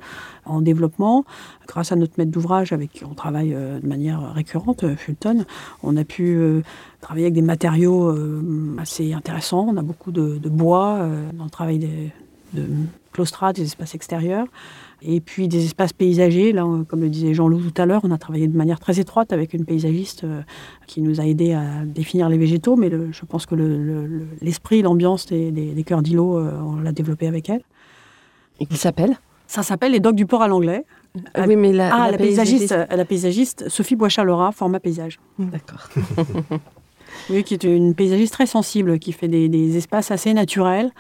en 0.45 0.61
développement. 0.61 1.25
Grâce 1.67 1.93
à 1.93 1.97
notre 1.97 2.15
maître 2.19 2.31
d'ouvrage 2.31 2.73
avec 2.73 2.93
qui 2.93 3.05
on 3.05 3.15
travaille 3.15 3.55
euh, 3.55 3.81
de 3.81 3.87
manière 3.87 4.33
récurrente, 4.35 4.85
euh, 4.85 4.97
Fulton, 4.97 5.45
on 5.83 5.97
a 5.97 6.05
pu 6.05 6.63
travailler 7.01 7.27
avec 7.27 7.35
des 7.35 7.43
matériaux 7.43 8.09
euh, 8.11 8.43
assez 8.79 9.13
intéressants. 9.13 9.67
On 9.69 9.77
a 9.77 9.83
beaucoup 9.83 10.13
de, 10.13 10.39
de 10.39 10.49
bois 10.49 10.99
euh, 11.01 11.31
dans 11.33 11.45
le 11.45 11.51
travail 11.51 11.79
des, 11.79 12.11
de 12.55 12.67
claustrat, 13.13 13.53
des 13.53 13.63
espaces 13.63 13.95
extérieurs. 13.95 14.47
Et 15.03 15.21
puis 15.23 15.49
des 15.49 15.65
espaces 15.65 15.95
paysagers. 15.95 16.53
Là, 16.53 16.67
comme 16.87 17.01
le 17.01 17.09
disait 17.09 17.33
Jean-Loup 17.33 17.61
tout 17.71 17.81
à 17.83 17.87
l'heure, 17.87 18.03
on 18.05 18.11
a 18.11 18.19
travaillé 18.19 18.49
de 18.49 18.57
manière 18.57 18.79
très 18.79 19.01
étroite 19.01 19.33
avec 19.33 19.55
une 19.55 19.65
paysagiste 19.65 20.25
euh, 20.25 20.43
qui 20.87 21.01
nous 21.01 21.21
a 21.23 21.27
aidé 21.27 21.55
à 21.55 21.85
définir 21.87 22.29
les 22.29 22.37
végétaux. 22.37 22.77
Mais 22.77 22.91
le- 22.91 23.11
je 23.11 23.25
pense 23.25 23.47
que 23.47 23.55
le- 23.55 23.79
le- 23.83 24.07
le- 24.07 24.27
l'esprit, 24.43 24.83
l'ambiance 24.83 25.25
des, 25.27 25.51
des, 25.53 25.73
des 25.73 25.85
cœurs 25.85 26.03
d'îlots, 26.03 26.37
euh, 26.39 26.53
on 26.63 26.77
l'a 26.81 26.93
développé 26.93 27.27
avec 27.27 27.49
elle. 27.49 27.63
Il 28.61 28.77
s'appelle? 28.77 29.17
Ça 29.47 29.63
s'appelle 29.63 29.93
les 29.93 30.01
dogs 30.01 30.15
du 30.15 30.27
port 30.27 30.43
à 30.43 30.49
l'anglais. 30.49 30.85
Ah 31.35 31.45
Oui, 31.49 31.57
mais 31.57 31.73
la, 31.73 31.93
Ah, 31.95 32.11
la, 32.11 32.19
paysagiste, 32.19 32.71
euh, 32.73 32.85
la 32.89 33.05
paysagiste 33.07 33.69
Sophie 33.71 33.97
Boichalora, 33.97 34.53
format 34.53 34.81
paysage. 34.81 35.19
D'accord. 35.39 35.89
Oui, 37.31 37.45
qui 37.45 37.55
est 37.55 37.65
une 37.65 37.95
paysagiste 37.95 38.33
très 38.33 38.47
sensible, 38.47 38.99
qui 38.99 39.13
fait 39.13 39.29
des, 39.29 39.49
des 39.49 39.77
espaces 39.77 40.11
assez 40.11 40.33
naturels 40.35 40.91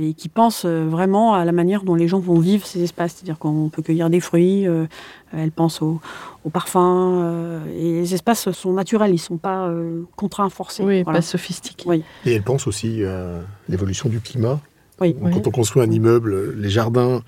et 0.00 0.12
qui 0.14 0.28
pense 0.28 0.64
euh, 0.64 0.86
vraiment 0.88 1.34
à 1.34 1.44
la 1.44 1.52
manière 1.52 1.84
dont 1.84 1.94
les 1.94 2.08
gens 2.08 2.18
vont 2.18 2.40
vivre 2.40 2.66
ces 2.66 2.82
espaces. 2.82 3.14
C'est-à-dire 3.16 3.38
qu'on 3.38 3.68
peut 3.68 3.80
cueillir 3.82 4.10
des 4.10 4.18
fruits, 4.20 4.66
euh, 4.66 4.86
elle 5.32 5.52
pense 5.52 5.82
au, 5.82 6.00
au 6.44 6.50
parfum, 6.50 7.20
euh, 7.22 7.60
et 7.78 8.00
les 8.00 8.14
espaces 8.14 8.50
sont 8.50 8.72
naturels, 8.72 9.10
ils 9.10 9.14
ne 9.14 9.18
sont 9.18 9.36
pas 9.36 9.68
euh, 9.68 10.02
contraints, 10.16 10.48
forcés. 10.50 10.82
Oui, 10.82 11.02
Voilà. 11.04 11.18
pas 11.18 11.22
sophistiqué. 11.22 11.84
Oui. 11.88 12.02
Et 12.26 12.32
elle 12.32 12.42
pense 12.42 12.66
aussi 12.66 13.04
à 13.04 13.40
l'évolution 13.68 14.08
du 14.08 14.18
climat. 14.20 14.60
Oui. 15.00 15.14
Oui. 15.20 15.30
Quand 15.32 15.46
on 15.46 15.50
construit 15.52 15.82
un 15.82 15.90
immeuble, 15.90 16.54
les 16.56 16.70
jardins 16.70 17.22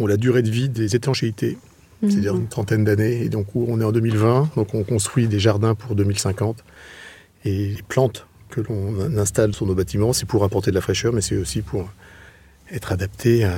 ont 0.00 0.06
la 0.06 0.16
durée 0.16 0.42
de 0.42 0.50
vie 0.50 0.68
des 0.68 0.96
étanchéités, 0.96 1.56
c'est-à-dire 2.02 2.34
Mhm. 2.34 2.40
une 2.42 2.48
trentaine 2.48 2.84
d'années. 2.84 3.22
Et 3.24 3.28
donc 3.28 3.46
on 3.54 3.80
est 3.80 3.84
en 3.84 3.92
2020, 3.92 4.50
donc 4.56 4.74
on 4.74 4.82
construit 4.82 5.26
des 5.28 5.38
jardins 5.38 5.74
pour 5.76 5.94
2050. 5.94 6.64
Et 7.44 7.68
les 7.76 7.82
plantes 7.86 8.26
que 8.50 8.60
l'on 8.62 9.16
installe 9.18 9.54
sur 9.54 9.66
nos 9.66 9.74
bâtiments, 9.74 10.12
c'est 10.12 10.26
pour 10.26 10.42
apporter 10.44 10.70
de 10.70 10.74
la 10.76 10.80
fraîcheur, 10.80 11.12
mais 11.12 11.20
c'est 11.20 11.36
aussi 11.36 11.62
pour 11.62 11.88
être 12.70 12.92
adapté 12.92 13.44
à, 13.44 13.52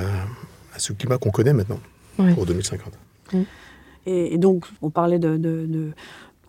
à 0.75 0.79
ce 0.79 0.93
climat 0.93 1.17
qu'on 1.17 1.31
connaît 1.31 1.53
maintenant 1.53 1.79
Oui. 2.19 2.33
pour 2.33 2.45
2050. 2.45 2.93
Et, 4.05 4.33
et 4.33 4.37
donc, 4.37 4.65
on 4.81 4.89
parlait 4.89 5.19
de, 5.19 5.37
de- 5.37 5.65
de 5.65 5.91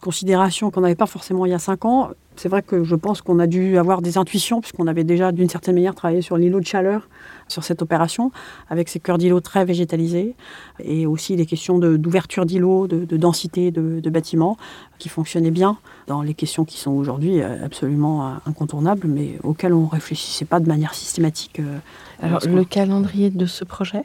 considérations 0.01 0.73
qu'on 0.73 0.81
n'avait 0.81 0.97
pas 0.97 1.07
forcément 1.07 1.47
il 1.47 1.51
y 1.51 1.55
a 1.55 1.61
cinq 1.61 1.85
ans. 1.85 2.11
C'est 2.35 2.49
vrai 2.49 2.63
que 2.63 2.83
je 2.83 2.97
pense 2.97 3.23
qu'on 3.23 3.39
a 3.39 3.47
dû 3.47 3.79
avoir 3.79 4.03
des 4.03 4.19
intuitions, 4.19 4.61
puisqu'on 4.61 4.89
avait 4.89 5.05
déjà 5.05 5.31
d'une 5.31 5.49
certaine 5.49 5.75
manière 5.77 5.95
travaillé 5.95 6.23
sur 6.23 6.37
l'îlot 6.37 6.59
de 6.61 6.67
chaleur 6.67 7.09
sur 7.47 7.63
cette 7.63 7.83
opération, 7.83 8.33
avec 8.69 8.89
ces 8.89 8.99
cœurs 8.99 9.19
d'îlots 9.19 9.41
très 9.41 9.65
végétalisés, 9.65 10.35
et 10.83 11.07
aussi 11.07 11.37
des 11.37 11.47
questions 11.47 11.79
d'ouverture 11.79 12.47
d'îlots, 12.47 12.89
de, 12.89 13.17
densité 13.17 13.71
de, 13.71 14.11
bâtiments, 14.11 14.57
qui 14.99 15.09
fonctionnaient 15.09 15.51
bien 15.53 15.79
dans 16.13 16.23
les 16.23 16.35
questions 16.35 16.65
qui 16.65 16.79
sont 16.79 16.91
aujourd'hui 16.91 17.41
euh, 17.41 17.65
absolument 17.65 18.27
euh, 18.27 18.33
incontournables, 18.47 19.09
mais 19.09 19.39
auxquelles 19.43 19.73
on 19.73 19.85
ne 19.85 19.91
réfléchissait 19.91 20.45
pas 20.45 20.61
de 20.61 20.69
manière 20.69 20.93
systématique. 20.93 21.59
Euh, 21.61 21.79
Alors, 22.21 22.41
le 22.47 22.65
calendrier 22.65 23.31
de 23.31 23.47
ce 23.47 23.65
projet? 23.65 24.05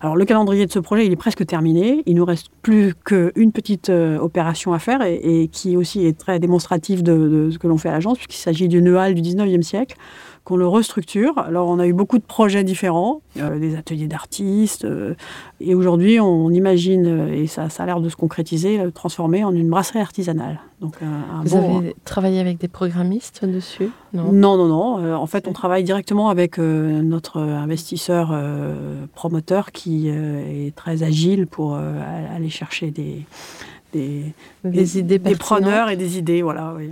Alors 0.00 0.16
le 0.16 0.24
calendrier 0.24 0.66
de 0.66 0.72
ce 0.72 0.78
projet, 0.78 1.06
il 1.06 1.12
est 1.12 1.16
presque 1.16 1.44
terminé. 1.46 2.02
Il 2.06 2.16
nous 2.16 2.24
reste 2.24 2.48
plus 2.62 2.94
qu'une 2.94 3.52
petite 3.52 3.90
euh, 3.90 4.18
opération 4.18 4.72
à 4.72 4.78
faire 4.78 5.02
et, 5.02 5.48
qui 5.50 5.76
aussi 5.76 6.04
est 6.04 6.18
très 6.18 6.38
démonstrative 6.38 7.02
de, 7.02 7.48
ce 7.50 7.58
que 7.58 7.66
l'on 7.66 7.78
fait 7.78 7.88
à 7.88 7.92
l'agence, 7.92 8.18
puisqu'il 8.18 8.40
s'agit 8.40 8.68
d'une 8.68 8.94
halle 8.94 9.14
du 9.14 9.22
19e 9.22 9.62
siècle 9.62 9.96
qu'on 10.46 10.56
le 10.56 10.68
restructure. 10.68 11.36
Alors 11.38 11.68
on 11.68 11.80
a 11.80 11.86
eu 11.88 11.92
beaucoup 11.92 12.18
de 12.18 12.24
projets 12.24 12.62
différents, 12.62 13.20
euh, 13.36 13.58
des 13.58 13.74
ateliers 13.74 14.06
d'artistes, 14.06 14.84
euh, 14.84 15.14
et 15.58 15.74
aujourd'hui 15.74 16.20
on 16.20 16.50
imagine, 16.50 17.06
euh, 17.06 17.42
et 17.42 17.48
ça, 17.48 17.68
ça 17.68 17.82
a 17.82 17.86
l'air 17.86 18.00
de 18.00 18.08
se 18.08 18.14
concrétiser, 18.14 18.78
le 18.78 18.92
transformer 18.92 19.42
en 19.42 19.52
une 19.52 19.68
brasserie 19.68 19.98
artisanale. 19.98 20.60
Donc, 20.80 20.98
Vous 21.44 21.56
avez 21.56 21.96
travaillé 22.04 22.38
avec 22.38 22.58
des 22.58 22.68
programmistes 22.68 23.44
dessus? 23.44 23.90
Non, 24.12 24.30
non, 24.30 24.56
non. 24.56 24.68
non. 24.68 25.14
en 25.14 25.26
fait 25.26 25.48
on 25.48 25.52
travaille 25.52 25.82
directement 25.82 26.28
avec 26.28 26.58
notre 26.58 27.40
investisseur 27.40 28.32
promoteur 29.14 29.72
qui 29.72 30.08
est 30.08 30.76
très 30.76 31.02
agile 31.02 31.46
pour 31.46 31.76
aller 31.76 32.50
chercher 32.50 32.90
des, 32.90 33.24
des, 33.94 34.34
des, 34.64 34.98
idées 34.98 35.18
des 35.18 35.34
preneurs 35.34 35.88
et 35.88 35.96
des 35.96 36.18
idées. 36.18 36.42
Voilà, 36.42 36.74
oui. 36.76 36.90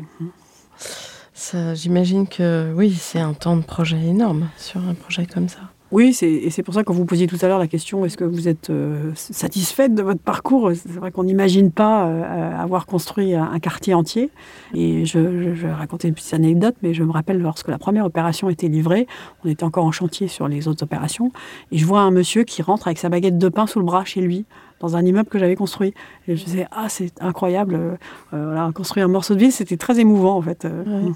J'imagine 1.75 2.29
que 2.29 2.73
oui, 2.75 2.93
c'est 2.93 3.21
un 3.21 3.35
temps 3.35 3.57
de 3.57 3.63
projet 3.63 4.01
énorme 4.01 4.49
sur 4.57 4.81
un 4.87 4.95
projet 4.95 5.27
comme 5.27 5.49
ça. 5.49 5.61
Oui, 5.95 6.17
et 6.23 6.51
c'est 6.51 6.65
pour 6.65 6.75
ça 6.75 6.81
que 6.81 6.87
quand 6.87 6.95
vous 6.95 7.05
posiez 7.05 7.29
tout 7.29 7.39
à 7.41 7.47
l'heure 7.47 7.61
la 7.61 7.69
question, 7.69 8.05
est-ce 8.05 8.17
que 8.17 8.25
vous 8.25 8.49
êtes 8.49 8.69
euh, 8.71 9.13
satisfaite 9.15 9.95
de 9.95 10.03
votre 10.03 10.19
parcours? 10.19 10.73
C'est 10.75 10.91
vrai 10.91 11.13
qu'on 11.13 11.23
n'imagine 11.23 11.71
pas 11.71 12.09
euh, 12.09 12.59
avoir 12.59 12.87
construit 12.87 13.35
un, 13.35 13.61
quartier 13.61 13.95
entier. 13.95 14.31
Et 14.75 15.05
je, 15.05 15.21
vais 15.21 15.73
raconter 15.73 16.09
une 16.09 16.15
petite 16.15 16.35
anecdote, 16.35 16.75
mais 16.83 16.95
je 16.95 17.05
me 17.05 17.13
rappelle 17.13 17.39
lorsque 17.39 17.69
la 17.69 17.79
première 17.79 18.07
opération 18.07 18.51
était 18.51 18.67
livrée, 18.67 19.07
on 19.45 19.49
était 19.49 19.63
encore 19.63 19.85
en 19.85 19.93
chantier 19.93 20.27
sur 20.27 20.49
les 20.49 20.67
autres 20.67 20.83
opérations, 20.83 21.31
et 21.71 21.79
je 21.79 21.87
vois 21.87 22.01
un 22.01 22.11
monsieur 22.11 22.43
qui 22.43 22.63
rentre 22.63 22.89
avec 22.89 22.99
sa 22.99 23.09
baguette 23.09 23.39
de 23.39 23.49
pain 23.49 23.69
sous 23.69 23.79
le 23.79 23.85
bras 23.85 24.05
chez 24.05 24.21
lui 24.21 24.47
dans 24.85 24.97
un 24.97 25.05
immeuble 25.05 25.29
que 25.31 25.39
j'avais 25.39 25.57
construit. 25.57 25.95
Et 26.29 26.37
je 26.37 26.45
disais, 26.45 26.67
ah, 26.71 26.89
c'est 26.89 27.13
incroyable. 27.23 27.75
Euh, 27.75 27.97
voilà, 28.33 28.71
construire 28.75 29.07
un 29.07 29.09
morceau 29.09 29.35
de 29.35 29.41
ville, 29.41 29.53
c'était 29.53 29.79
très 29.79 29.99
émouvant, 29.99 30.37
en 30.37 30.43
fait. 30.43 30.67
Euh. 30.67 31.09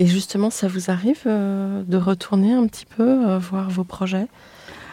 Et 0.00 0.06
justement, 0.06 0.50
ça 0.50 0.66
vous 0.66 0.90
arrive 0.90 1.22
euh, 1.26 1.82
de 1.86 1.96
retourner 1.96 2.52
un 2.52 2.66
petit 2.66 2.86
peu, 2.86 3.36
voir 3.36 3.70
vos 3.70 3.84
projets? 3.84 4.26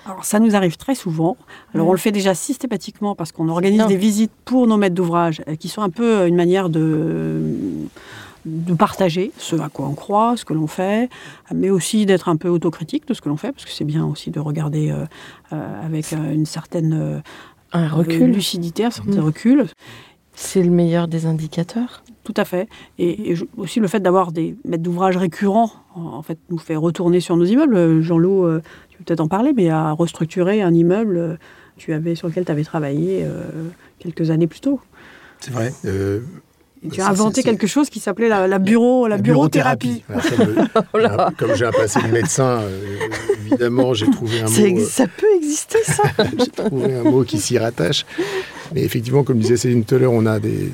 Alors 0.06 0.26
ça 0.26 0.40
nous 0.40 0.54
arrive 0.54 0.76
très 0.76 0.96
souvent. 0.96 1.38
Alors 1.74 1.88
on 1.88 1.94
le 1.94 1.98
fait 1.98 2.12
déjà 2.12 2.36
systématiquement 2.36 3.16
parce 3.16 3.32
qu'on 3.32 3.48
organise 3.48 3.86
des 3.86 3.96
visites 3.96 4.34
pour 4.44 4.68
nos 4.68 4.76
maîtres 4.76 4.96
d'ouvrage 4.96 5.42
qui 5.62 5.70
sont 5.70 5.82
un 5.82 5.90
peu 5.90 6.28
une 6.28 6.36
manière 6.36 6.68
de 6.70 7.42
de 8.46 8.74
partager 8.74 9.32
ce 9.38 9.56
à 9.56 9.70
quoi 9.70 9.88
on 9.88 9.94
croit, 9.94 10.36
ce 10.36 10.44
que 10.44 10.54
l'on 10.54 10.68
fait, 10.68 11.10
mais 11.56 11.70
aussi 11.70 12.06
d'être 12.06 12.28
un 12.28 12.36
peu 12.36 12.50
autocritique 12.50 13.08
de 13.08 13.14
ce 13.14 13.22
que 13.22 13.30
l'on 13.30 13.38
fait, 13.38 13.54
parce 13.54 13.64
que 13.64 13.72
c'est 13.72 13.86
bien 13.86 14.06
aussi 14.06 14.32
de 14.32 14.42
regarder 14.42 14.94
avec 15.52 16.12
une 16.12 16.46
certaine 16.46 17.24
un 17.74 17.88
recul. 17.88 18.32
lucidité, 18.32 18.86
un 18.86 18.92
certain 18.92 19.22
recul. 19.22 19.66
C'est 20.36 20.64
le 20.64 20.72
meilleur 20.72 21.08
des 21.08 21.26
indicateurs. 21.26 22.04
Tout 22.24 22.34
à 22.38 22.46
fait. 22.46 22.68
Et, 22.98 23.36
aussi 23.58 23.80
le 23.80 23.88
fait 23.88 24.00
d'avoir 24.00 24.32
des 24.32 24.56
maîtres 24.66 24.84
d'ouvrage 24.84 25.18
récurrents, 25.18 25.72
en, 25.96 26.22
fait, 26.22 26.40
nous 26.50 26.58
fait 26.58 26.76
retourner 26.76 27.20
sur 27.20 27.38
nos 27.38 27.46
immeubles. 27.46 28.02
Jean-Loup, 28.02 28.46
euh, 28.46 28.62
tu 28.90 28.98
peux 28.98 29.04
peut-être 29.04 29.20
en 29.20 29.28
parler, 29.28 29.54
mais 29.54 29.70
à 29.70 29.92
restructurer 29.92 30.62
un 30.62 30.74
immeuble 30.74 31.18
euh, 31.18 31.36
tu 31.78 31.94
avais, 31.94 32.16
sur 32.16 32.28
lequel 32.28 32.46
tu 32.46 32.52
avais 32.52 32.64
travaillé 32.64 33.24
euh, 33.24 33.44
quelques 34.00 34.32
années 34.32 34.48
plus 34.48 34.62
tôt. 34.62 34.80
C'est 35.40 35.52
vrai. 35.52 35.74
Tu 36.92 37.02
as 37.02 37.08
inventé 37.08 37.44
quelque 37.44 37.68
chose 37.68 37.90
qui 37.90 38.00
s'appelait 38.00 38.30
la, 38.30 38.60
bureau, 38.60 39.08
la, 39.08 39.18
bureauthérapie. 39.18 40.04
comme, 41.38 41.56
j'ai 41.56 41.66
un 41.66 41.72
passé 41.72 42.02
de 42.02 42.12
médecin, 42.12 42.62
évidemment, 43.46 43.94
j'ai 43.94 44.10
trouvé 44.10 44.42
un 44.42 44.44
mot. 44.50 44.86
Ça 44.86 45.06
peut 45.08 45.28
exister, 45.38 45.80
ça 45.84 46.04
J'ai 46.38 46.48
trouvé 46.48 46.94
un 46.96 47.04
mot 47.04 47.24
qui 47.24 47.40
s'y 47.40 47.58
rattache. 47.58 48.06
Mais 48.74 48.84
effectivement, 48.84 49.24
comme 49.24 49.40
disait 49.40 49.58
Céline 49.58 49.84
tout 49.84 49.96
à 49.96 49.98
l'heure, 50.00 50.14
on 50.14 50.26
a 50.26 50.40
des, 50.40 50.72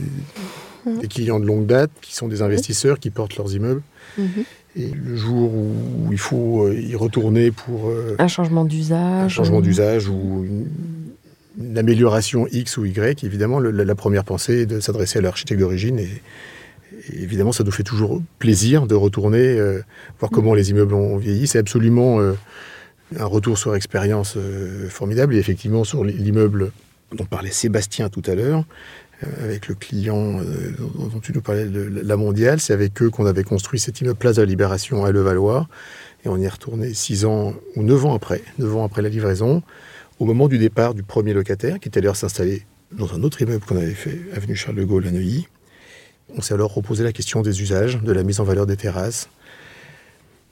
clients 1.10 1.40
de 1.40 1.46
longue 1.46 1.66
date 1.66 1.92
qui 2.02 2.16
sont 2.16 2.28
des 2.28 2.42
investisseurs 2.42 3.00
qui 3.00 3.10
portent 3.10 3.38
leurs 3.38 3.54
immeubles. 3.54 3.82
Mhm. 4.18 4.44
Et 4.76 4.92
le 4.92 5.16
jour 5.16 5.52
où 5.52 6.12
il 6.12 6.18
faut 6.18 6.68
euh, 6.68 6.80
y 6.80 6.96
retourner 6.96 7.52
pour. 7.52 7.90
Euh, 7.90 8.16
un 8.20 8.28
changement 8.28 8.66
d'usage. 8.66 9.26
Un 9.26 9.28
changement 9.30 9.62
d'usage 9.62 10.08
ou 10.08 10.44
une, 10.46 10.68
amélioration 11.76 12.48
X 12.52 12.78
ou 12.78 12.86
Y, 12.86 13.24
évidemment, 13.24 13.60
la, 13.60 13.96
première 13.96 14.24
pensée 14.24 14.62
est 14.62 14.66
de 14.66 14.80
s'adresser 14.80 15.20
à 15.20 15.22
l'architecte 15.22 15.60
d'origine. 15.60 16.00
Et, 16.00 16.10
évidemment, 17.14 17.52
ça 17.52 17.64
nous 17.64 17.72
fait 17.72 17.84
toujours 17.84 18.22
plaisir 18.40 18.88
de 18.88 18.96
retourner, 18.96 19.60
euh, 19.60 19.82
voir 20.20 20.32
comment 20.32 20.54
les 20.54 20.70
immeubles 20.72 20.94
ont 20.94 21.18
vieilli. 21.18 21.48
C'est 21.48 21.60
absolument 21.60 22.20
un 23.18 23.26
retour 23.26 23.58
sur 23.58 23.76
expérience 23.76 24.38
formidable. 24.90 25.36
Et 25.36 25.40
effectivement, 25.40 25.84
sur 25.84 26.04
l'immeuble 26.04 26.72
dont 27.14 27.26
parlait 27.26 27.52
Sébastien 27.52 28.10
tout 28.10 28.24
à 28.26 28.36
l'heure, 28.36 28.66
euh, 29.24 29.44
avec 29.44 29.68
le 29.68 29.76
client 29.76 30.40
euh, 30.40 30.72
dont 31.12 31.20
tu 31.20 31.34
nous 31.34 31.42
parlais 31.42 31.66
de 31.66 32.02
la 32.04 32.16
mondiale, 32.16 32.60
c'est 32.60 32.74
avec 32.74 33.02
eux 33.02 33.10
qu'on 33.10 33.26
avait 33.26 33.44
construit 33.44 33.80
cette 33.80 34.00
immeuble 34.00 34.18
Place 34.18 34.38
de 34.38 34.42
la 34.42 34.46
Libération 34.46 35.04
à 35.06 35.12
Levallois. 35.12 35.68
Et 36.26 36.30
on 36.30 36.38
y 36.38 36.46
est 36.46 36.50
retourné 36.50 36.94
six 36.94 37.26
ans 37.26 37.54
ou 37.76 37.84
neuf 37.84 38.06
ans 38.06 38.14
après, 38.14 38.42
neuf 38.60 38.76
ans 38.76 38.86
après 38.86 39.02
la 39.02 39.10
livraison, 39.10 39.64
au 40.20 40.26
moment 40.26 40.48
du 40.48 40.58
départ 40.58 40.94
du 40.94 41.04
premier 41.04 41.34
locataire, 41.34 41.80
qui 41.80 41.88
était 41.88 42.02
d'ailleurs 42.02 42.18
s'installer 42.18 42.64
dans 42.92 43.14
un 43.14 43.24
autre 43.24 43.42
immeuble 43.42 43.64
qu'on 43.66 43.78
avait 43.78 43.94
fait, 43.94 44.20
avenue 44.36 44.56
Charles 44.56 44.76
de 44.76 44.84
Gaulle 44.84 45.08
à 45.08 45.12
Neuilly. 45.12 45.48
On 46.36 46.42
s'est 46.42 46.54
alors 46.54 46.74
reposé 46.74 47.04
la 47.04 47.14
question 47.14 47.42
des 47.42 47.62
usages, 47.62 48.02
de 48.02 48.12
la 48.12 48.24
mise 48.24 48.40
en 48.40 48.44
valeur 48.44 48.68
des 48.68 48.76
terrasses, 48.76 49.30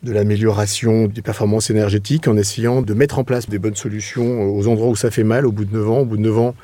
de 0.03 0.11
l'amélioration 0.11 1.07
des 1.07 1.22
performances 1.22 1.70
énergétiques 1.70 2.28
en 2.28 2.38
essayant 2.38 2.82
de 2.82 2.93
mettre 2.93 3.20
en 3.20 3.24
place 3.24 3.49
des 3.49 3.59
bonnes 3.59 3.76
solutions 3.76 4.55
aux 4.55 4.68
endroits 4.68 4.89
où 4.89 4.95
ça 4.95 5.11
fait 5.11 5.24
mal 5.24 5.45
au 5.45 5.51
bout 5.51 5.65
de 5.65 5.76
9 5.76 5.89
ans. 5.89 5.99
Au 5.99 6.05
bout 6.05 6.18
de 6.18 6.22
9 6.22 6.38
ans, 6.38 6.55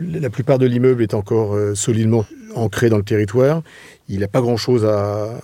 la 0.00 0.30
plupart 0.30 0.58
de 0.58 0.66
l'immeuble 0.66 1.02
est 1.02 1.14
encore 1.14 1.54
euh, 1.54 1.74
solidement 1.74 2.24
ancré 2.54 2.88
dans 2.88 2.96
le 2.96 3.02
territoire. 3.02 3.62
Il 4.08 4.20
n'a 4.20 4.28
pas 4.28 4.40
grand-chose 4.40 4.84
à, 4.84 5.40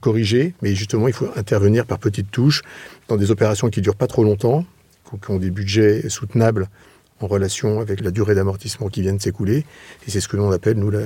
corriger, 0.00 0.54
mais 0.62 0.76
justement, 0.76 1.08
il 1.08 1.14
faut 1.14 1.28
intervenir 1.34 1.84
par 1.84 1.98
petites 1.98 2.30
touches 2.30 2.62
dans 3.08 3.16
des 3.16 3.32
opérations 3.32 3.70
qui 3.70 3.80
ne 3.80 3.82
durent 3.82 3.96
pas 3.96 4.06
trop 4.06 4.22
longtemps, 4.22 4.64
qui 5.18 5.30
ont 5.30 5.38
des 5.38 5.50
budgets 5.50 6.08
soutenables 6.08 6.68
en 7.20 7.26
relation 7.26 7.80
avec 7.80 8.00
la 8.00 8.10
durée 8.10 8.34
d'amortissement 8.34 8.88
qui 8.88 9.02
vient 9.02 9.12
de 9.12 9.20
s'écouler. 9.20 9.66
Et 10.06 10.10
c'est 10.10 10.20
ce 10.20 10.28
que 10.28 10.36
l'on 10.36 10.50
appelle, 10.50 10.78
nous, 10.78 10.90
la, 10.90 11.00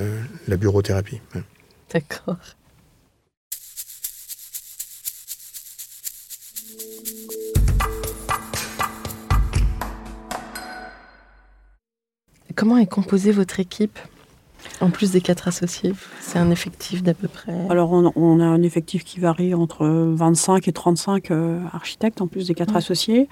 la 0.47 0.57
bureauthérapie. 0.57 1.21
D'accord. 1.91 2.37
Comment 12.55 12.77
est 12.77 12.87
composée 12.87 13.33
votre 13.33 13.59
équipe? 13.59 13.99
En 14.81 14.89
plus 14.89 15.11
des 15.11 15.21
quatre 15.21 15.47
associés, 15.47 15.93
c'est 16.19 16.37
un 16.37 16.51
effectif 16.51 17.01
d'à 17.01 17.13
peu 17.13 17.27
près 17.27 17.53
Alors, 17.69 17.91
on, 17.91 18.39
a 18.39 18.45
un 18.45 18.61
effectif 18.61 19.03
qui 19.03 19.19
varie 19.19 19.53
entre 19.53 19.85
25 19.85 20.67
et 20.67 20.71
35 20.71 21.31
euh, 21.31 21.59
architectes 21.71 22.21
en 22.21 22.27
plus 22.27 22.47
des 22.47 22.53
quatre 22.53 22.75
associés. 22.75 23.29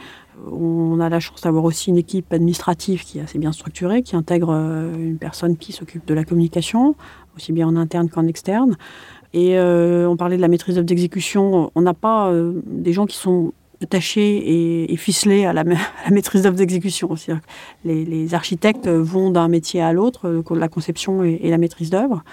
On 0.52 1.00
a 1.00 1.10
la 1.10 1.20
chance 1.20 1.42
d'avoir 1.42 1.64
aussi 1.64 1.90
une 1.90 1.98
équipe 1.98 2.32
administrative 2.32 3.04
qui 3.04 3.20
est 3.20 3.22
assez 3.22 3.40
bien 3.40 3.52
structurée, 3.52 4.04
qui 4.04 4.16
intègre 4.16 4.52
euh, 4.52 4.94
une 4.96 5.18
personne 5.18 5.58
qui 5.58 5.74
s'occupe 5.74 6.06
de 6.08 6.14
la 6.14 6.24
communication, 6.24 6.96
aussi 7.36 7.52
bien 7.52 7.68
en 7.68 7.76
interne 7.76 8.10
qu'en 8.10 8.26
externe. 8.28 8.78
Et 9.34 9.58
euh, 9.58 10.08
on 10.08 10.16
parlait 10.16 10.38
de 10.38 10.42
la 10.42 10.48
maîtrise 10.48 10.78
d'exécution. 10.78 11.72
On 11.76 11.82
n'a 11.82 11.94
pas 11.94 12.32
des 12.66 12.94
gens 12.94 13.06
qui 13.06 13.18
sont 13.18 13.54
attaché 13.84 14.92
et, 14.92 14.98
ficelé 14.98 15.46
à 15.46 15.54
la, 15.54 15.64
maîtrise 16.12 16.44
d'œuvre 16.44 16.56
d'exécution. 16.56 17.10
Les, 17.86 18.06
les, 18.06 18.34
architectes 18.34 18.88
vont 18.88 19.30
d'un 19.30 19.48
métier 19.48 19.82
à 19.82 19.94
l'autre, 19.94 20.28
euh, 20.28 20.56
la 20.56 20.68
conception 20.68 21.24
et, 21.24 21.50
la 21.50 21.58
maîtrise 21.58 21.90
d'œuvre. 21.90 22.24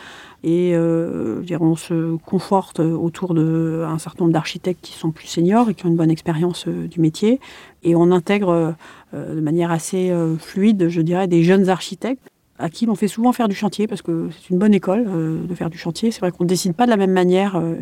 Et 0.42 0.72
euh, 0.74 1.42
on 1.60 1.76
se 1.76 2.16
conforte 2.16 2.80
autour 2.80 3.34
d'un 3.34 3.98
certain 3.98 4.24
nombre 4.24 4.32
d'architectes 4.32 4.80
qui 4.80 4.92
sont 4.92 5.10
plus 5.10 5.26
seniors 5.26 5.68
et 5.68 5.74
qui 5.74 5.84
ont 5.84 5.90
une 5.90 5.96
bonne 5.96 6.10
expérience 6.10 6.66
euh, 6.66 6.86
du 6.86 7.00
métier. 7.00 7.40
Et 7.82 7.94
on 7.94 8.10
intègre 8.10 8.74
de 9.14 9.40
manière 9.40 9.70
assez 9.70 10.12
fluide, 10.38 10.90
je 10.90 11.00
dirais, 11.00 11.26
des 11.28 11.42
jeunes 11.42 11.70
architectes 11.70 12.29
à 12.60 12.68
qui 12.68 12.86
l'on 12.86 12.94
fait 12.94 13.08
souvent 13.08 13.32
faire 13.32 13.48
du 13.48 13.54
chantier, 13.54 13.86
parce 13.86 14.02
que 14.02 14.28
c'est 14.30 14.50
une 14.50 14.58
bonne 14.58 14.74
école 14.74 15.06
euh, 15.08 15.44
de 15.44 15.54
faire 15.54 15.70
du 15.70 15.78
chantier. 15.78 16.10
C'est 16.10 16.20
vrai 16.20 16.30
qu'on 16.30 16.44
ne 16.44 16.48
décide 16.48 16.74
pas 16.74 16.84
de 16.84 16.90
la 16.90 16.96
même 16.96 17.12
manière, 17.12 17.56
euh, 17.56 17.74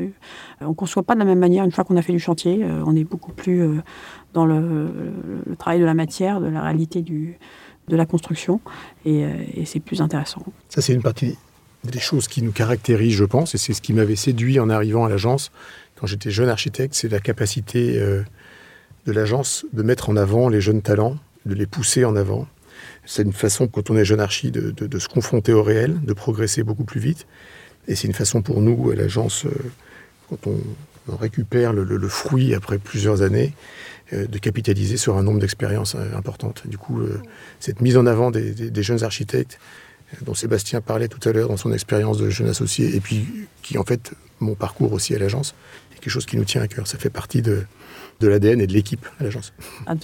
on 0.60 0.70
ne 0.70 0.74
conçoit 0.74 1.02
pas 1.02 1.14
de 1.14 1.18
la 1.18 1.24
même 1.24 1.38
manière 1.38 1.64
une 1.64 1.72
fois 1.72 1.84
qu'on 1.84 1.96
a 1.96 2.02
fait 2.02 2.12
du 2.12 2.20
chantier. 2.20 2.62
Euh, 2.62 2.82
on 2.86 2.96
est 2.96 3.04
beaucoup 3.04 3.32
plus 3.32 3.62
dans 4.34 4.46
le, 4.46 4.88
travail 5.58 5.80
de 5.80 5.84
la 5.84 5.94
matière, 5.94 6.40
de 6.40 6.46
la 6.46 6.62
réalité 6.62 7.02
du, 7.02 7.38
de 7.88 7.96
la 7.96 8.06
construction, 8.06 8.60
et, 9.04 9.24
c'est 9.64 9.80
plus 9.80 10.00
intéressant. 10.00 10.42
Ça, 10.68 10.80
c'est 10.80 10.94
une 10.94 11.02
partie 11.02 11.36
des 11.84 11.98
choses 11.98 12.28
qui 12.28 12.42
nous 12.42 12.52
caractérisent, 12.52 13.14
je 13.14 13.24
pense, 13.24 13.54
et 13.54 13.58
c'est 13.58 13.72
ce 13.72 13.80
qui 13.80 13.92
m'avait 13.92 14.16
séduit 14.16 14.60
en 14.60 14.68
arrivant 14.68 15.04
à 15.04 15.08
l'agence 15.08 15.50
quand 15.98 16.06
j'étais 16.06 16.30
jeune 16.30 16.48
architecte, 16.48 16.94
c'est 16.94 17.08
la 17.08 17.18
capacité 17.18 17.98
euh, 17.98 18.22
de 19.06 19.12
l'agence 19.12 19.66
de 19.72 19.82
mettre 19.82 20.10
en 20.10 20.16
avant 20.16 20.48
les 20.48 20.60
jeunes 20.60 20.80
talents, 20.80 21.16
de 21.44 21.54
les 21.54 21.66
pousser 21.66 22.04
en 22.04 22.14
avant. 22.14 22.46
C'est 23.10 23.22
une 23.22 23.32
façon, 23.32 23.68
quand 23.68 23.88
on 23.88 23.96
est 23.96 24.04
jeune 24.04 24.20
archi, 24.20 24.50
de, 24.50 24.98
se 24.98 25.08
confronter 25.08 25.54
au 25.54 25.62
réel, 25.62 25.98
de 26.04 26.12
progresser 26.12 26.62
beaucoup 26.62 26.84
plus 26.84 27.00
vite. 27.00 27.26
Et 27.88 27.94
c'est 27.94 28.06
une 28.06 28.12
façon 28.12 28.42
pour 28.42 28.60
nous, 28.60 28.90
à 28.90 28.94
l'agence, 28.94 29.46
euh, 29.46 29.50
quand 30.28 30.46
on, 30.46 30.58
récupère 31.16 31.72
le, 31.72 32.08
fruit 32.08 32.54
après 32.54 32.76
plusieurs 32.76 33.22
années, 33.22 33.54
euh, 34.12 34.26
de 34.26 34.38
capitaliser 34.38 34.98
sur 34.98 35.16
un 35.16 35.22
nombre 35.22 35.38
d'expériences 35.38 35.96
importantes. 36.14 36.64
Du 36.66 36.76
coup, 36.76 37.00
cette 37.60 37.80
mise 37.80 37.96
en 37.96 38.04
avant 38.04 38.30
des 38.30 38.82
jeunes 38.82 39.02
architectes, 39.02 39.58
dont 40.20 40.34
Sébastien 40.34 40.82
parlait 40.82 41.08
tout 41.08 41.26
à 41.26 41.32
l'heure 41.32 41.48
dans 41.48 41.56
son 41.56 41.72
expérience 41.72 42.18
de 42.18 42.28
jeune 42.28 42.48
associé, 42.48 42.94
et 42.94 43.00
puis 43.00 43.26
qui 43.62 43.78
en 43.78 43.84
fait 43.84 44.12
mon 44.40 44.54
parcours 44.54 44.92
aussi 44.92 45.14
à 45.14 45.18
l'agence, 45.18 45.54
est 45.92 46.00
quelque 46.00 46.10
chose 46.10 46.26
qui 46.26 46.36
nous 46.36 46.44
tient 46.44 46.60
à 46.60 46.68
cœur. 46.68 46.86
Ça 46.86 46.98
fait 46.98 47.10
partie 47.10 47.40
de, 47.40 47.64
de 48.20 48.28
l'ADN 48.28 48.60
et 48.60 48.66
de 48.66 48.72
l'équipe 48.72 49.04
à 49.20 49.24
l'agence. 49.24 49.52
Ah, 49.86 49.94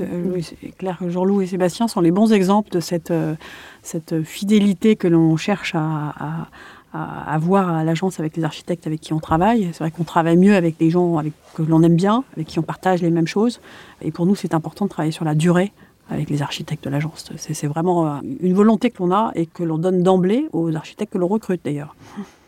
c'est 0.43 0.77
clair 0.77 0.99
que 0.99 1.09
Jean-Loup 1.09 1.43
et 1.43 1.47
Sébastien 1.47 1.89
sont 1.89 2.01
les 2.01 2.11
bons 2.11 2.33
exemples 2.33 2.71
de 2.71 2.81
cette, 2.81 3.11
euh, 3.11 3.35
cette 3.83 4.23
fidélité 4.23 4.97
que 4.97 5.09
l'on 5.09 5.37
cherche 5.37 5.75
à, 5.75 6.15
à, 6.19 6.49
avoir 6.93 7.69
à 7.69 7.83
l'agence 7.83 8.21
avec 8.21 8.37
les 8.37 8.45
architectes 8.45 8.87
avec 8.87 9.01
qui 9.01 9.13
on 9.13 9.19
travaille. 9.19 9.71
C'est 9.73 9.81
vrai 9.81 9.91
qu'on 9.91 10.05
travaille 10.05 10.37
mieux 10.37 10.55
avec 10.55 10.79
des 10.79 10.91
gens 10.91 11.19
avec, 11.19 11.33
que 11.55 11.63
l'on 11.63 11.83
aime 11.83 11.97
bien, 11.97 12.23
avec 12.35 12.47
qui 12.47 12.61
on 12.61 12.63
partage 12.63 13.03
les 13.03 13.11
mêmes 13.11 13.27
choses. 13.27 13.61
Et 14.01 14.13
pour 14.13 14.27
nous, 14.27 14.37
c'est 14.37 14.55
important 14.55 14.85
de 14.85 14.91
travailler 14.91 15.13
sur 15.13 15.25
la 15.25 15.35
durée 15.35 15.73
avec 16.09 16.31
les 16.31 16.43
architectes 16.43 16.85
de 16.85 16.91
l'agence. 16.91 17.33
C'est 17.37 17.67
vraiment 17.67 18.07
euh, 18.07 18.21
une 18.41 18.55
volonté 18.55 18.91
que 18.91 19.03
l'on 19.03 19.11
a 19.11 19.33
et 19.35 19.47
que 19.47 19.63
l'on 19.63 19.79
donne 19.79 20.03
d'emblée 20.03 20.47
aux 20.53 20.75
architectes 20.77 21.13
que 21.13 21.19
l'on 21.19 21.29
recrute 21.29 21.63
d'ailleurs. 21.65 21.97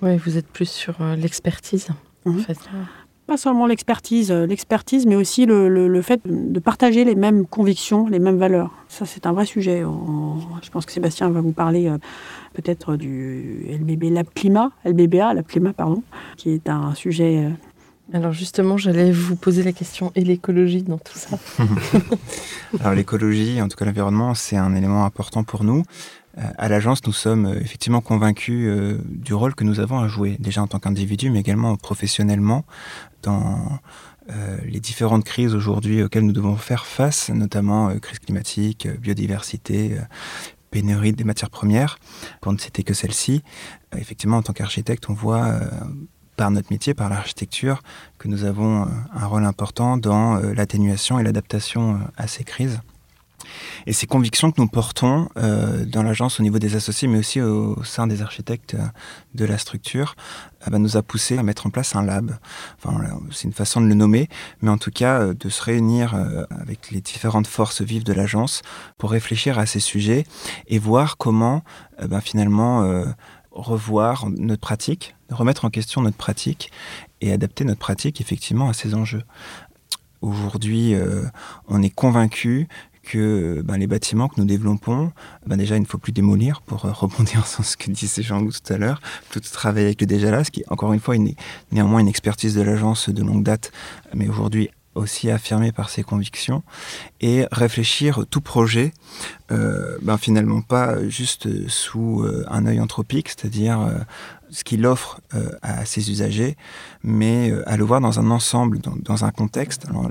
Oui, 0.02 0.16
vous 0.18 0.36
êtes 0.36 0.46
plus 0.46 0.68
sur 0.68 0.94
euh, 1.00 1.16
l'expertise. 1.16 1.88
En 2.24 2.30
mhm. 2.30 2.40
fait. 2.40 2.58
Pas 3.26 3.36
seulement 3.36 3.66
l'expertise, 3.66 4.30
euh, 4.30 4.46
l'expertise, 4.46 5.06
mais 5.06 5.16
aussi 5.16 5.46
le, 5.46 6.00
fait 6.02 6.20
de 6.24 6.60
partager 6.60 7.04
les 7.04 7.14
mêmes 7.14 7.46
convictions, 7.46 8.06
les 8.06 8.18
mêmes 8.18 8.38
valeurs. 8.38 8.70
Ça, 8.88 9.04
c'est 9.04 9.26
un 9.26 9.32
vrai 9.32 9.46
sujet. 9.46 9.82
je 10.62 10.70
pense 10.70 10.86
que 10.86 10.92
Sébastien 10.92 11.30
va 11.30 11.40
vous 11.40 11.52
parler 11.52 11.92
peut-être 12.54 12.96
du 12.96 13.66
LBB 13.68 14.10
Lab 14.12 14.26
Climat, 14.34 14.70
LBBA, 14.84 15.34
Lab 15.34 15.46
Climat, 15.46 15.72
pardon, 15.72 16.02
qui 16.36 16.50
est 16.50 16.68
un 16.68 16.94
sujet 16.94 17.50
alors 18.12 18.32
justement, 18.32 18.76
j'allais 18.76 19.10
vous 19.10 19.34
poser 19.34 19.64
la 19.64 19.72
question 19.72 20.12
et 20.14 20.22
l'écologie 20.22 20.82
dans 20.82 20.98
tout 20.98 21.18
ça. 21.18 21.38
Alors 22.80 22.94
l'écologie, 22.94 23.60
en 23.60 23.68
tout 23.68 23.76
cas 23.76 23.84
l'environnement, 23.84 24.34
c'est 24.34 24.56
un 24.56 24.74
élément 24.76 25.04
important 25.04 25.42
pour 25.42 25.64
nous. 25.64 25.82
Euh, 26.38 26.42
à 26.58 26.68
l'agence, 26.68 27.06
nous 27.06 27.12
sommes 27.12 27.46
euh, 27.46 27.60
effectivement 27.60 28.00
convaincus 28.00 28.66
euh, 28.68 28.98
du 29.06 29.34
rôle 29.34 29.54
que 29.54 29.64
nous 29.64 29.80
avons 29.80 29.98
à 30.00 30.08
jouer, 30.08 30.36
déjà 30.38 30.62
en 30.62 30.66
tant 30.66 30.78
qu'individu, 30.78 31.30
mais 31.30 31.40
également 31.40 31.76
professionnellement, 31.76 32.64
dans 33.22 33.80
les 34.64 34.80
différentes 34.80 35.22
crises 35.22 35.54
aujourd'hui 35.54 36.02
auxquelles 36.02 36.24
nous 36.24 36.32
devons 36.32 36.56
faire 36.56 36.84
face, 36.84 37.28
notamment 37.28 37.96
crise 38.00 38.18
climatique, 38.18 38.88
biodiversité, 38.98 39.98
pénurie 40.72 41.12
des 41.12 41.22
matières 41.22 41.50
premières, 41.50 42.00
pour 42.40 42.52
ne 42.52 42.58
citer 42.58 42.82
que 42.82 42.92
celle-ci. 42.92 43.44
effectivement, 43.96 44.38
en 44.38 44.42
tant 44.42 44.52
qu'architecte, 44.52 45.08
on 45.08 45.12
voit 45.14 45.60
par 46.36 46.50
notre 46.50 46.72
métier, 46.72 46.92
par 46.92 47.08
l'architecture, 47.08 47.82
que 48.18 48.26
nous 48.26 48.42
avons 48.42 48.88
un 49.14 49.26
rôle 49.26 49.44
important 49.44 49.96
dans 49.96 50.34
l'atténuation 50.40 51.20
et 51.20 51.22
l'adaptation 51.22 52.00
à 52.16 52.26
ces 52.26 52.42
crises. 52.42 52.80
Et 53.86 53.92
ces 53.92 54.06
convictions 54.06 54.50
que 54.50 54.60
nous 54.60 54.68
portons 54.68 55.28
dans 55.34 56.02
l'agence 56.02 56.40
au 56.40 56.42
niveau 56.42 56.58
des 56.58 56.76
associés, 56.76 57.08
mais 57.08 57.18
aussi 57.18 57.40
au, 57.40 57.82
sein 57.84 58.06
des 58.06 58.22
architectes 58.22 58.76
de 59.34 59.44
la 59.44 59.58
structure, 59.58 60.16
bah, 60.66 60.78
nous 60.78 60.96
a 60.96 61.02
poussé 61.02 61.38
à 61.38 61.42
mettre 61.42 61.66
en 61.66 61.70
place 61.70 61.94
un 61.94 62.02
lab. 62.02 62.36
Enfin, 62.78 62.98
c'est 63.30 63.44
une 63.44 63.52
façon 63.52 63.80
de 63.80 63.86
le 63.86 63.94
nommer, 63.94 64.28
mais 64.62 64.70
en 64.70 64.78
tout 64.78 64.90
cas 64.90 65.32
de 65.32 65.48
se 65.48 65.62
réunir 65.62 66.14
avec 66.50 66.90
les 66.90 67.00
différentes 67.00 67.46
forces 67.46 67.82
vives 67.82 68.04
de 68.04 68.12
l'agence 68.12 68.62
pour 68.98 69.10
réfléchir 69.10 69.58
à 69.58 69.66
ces 69.66 69.80
sujets 69.80 70.24
et 70.68 70.78
voir 70.78 71.16
comment 71.16 71.62
bah, 72.08 72.20
finalement 72.20 73.04
revoir 73.56 74.28
notre 74.28 74.60
pratique, 74.60 75.16
remettre 75.30 75.64
en 75.64 75.70
question 75.70 76.02
notre 76.02 76.16
pratique 76.16 76.70
et 77.20 77.32
adapter 77.32 77.64
notre 77.64 77.80
pratique 77.80 78.20
effectivement 78.20 78.68
à 78.68 78.72
ces 78.72 78.94
enjeux. 78.94 79.22
Aujourd'hui, 80.22 80.94
euh, 80.94 81.24
on 81.68 81.82
est 81.82 81.90
convaincu 81.90 82.68
que 83.06 83.62
ben, 83.64 83.76
les 83.76 83.86
bâtiments 83.86 84.28
que 84.28 84.38
nous 84.38 84.46
développons, 84.46 85.12
ben, 85.46 85.56
déjà, 85.56 85.76
il 85.76 85.80
ne 85.80 85.86
faut 85.86 85.98
plus 85.98 86.12
démolir, 86.12 86.60
pour 86.62 86.84
euh, 86.84 86.92
rebondir 86.92 87.46
sur 87.52 87.64
ce 87.64 87.76
que 87.76 87.90
disait 87.90 88.22
Jean-Loup 88.22 88.52
tout 88.52 88.72
à 88.72 88.76
l'heure, 88.76 89.00
tout 89.30 89.40
travailler 89.40 89.86
avec 89.86 90.00
le 90.00 90.06
déjà 90.06 90.30
là, 90.30 90.44
ce 90.44 90.50
qui, 90.50 90.64
encore 90.68 90.92
une 90.92 91.00
fois, 91.00 91.16
est 91.16 91.36
néanmoins 91.72 92.00
une 92.00 92.08
expertise 92.08 92.54
de 92.54 92.62
l'agence 92.62 93.08
de 93.08 93.22
longue 93.22 93.42
date, 93.42 93.72
mais 94.14 94.28
aujourd'hui 94.28 94.70
aussi 94.96 95.30
affirmé 95.30 95.72
par 95.72 95.90
ses 95.90 96.02
convictions 96.02 96.62
et 97.20 97.46
réfléchir 97.52 98.24
tout 98.30 98.40
projet, 98.40 98.92
euh, 99.52 99.98
ben 100.02 100.18
finalement 100.18 100.62
pas 100.62 101.06
juste 101.08 101.68
sous 101.68 102.22
euh, 102.22 102.44
un 102.48 102.66
œil 102.66 102.80
anthropique, 102.80 103.28
c'est-à-dire 103.28 103.80
euh, 103.80 103.98
ce 104.50 104.64
qu'il 104.64 104.86
offre 104.86 105.20
à 105.60 105.84
ses 105.84 106.08
usagers, 106.10 106.56
mais 107.02 107.52
à 107.66 107.76
le 107.76 107.84
voir 107.84 108.00
dans 108.00 108.20
un 108.20 108.30
ensemble, 108.30 108.78
dans, 108.78 109.24
un 109.24 109.32
contexte, 109.32 109.86
dans, 109.90 110.08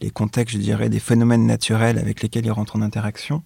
les 0.00 0.08
contextes, 0.10 0.54
je 0.54 0.60
dirais, 0.60 0.88
des 0.88 0.98
phénomènes 0.98 1.44
naturels 1.44 1.98
avec 1.98 2.22
lesquels 2.22 2.46
il 2.46 2.50
rentre 2.50 2.74
en 2.74 2.80
interaction, 2.80 3.42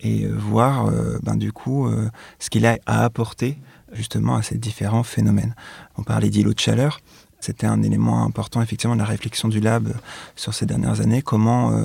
et 0.00 0.26
voir 0.26 0.90
ben, 1.22 1.36
du 1.36 1.52
coup 1.52 1.90
ce 2.38 2.48
qu'il 2.48 2.64
a 2.64 2.78
à 2.86 3.04
apporter 3.04 3.58
justement 3.92 4.36
à 4.36 4.42
ces 4.42 4.56
différents 4.56 5.02
phénomènes. 5.02 5.54
On 5.98 6.02
parlait 6.02 6.30
d'îlots 6.30 6.54
de 6.54 6.58
chaleur. 6.58 7.00
C'était 7.40 7.66
un 7.66 7.82
élément 7.82 8.24
important 8.24 8.62
effectivement 8.62 8.96
de 8.96 9.00
la 9.00 9.06
réflexion 9.06 9.48
du 9.48 9.60
lab 9.60 9.92
sur 10.34 10.54
ces 10.54 10.66
dernières 10.66 11.00
années. 11.00 11.22
Comment 11.22 11.72
euh, 11.72 11.84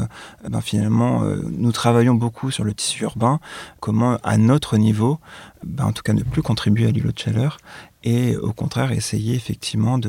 ben, 0.49 0.61
finalement 0.61 1.23
euh, 1.23 1.41
nous 1.51 1.71
travaillons 1.71 2.15
beaucoup 2.15 2.51
sur 2.51 2.63
le 2.63 2.73
tissu 2.73 3.03
urbain. 3.03 3.39
Comment 3.79 4.17
à 4.23 4.37
notre 4.37 4.77
niveau, 4.77 5.19
ben, 5.63 5.85
en 5.85 5.91
tout 5.91 6.03
cas 6.03 6.13
ne 6.13 6.23
plus 6.23 6.41
contribuer 6.41 6.87
à 6.87 6.91
l'îlot 6.91 7.11
de 7.11 7.19
chaleur 7.19 7.57
et 8.03 8.35
au 8.37 8.51
contraire 8.51 8.91
essayer 8.91 9.35
effectivement 9.35 9.99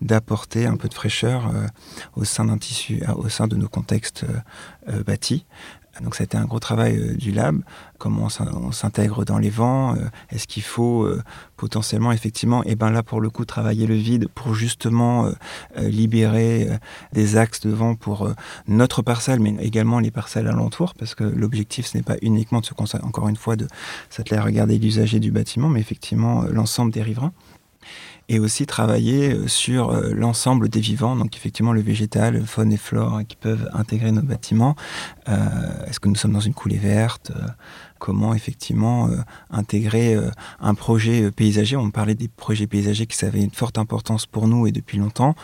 d'apporter 0.00 0.66
un 0.66 0.76
peu 0.76 0.88
de 0.88 0.94
fraîcheur 0.94 1.48
euh, 1.48 1.66
au 2.16 2.24
sein 2.24 2.46
d'un 2.46 2.58
tissu, 2.58 3.02
au 3.16 3.28
sein 3.28 3.46
de 3.46 3.56
nos 3.56 3.68
contextes 3.68 4.24
bâtis. 5.06 5.44
Donc 6.02 6.14
ça 6.14 6.22
a 6.22 6.24
été 6.24 6.36
un 6.36 6.44
gros 6.44 6.58
travail 6.58 6.96
euh, 6.96 7.14
du 7.14 7.30
lab, 7.30 7.60
comment 7.98 8.28
on 8.40 8.72
s'intègre 8.72 9.24
dans 9.24 9.38
les 9.38 9.50
vents, 9.50 9.94
euh, 9.94 10.00
est-ce 10.30 10.46
qu'il 10.46 10.62
faut 10.62 11.04
euh, 11.04 11.22
potentiellement 11.56 12.12
effectivement, 12.12 12.62
et 12.64 12.70
eh 12.70 12.74
ben 12.76 12.90
là 12.90 13.02
pour 13.02 13.20
le 13.20 13.30
coup 13.30 13.44
travailler 13.44 13.86
le 13.86 13.94
vide 13.94 14.28
pour 14.34 14.54
justement 14.54 15.30
libérer 15.76 16.68
des 17.12 17.36
axes 17.36 17.60
de 17.60 17.70
vent 17.70 17.94
pour 17.94 18.28
notre 18.66 19.02
parcelle, 19.02 19.40
mais 19.40 19.54
également 19.60 20.00
les 20.00 20.10
parcelles 20.10 20.48
alentours, 20.48 20.94
parce 20.94 21.14
que 21.14 21.24
l'objectif 21.24 21.86
ce 21.86 21.96
n'est 21.96 22.02
pas 22.02 22.16
uniquement 22.22 22.60
de 22.60 22.66
se 22.66 22.74
concentrer, 22.74 23.06
encore 23.06 23.28
une 23.28 23.36
fois, 23.36 23.56
de 23.56 23.68
s'atteler 24.10 24.36
à 24.36 24.42
regarder 24.42 24.78
l'usager 24.78 25.20
du 25.20 25.30
bâtiment, 25.30 25.68
mais 25.68 25.80
effectivement 25.80 26.42
l'ensemble 26.42 26.92
des 26.92 27.02
riverains 27.02 27.32
et 28.28 28.38
aussi 28.38 28.66
travailler 28.66 29.34
euh, 29.34 29.48
sur 29.48 29.90
euh, 29.90 30.12
l'ensemble 30.14 30.68
des 30.68 30.80
vivants, 30.80 31.16
donc 31.16 31.36
effectivement 31.36 31.72
le 31.72 31.80
végétal, 31.80 32.44
faune 32.46 32.72
et 32.72 32.76
flore 32.76 33.14
hein, 33.14 33.24
qui 33.24 33.36
peuvent 33.36 33.68
intégrer 33.72 34.12
nos 34.12 34.22
bâtiments. 34.22 34.76
Euh, 35.28 35.86
est-ce 35.86 36.00
que 36.00 36.08
nous 36.08 36.14
sommes 36.14 36.32
dans 36.32 36.40
une 36.40 36.54
coulée 36.54 36.78
verte 36.78 37.32
Comment 37.98 38.34
effectivement 38.34 39.08
intégrer 39.50 40.18
un 40.60 40.74
projet 40.74 41.30
paysager? 41.30 41.74
On 41.74 41.90
parlait 41.90 42.14
des 42.14 42.28
projets 42.28 42.66
paysagers 42.66 43.06
qui 43.06 43.24
avaient 43.24 43.40
une 43.40 43.50
forte 43.50 43.78
importance 43.78 44.26
pour 44.26 44.46
nous 44.46 44.66
et 44.66 44.72
depuis 44.72 44.98
longtemps, 44.98 45.34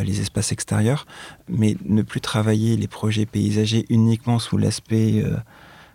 les 0.00 0.20
espaces 0.20 0.52
extérieurs, 0.52 1.06
mais 1.48 1.76
ne 1.86 2.02
plus 2.02 2.20
travailler 2.20 2.76
les 2.76 2.86
projets 2.86 3.26
paysagers 3.26 3.84
uniquement 3.88 4.38
sous 4.38 4.58
l'aspect 4.58 5.24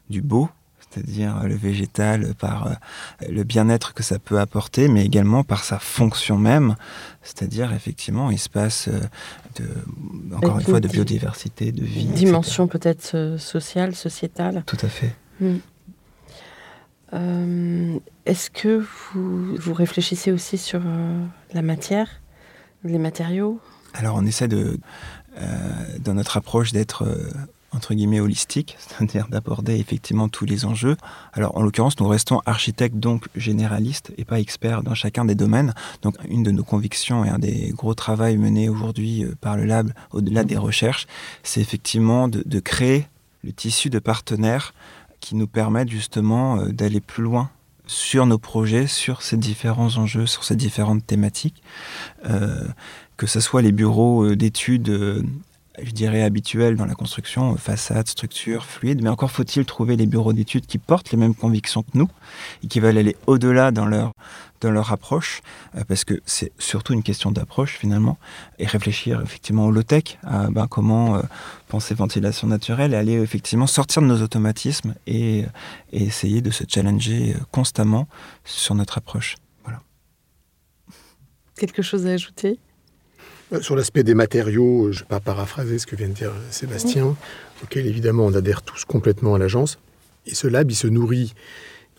du 0.10 0.22
beau, 0.22 0.50
c'est-à-dire 0.80 1.44
le 1.44 1.56
végétal 1.56 2.34
par 2.36 2.68
euh, 2.68 2.74
le 3.30 3.44
bien-être 3.44 3.94
que 3.94 4.04
ça 4.04 4.20
peut 4.20 4.40
apporter, 4.40 4.88
mais 4.88 5.06
également 5.06 5.44
par 5.44 5.64
sa 5.64 5.80
fonction 5.80 6.38
même, 6.38 6.76
c'est-à-dire 7.22 7.74
effectivement 7.74 8.32
espace 8.32 8.88
euh, 8.88 9.00
de, 9.56 10.36
encore 10.36 10.60
une 10.60 10.66
fois, 10.66 10.80
de 10.80 10.88
biodiversité, 10.88 11.72
de 11.72 11.84
vie. 11.84 12.06
Dimension 12.06 12.68
peut-être 12.68 13.12
euh, 13.16 13.38
sociale, 13.38 13.96
sociétale. 13.96 14.64
Tout 14.66 14.78
à 14.82 14.88
fait. 14.88 15.16
Hmm. 15.40 15.58
Est-ce 18.26 18.52
que 18.52 18.86
vous, 19.14 19.56
vous, 19.56 19.74
réfléchissez 19.74 20.32
aussi 20.32 20.60
sur 20.60 20.82
la 21.54 21.64
matière, 21.64 22.22
les 22.84 23.00
matériaux? 23.00 23.60
Alors 23.96 24.16
on 24.16 24.26
essaie 24.28 24.48
de, 24.48 24.80
dans 26.02 26.14
notre 26.14 26.38
approche 26.38 26.72
d'être 26.72 27.08
entre 27.74 27.94
guillemets 27.94 28.20
holistique, 28.20 28.78
c'est-à-dire 28.80 29.28
d'aborder 29.28 29.76
effectivement 29.78 30.30
tous 30.30 30.46
les 30.46 30.66
enjeux. 30.66 30.98
Alors 31.34 31.58
en 31.58 31.62
l'occurrence, 31.62 32.00
nous 32.00 32.08
restons 32.08 32.42
architectes 32.46 32.98
donc 32.98 33.28
généralistes 33.36 34.12
et 34.18 34.26
pas 34.26 34.40
experts 34.40 34.84
dans 34.84 34.96
chacun 34.96 35.26
des 35.26 35.36
domaines. 35.36 35.74
Donc 36.02 36.16
une 36.28 36.44
de 36.44 36.52
nos 36.52 36.64
convictions 36.64 37.26
et 37.26 37.30
un 37.30 37.40
des 37.40 37.74
gros 37.76 37.94
travaux 37.94 38.20
menés 38.20 38.70
aujourd'hui 38.70 39.24
euh, 39.24 39.36
par 39.40 39.56
le 39.58 39.66
lab, 39.66 39.92
au-delà 40.12 40.44
des 40.44 40.58
recherches, 40.58 41.08
c'est 41.44 41.62
effectivement 41.62 42.28
de, 42.28 42.60
créer 42.60 43.08
le 43.44 43.54
tissu 43.54 43.90
de 43.90 44.00
partenaires 44.00 44.74
qui 45.22 45.36
nous 45.36 45.48
permettent 45.48 45.90
justement 45.90 46.58
euh, 46.58 46.70
d'aller 46.70 47.00
plus 47.00 47.24
loin 47.24 47.50
sur 47.88 48.26
nos 48.26 48.38
projets, 48.38 48.86
sur 48.86 49.22
ces 49.22 49.38
différents 49.38 49.98
enjeux, 49.98 50.28
sur 50.28 50.44
ces 50.44 50.56
différentes 50.56 51.06
thématiques, 51.08 51.64
euh, 52.26 52.68
que 53.18 53.26
ce 53.26 53.40
soit 53.40 53.62
les 53.62 53.72
bureaux 53.72 54.36
d'études, 54.36 55.26
je 55.84 55.92
dirais 55.92 56.24
habituels 56.24 56.76
dans 56.76 56.86
la 56.86 56.96
construction, 56.96 57.56
façade, 57.58 58.08
structure, 58.08 58.66
fluide, 58.66 59.02
mais 59.02 59.10
encore 59.10 59.32
faut-il 59.32 59.66
trouver 59.66 59.96
les 59.96 60.06
bureaux 60.06 60.34
d'études 60.34 60.66
qui 60.66 60.78
portent 60.78 61.12
les 61.12 61.18
mêmes 61.18 61.36
convictions 61.36 61.84
que 61.84 61.98
nous 61.98 62.10
et 62.64 62.68
qui 62.68 62.80
veulent 62.80 62.98
aller 62.98 63.16
au-delà 63.28 63.72
dans 63.72 63.86
leur 63.86 64.12
dans 64.62 64.72
leur 64.72 64.92
approche, 64.92 65.42
parce 65.88 66.04
que 66.04 66.20
c'est 66.26 66.52
surtout 66.60 66.92
une 66.92 67.02
question 67.02 67.32
d'approche 67.32 67.78
finalement, 67.78 68.18
et 68.58 68.66
réfléchir 68.66 69.22
effectivement 69.22 69.66
au 69.66 69.72
low-tech, 69.72 70.18
à 70.24 70.50
ben, 70.50 70.68
comment 70.68 71.22
penser 71.70 71.96
ventilation 71.96 72.46
naturelle 72.46 72.94
et 72.94 72.98
aller 72.98 73.14
effectivement 73.14 73.68
sortir 73.68 74.02
de 74.02 74.08
nos 74.08 74.22
automatismes 74.22 74.96
et, 75.08 75.46
et 75.94 76.04
essayer 76.04 76.42
de 76.42 76.52
se 76.52 76.66
challenger 76.68 77.36
constamment 77.52 78.10
sur 78.44 78.76
notre 78.76 78.98
approche. 78.98 79.38
Voilà. 79.64 79.80
Quelque 81.56 81.82
chose 81.82 82.06
à 82.06 82.10
ajouter? 82.10 82.60
euh, 82.60 82.69
sur 83.62 83.76
l'aspect 83.76 84.04
des 84.04 84.14
matériaux, 84.14 84.92
je 84.92 85.00
ne 85.00 85.04
vais 85.04 85.10
pas 85.10 85.20
paraphraser 85.20 85.80
ce 85.80 85.88
que 85.88 85.96
vient 85.96 86.08
de 86.08 86.14
dire 86.14 86.32
Sébastien, 86.52 87.16
auquel 87.64 87.88
évidemment 87.88 88.26
on 88.26 88.34
adhère 88.34 88.62
tous 88.62 88.86
complètement 88.86 89.36
à 89.36 89.40
l'agence. 89.40 89.80
Et 90.28 90.36
ce 90.36 90.48
lab, 90.48 90.70
il 90.70 90.76
se 90.76 90.88
nourrit 90.88 91.34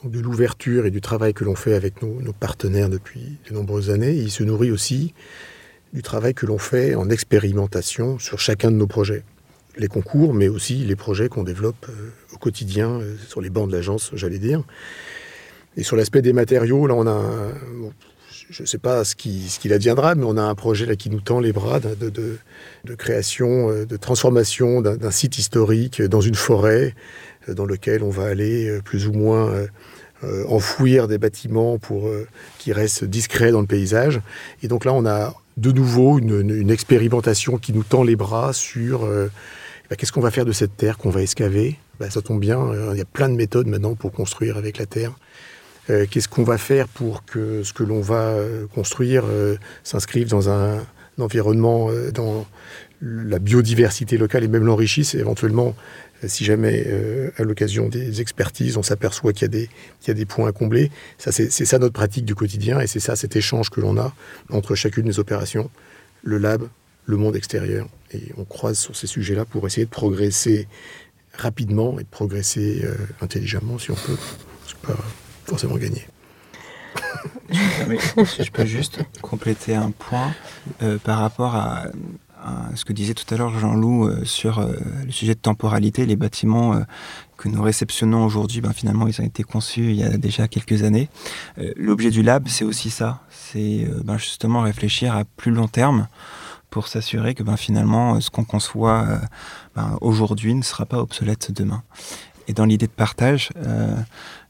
de 0.05 0.21
l'ouverture 0.21 0.87
et 0.87 0.91
du 0.91 1.01
travail 1.01 1.35
que 1.35 1.45
l'on 1.45 1.57
fait 1.57 1.75
avec 1.75 2.03
nos, 2.03 2.21
nos, 2.21 2.33
partenaires 2.33 2.89
depuis 2.89 3.39
de 3.49 3.55
nombreuses 3.55 3.91
années. 3.91 4.13
Et 4.13 4.23
il 4.23 4.31
se 4.31 4.45
nourrit 4.45 4.71
aussi 4.71 5.13
du 5.93 6.03
travail 6.03 6.35
que 6.35 6.47
l'on 6.47 6.59
fait 6.59 6.95
en 6.95 7.11
expérimentation 7.11 8.19
sur 8.19 8.39
chacun 8.39 8.71
de 8.71 8.77
nos 8.77 8.87
projets. 8.87 9.25
Les 9.77 9.89
concours, 9.89 10.35
mais 10.35 10.49
aussi 10.49 10.77
les 10.77 10.97
projets 10.97 11.29
qu'on 11.29 11.43
développe 11.43 11.87
euh, 11.89 12.11
au 12.33 12.39
quotidien 12.39 13.01
euh, 13.01 13.17
sur 13.29 13.41
les 13.41 13.51
bancs 13.51 13.69
de 13.69 13.75
l'agence, 13.75 14.11
j'allais 14.15 14.39
dire. 14.39 14.63
Et 15.77 15.83
sur 15.83 15.97
l'aspect 15.97 16.23
des 16.23 16.33
matériaux, 16.33 16.87
là, 16.87 16.95
on 16.95 17.07
a, 17.07 17.53
bon, 17.77 17.93
je 18.51 18.63
ne 18.63 18.67
sais 18.67 18.79
pas 18.79 19.05
ce 19.05 19.15
qu'il 19.15 19.49
ce 19.49 19.59
qu'il 19.61 19.73
adviendra, 19.73 20.15
mais 20.17 20.25
on 20.25 20.37
a 20.37 20.43
un 20.43 20.55
projet 20.55 20.85
là 20.85 20.97
qui 20.97 21.09
nous 21.09 21.21
tend 21.21 21.41
les 21.41 21.53
bras 21.53 21.79
de, 21.79 21.95
de, 22.11 22.95
création, 22.97 23.71
euh, 23.71 23.87
de 23.87 23.97
transformation 23.97 24.83
d'un 24.83 25.11
site 25.11 25.39
historique 25.39 26.03
dans 26.03 26.21
une 26.21 26.35
forêt 26.35 26.95
euh, 27.49 27.55
dans 27.55 27.65
lequel 27.65 28.03
on 28.03 28.11
va 28.11 28.25
aller 28.25 28.69
euh, 28.69 28.81
plus 28.83 29.07
ou 29.07 29.13
moins 29.13 29.51
enfouir 30.49 31.09
des 31.09 31.17
bâtiments 31.17 31.79
pour 31.79 32.11
qu'ils 32.59 32.75
restent 32.75 33.05
discrets 33.05 33.53
dans 33.53 33.63
le 33.63 33.67
paysage. 33.67 34.21
Et 34.63 34.69
donc 34.69 34.85
là, 34.85 34.93
on 34.93 35.07
a 35.07 35.35
de 35.57 35.73
nouveau 35.73 36.19
une, 36.19 36.71
expérimentation 36.71 37.57
qui 37.57 37.73
nous 37.73 37.85
tend 37.85 38.03
les 38.03 38.17
bras 38.17 38.53
sur 38.53 39.05
euh, 39.05 39.29
bah, 39.89 39.97
qu'est-ce 39.97 40.13
qu'on 40.13 40.21
va 40.21 40.31
faire 40.31 40.45
de 40.45 40.53
cette 40.53 40.77
terre 40.77 40.99
qu'on 40.99 41.09
va 41.09 41.23
excaver. 41.23 41.79
Bah, 41.99 42.11
ça 42.11 42.21
tombe 42.21 42.39
bien, 42.39 42.61
il 42.93 42.99
y 42.99 43.01
a 43.01 43.07
plein 43.07 43.31
de 43.31 43.35
méthodes 43.35 43.67
maintenant 43.67 43.95
pour 43.95 44.13
construire 44.13 44.59
avec 44.59 44.77
la 44.77 44.85
terre. 44.85 45.13
Euh, 45.89 46.07
qu'est-ce 46.11 46.29
qu'on 46.29 46.45
va 46.45 46.59
faire 46.59 46.89
pour 46.89 47.25
que 47.25 47.63
ce 47.63 47.73
que 47.73 47.83
l'on 47.83 48.01
va 48.01 48.29
euh, 48.29 48.67
construire 48.75 49.25
euh, 49.27 49.57
s'inscrive 49.83 50.29
dans 50.29 50.51
un, 50.51 50.85
environnement, 51.19 51.91
dans 52.15 52.47
la 53.03 53.39
biodiversité 53.39 54.17
locale 54.17 54.43
et 54.43 54.49
même 54.49 54.65
l'enrichisse 54.65 55.15
éventuellement 55.15 55.77
si 56.27 56.47
jamais 56.47 56.87
à 57.37 57.43
l'occasion 57.43 57.91
des 57.91 58.23
expertises 58.23 58.79
on 58.79 58.83
s'aperçoit 58.83 59.35
qu'il 59.35 59.55
y, 59.55 59.69
y, 60.07 60.11
a 60.11 60.15
des 60.15 60.25
points 60.25 60.49
à 60.49 60.53
combler. 60.53 60.91
C'est 61.19 61.51
ça 61.51 61.79
notre 61.79 61.93
pratique 61.93 62.25
du 62.25 62.35
quotidien 62.35 62.81
et 62.81 62.87
c'est 62.87 63.01
ça 63.01 63.17
cet 63.17 63.37
échange 63.37 63.69
que 63.69 63.83
l'on 63.83 63.99
a 63.99 64.15
entre 64.49 64.75
chacune 64.75 65.05
des 65.05 65.19
opérations, 65.19 65.71
le 66.23 66.39
lab, 66.39 66.63
le 67.05 67.19
monde 67.19 67.37
extérieur. 67.37 67.87
Et 68.15 68.33
on 68.39 68.47
croise 68.47 68.79
sur 68.79 68.97
ces 68.97 69.07
sujets-là 69.07 69.45
pour 69.45 69.67
essayer 69.67 69.85
de 69.85 69.91
progresser 69.91 70.69
rapidement 71.35 71.99
et 72.01 72.05
de 72.05 72.09
progresser 72.11 72.83
intelligemment 73.21 73.79
si 73.79 73.91
on 73.91 73.97
peut. 73.97 74.17
Forcément 75.47 75.77
gagné. 75.77 76.07
si 78.25 78.45
je 78.45 78.51
peux 78.51 78.65
juste 78.65 79.01
compléter 79.23 79.75
un 79.75 79.91
point 79.91 80.33
euh, 80.83 80.99
par 80.99 81.19
rapport 81.19 81.55
à, 81.55 81.85
ce 82.75 82.87
que 82.87 82.95
disait 82.95 83.13
tout 83.13 83.35
à 83.35 83.37
l'heure 83.37 83.59
Jean-Loup 83.59 84.07
euh, 84.07 84.25
sur 84.25 84.61
euh, 84.61 84.73
le 85.05 85.13
sujet 85.13 85.35
de 85.35 85.41
temporalité, 85.41 86.07
les 86.07 86.17
bâtiments 86.17 86.81
que 87.37 87.51
nous 87.51 87.63
réceptionnons 87.63 88.25
aujourd'hui, 88.25 88.63
ben, 88.63 88.73
finalement, 88.73 89.07
ils 89.09 89.21
ont 89.21 89.25
été 89.25 89.43
conçus 89.43 89.91
il 89.91 89.97
y 89.97 90.05
a 90.05 90.17
déjà 90.17 90.49
quelques 90.49 90.83
années. 90.83 91.11
L'objet 91.77 92.11
du 92.11 92.23
lab, 92.23 92.49
c'est 92.49 92.65
aussi 92.65 92.89
ça, 92.89 93.21
c'est 93.31 93.87
ben, 94.05 94.17
justement 94.17 94.63
réfléchir 94.63 95.15
à 95.15 95.25
plus 95.25 95.53
long 95.53 95.69
terme 95.69 96.09
pour 96.71 96.89
s'assurer 96.89 97.35
que 97.35 97.43
ben, 97.43 97.59
finalement, 97.59 98.21
ce 98.23 98.31
qu'on 98.31 98.45
conçoit 98.45 99.07
aujourd'hui 100.01 100.55
ne 100.55 100.63
sera 100.63 100.87
pas 100.87 100.99
obsolète 100.99 101.53
demain. 101.53 101.83
Et 102.49 102.55
dans 102.55 102.65
l'idée 102.65 102.87
de 102.87 102.93
partage, 102.93 103.51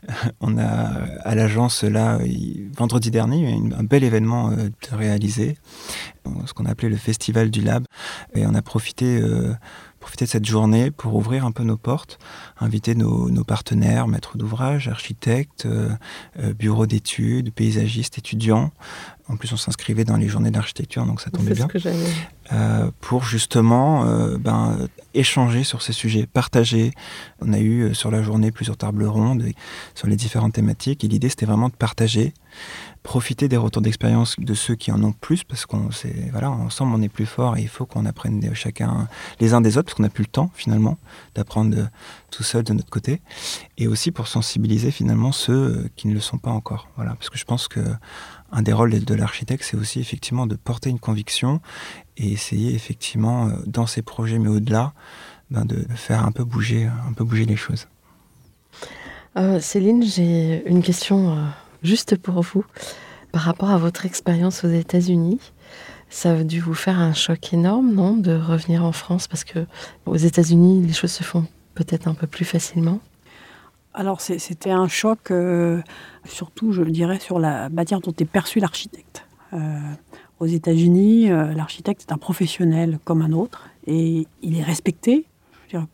on 0.41 0.59
a 0.59 0.65
à 1.23 1.35
l'agence 1.35 1.85
là 1.85 2.19
vendredi 2.77 3.11
dernier 3.11 3.59
un 3.77 3.85
bel 3.85 4.05
événement 4.05 4.51
euh, 4.51 4.69
réalisé, 4.93 5.57
ce 6.47 6.53
qu'on 6.53 6.67
a 6.67 6.71
appelé 6.71 6.89
le 6.89 6.97
festival 6.97 7.51
du 7.51 7.61
lab, 7.61 7.85
et 8.35 8.47
on 8.47 8.55
a 8.55 8.63
profité 8.63 9.21
euh, 9.21 9.53
profiter 10.01 10.25
de 10.25 10.31
cette 10.31 10.47
journée 10.47 10.91
pour 10.91 11.15
ouvrir 11.15 11.45
un 11.45 11.53
peu 11.53 11.63
nos 11.63 11.77
portes, 11.77 12.19
inviter 12.59 12.95
nos, 12.95 13.31
nos 13.31 13.45
partenaires, 13.45 14.09
maîtres 14.09 14.39
d'ouvrage, 14.39 14.89
architectes, 14.89 15.67
euh, 15.67 15.91
euh, 16.41 16.55
bureaux 16.55 16.87
d'études, 16.87 17.53
paysagistes, 17.53 18.19
étudiants. 18.19 18.73
En 19.29 19.37
plus, 19.37 19.53
on 19.53 19.57
s'inscrivait 19.57 20.05
dans 20.05 20.17
les 20.17 20.27
journées 20.27 20.51
d'architecture, 20.51 21.07
donc 21.07 21.21
ça 21.21 21.31
tombait 21.31 21.55
bien. 21.55 21.69
Euh, 22.53 22.91
pour 23.01 23.23
justement 23.23 24.05
euh, 24.05 24.39
ben, 24.39 24.89
échanger 25.15 25.63
sur 25.63 25.83
ces 25.83 25.93
sujets, 25.93 26.27
partager. 26.27 26.91
On 27.41 27.53
a 27.53 27.61
eu 27.61 27.95
sur 27.95 28.11
la 28.11 28.25
journée 28.25 28.51
plusieurs 28.51 28.77
tables 28.77 29.05
rondes 29.05 29.45
sur 29.95 30.09
les 30.09 30.17
différentes 30.17 30.55
thématiques, 30.55 31.05
et 31.05 31.09
l'idée 31.09 31.29
c'était 31.29 31.47
vraiment 31.47 31.69
de 31.69 31.77
partager 31.77 32.35
profiter 33.03 33.49
des 33.49 33.57
retours 33.57 33.83
d'expérience 33.83 34.37
de 34.39 34.55
ceux 34.55 34.75
qui 34.75 34.93
en 34.93 35.03
ont 35.03 35.13
plus, 35.13 35.43
parce 35.43 35.65
qu'on 35.65 35.89
voilà, 36.33 36.51
ensemble 36.51 36.95
on 36.95 37.03
est 37.03 37.09
plus 37.09 37.27
fort 37.27 37.57
et 37.57 37.63
il 37.63 37.69
faut 37.69 37.87
qu'on 37.87 38.05
apprenne 38.05 38.55
chacun 38.55 39.09
les 39.41 39.55
uns 39.55 39.61
des 39.61 39.79
autres, 39.79 39.87
parce 39.87 39.95
qu'on 39.95 40.03
n'a 40.03 40.11
plus 40.11 40.25
le 40.25 40.31
temps 40.31 40.51
finalement 40.55 40.99
d'apprendre 41.35 41.89
tout 42.31 42.43
seul 42.43 42.63
de 42.63 42.73
notre 42.73 42.91
côté, 42.91 43.23
et 43.79 43.87
aussi 43.89 44.11
pour 44.11 44.29
sensibiliser 44.29 44.91
finalement 44.91 45.33
ceux 45.33 45.89
qui 45.97 46.09
ne 46.09 46.15
le 46.15 46.21
sont 46.21 46.39
pas 46.39 46.51
encore. 46.51 46.89
Voilà, 46.97 47.15
parce 47.15 47.31
que 47.31 47.39
je 47.39 47.45
pense 47.45 47.69
que 47.69 47.81
un 48.53 48.63
des 48.63 48.73
rôles 48.73 49.05
de 49.05 49.15
l'architecte, 49.15 49.65
c'est 49.65 49.77
aussi 49.77 50.01
effectivement 50.01 50.47
de 50.47 50.57
porter 50.57 50.91
une 50.91 50.99
conviction 50.99 51.61
et 52.17 52.33
essayer 52.33 52.75
effectivement 52.75 53.49
dans 53.67 53.87
ses 53.87 54.03
projets, 54.03 54.39
mais 54.39 54.49
au-delà, 54.49 54.93
ben 55.51 55.65
de 55.65 55.87
faire 55.95 56.25
un 56.27 56.33
peu 56.33 56.45
bouger, 56.45 56.85
un 56.87 57.13
peu 57.13 57.25
bouger 57.25 57.47
les 57.47 57.57
choses. 57.57 57.87
Euh, 59.37 59.61
Céline, 59.61 60.05
j'ai 60.05 60.63
une 60.67 60.83
question. 60.83 61.39
Euh 61.39 61.47
juste 61.83 62.17
pour 62.17 62.43
vous, 62.43 62.65
par 63.33 63.43
rapport 63.43 63.71
à 63.71 63.79
votre 63.79 64.07
expérience 64.07 64.65
aux 64.65 64.71
États-Unis, 64.71 65.41
ça 66.09 66.33
a 66.33 66.43
dû 66.43 66.61
vous 66.61 66.75
faire 66.75 66.99
un 66.99 67.15
choc 67.15 67.53
énorme, 67.53 67.93
non, 67.93 68.17
de 68.17 68.33
revenir 68.37 68.85
en 68.85 68.93
France 68.93 69.29
parce 69.29 69.45
que 69.45 69.67
aux 70.07 70.17
États-Unis, 70.17 70.85
les 70.85 70.93
choses 70.93 71.13
se 71.13 71.23
font 71.23 71.47
peut-être 71.75 72.09
un 72.09 72.15
peu 72.15 72.27
plus 72.27 72.45
facilement. 72.45 72.99
Alors 73.95 74.21
c'était 74.21 74.71
un 74.71 74.89
choc, 74.89 75.31
euh, 75.31 75.81
surtout, 76.25 76.73
je 76.73 76.83
dirais, 76.83 77.19
sur 77.19 77.39
la 77.39 77.69
manière 77.69 78.01
dont 78.01 78.15
est 78.19 78.25
perçu 78.25 78.61
l'architecte. 78.61 79.25
Euh, 79.53 79.79
aux 80.39 80.47
États-Unis, 80.47 81.31
euh, 81.31 81.53
l'architecte 81.53 82.07
est 82.09 82.13
un 82.13 82.19
professionnel 82.19 82.99
comme 83.05 83.23
un 83.23 83.33
autre 83.33 83.69
et 83.87 84.27
il 84.43 84.59
est 84.59 84.63
respecté 84.63 85.27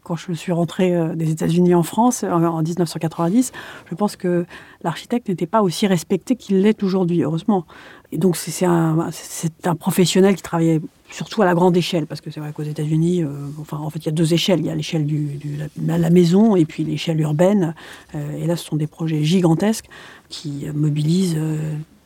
quand 0.03 0.16
je 0.16 0.33
suis 0.33 0.53
rentrée 0.53 0.95
euh, 0.95 1.14
des 1.14 1.31
États-Unis 1.31 1.74
en 1.74 1.83
France 1.83 2.24
en, 2.24 2.43
en 2.43 2.62
1990, 2.62 3.53
je 3.91 3.95
pense 3.95 4.16
que 4.16 4.47
l'architecte 4.83 5.29
n'était 5.29 5.47
pas 5.47 5.62
aussi 5.62 5.87
respecté 5.87 6.37
qu'il 6.37 6.62
l'est 6.62 6.83
aujourd'hui, 6.83 7.22
heureusement. 7.22 7.66
Et 8.12 8.18
donc 8.18 8.37
c'est 8.37 8.64
un, 8.64 9.11
professionnel 9.79 10.37
qui 10.37 10.43
travaillait 10.43 10.81
surtout 11.11 11.43
à 11.43 11.45
la 11.45 11.55
grande 11.55 11.77
échelle, 11.77 12.07
parce 12.07 12.20
que 12.20 12.31
c'est 12.31 12.41
vrai 12.41 12.53
qu'aux 12.53 12.62
États-Unis, 12.62 13.24
euh, 13.24 13.29
enfin 13.61 13.79
en 13.79 13.91
fait 13.91 13.99
il 14.01 14.07
y 14.07 14.09
a 14.09 14.12
deux 14.12 14.33
échelles, 14.33 14.61
il 14.61 14.66
y 14.66 14.70
a 14.70 14.74
l'échelle 14.74 15.07
de 15.07 15.87
la, 15.87 16.11
maison 16.11 16.57
et 16.57 16.64
puis 16.64 16.85
l'échelle 16.85 17.20
urbaine. 17.20 17.74
Euh, 18.14 18.39
et 18.39 18.47
là 18.47 18.57
ce 18.57 18.64
sont 18.64 18.77
des 18.77 18.87
projets 18.87 19.24
gigantesques 19.24 19.87
qui 20.29 20.66
mobilisent 20.74 21.39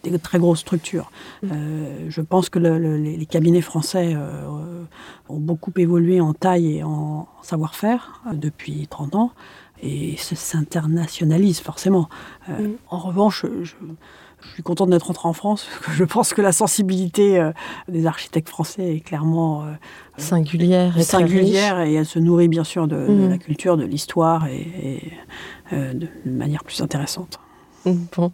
des 0.02 0.18
très 0.18 0.38
grosses 0.38 0.60
structures. 0.60 1.10
Mmh. 1.42 1.48
Euh, 1.52 2.06
je 2.08 2.20
pense 2.20 2.48
que 2.48 2.58
le, 2.58 2.78
le, 2.78 2.96
les 2.96 3.26
cabinets 3.26 3.60
français 3.60 4.12
euh, 4.14 4.84
ont 5.28 5.38
beaucoup 5.38 5.72
évolué 5.76 6.20
en 6.20 6.32
taille 6.32 6.78
et 6.78 6.82
en 6.82 7.28
savoir-faire 7.42 8.22
euh, 8.26 8.34
depuis 8.34 8.86
30 8.88 9.14
ans 9.14 9.32
et 9.82 10.16
s'internationalise 10.16 11.60
forcément. 11.60 12.08
Euh, 12.48 12.68
mmh. 12.68 12.72
En 12.88 12.98
revanche, 12.98 13.46
je, 13.62 13.76
je 14.42 14.48
suis 14.54 14.62
content 14.62 14.86
d'être 14.86 15.06
rentré 15.06 15.28
en 15.28 15.32
France. 15.32 15.68
Je 15.92 16.04
pense 16.04 16.32
que 16.32 16.42
la 16.42 16.52
sensibilité 16.52 17.50
des 17.88 18.06
architectes 18.06 18.48
français 18.48 18.96
est 18.96 19.00
clairement 19.00 19.66
singulière, 20.16 20.96
et, 20.96 21.02
singulière 21.02 21.80
et 21.80 21.94
elle 21.94 22.06
se 22.06 22.18
nourrit 22.18 22.48
bien 22.48 22.64
sûr 22.64 22.88
de, 22.88 23.06
de 23.06 23.28
la 23.28 23.36
culture, 23.36 23.76
de 23.76 23.84
l'histoire 23.84 24.46
et, 24.46 25.12
et 25.72 25.76
de, 25.76 26.08
de 26.24 26.30
manière 26.30 26.64
plus 26.64 26.80
intéressante. 26.80 27.38
Bon. 28.16 28.32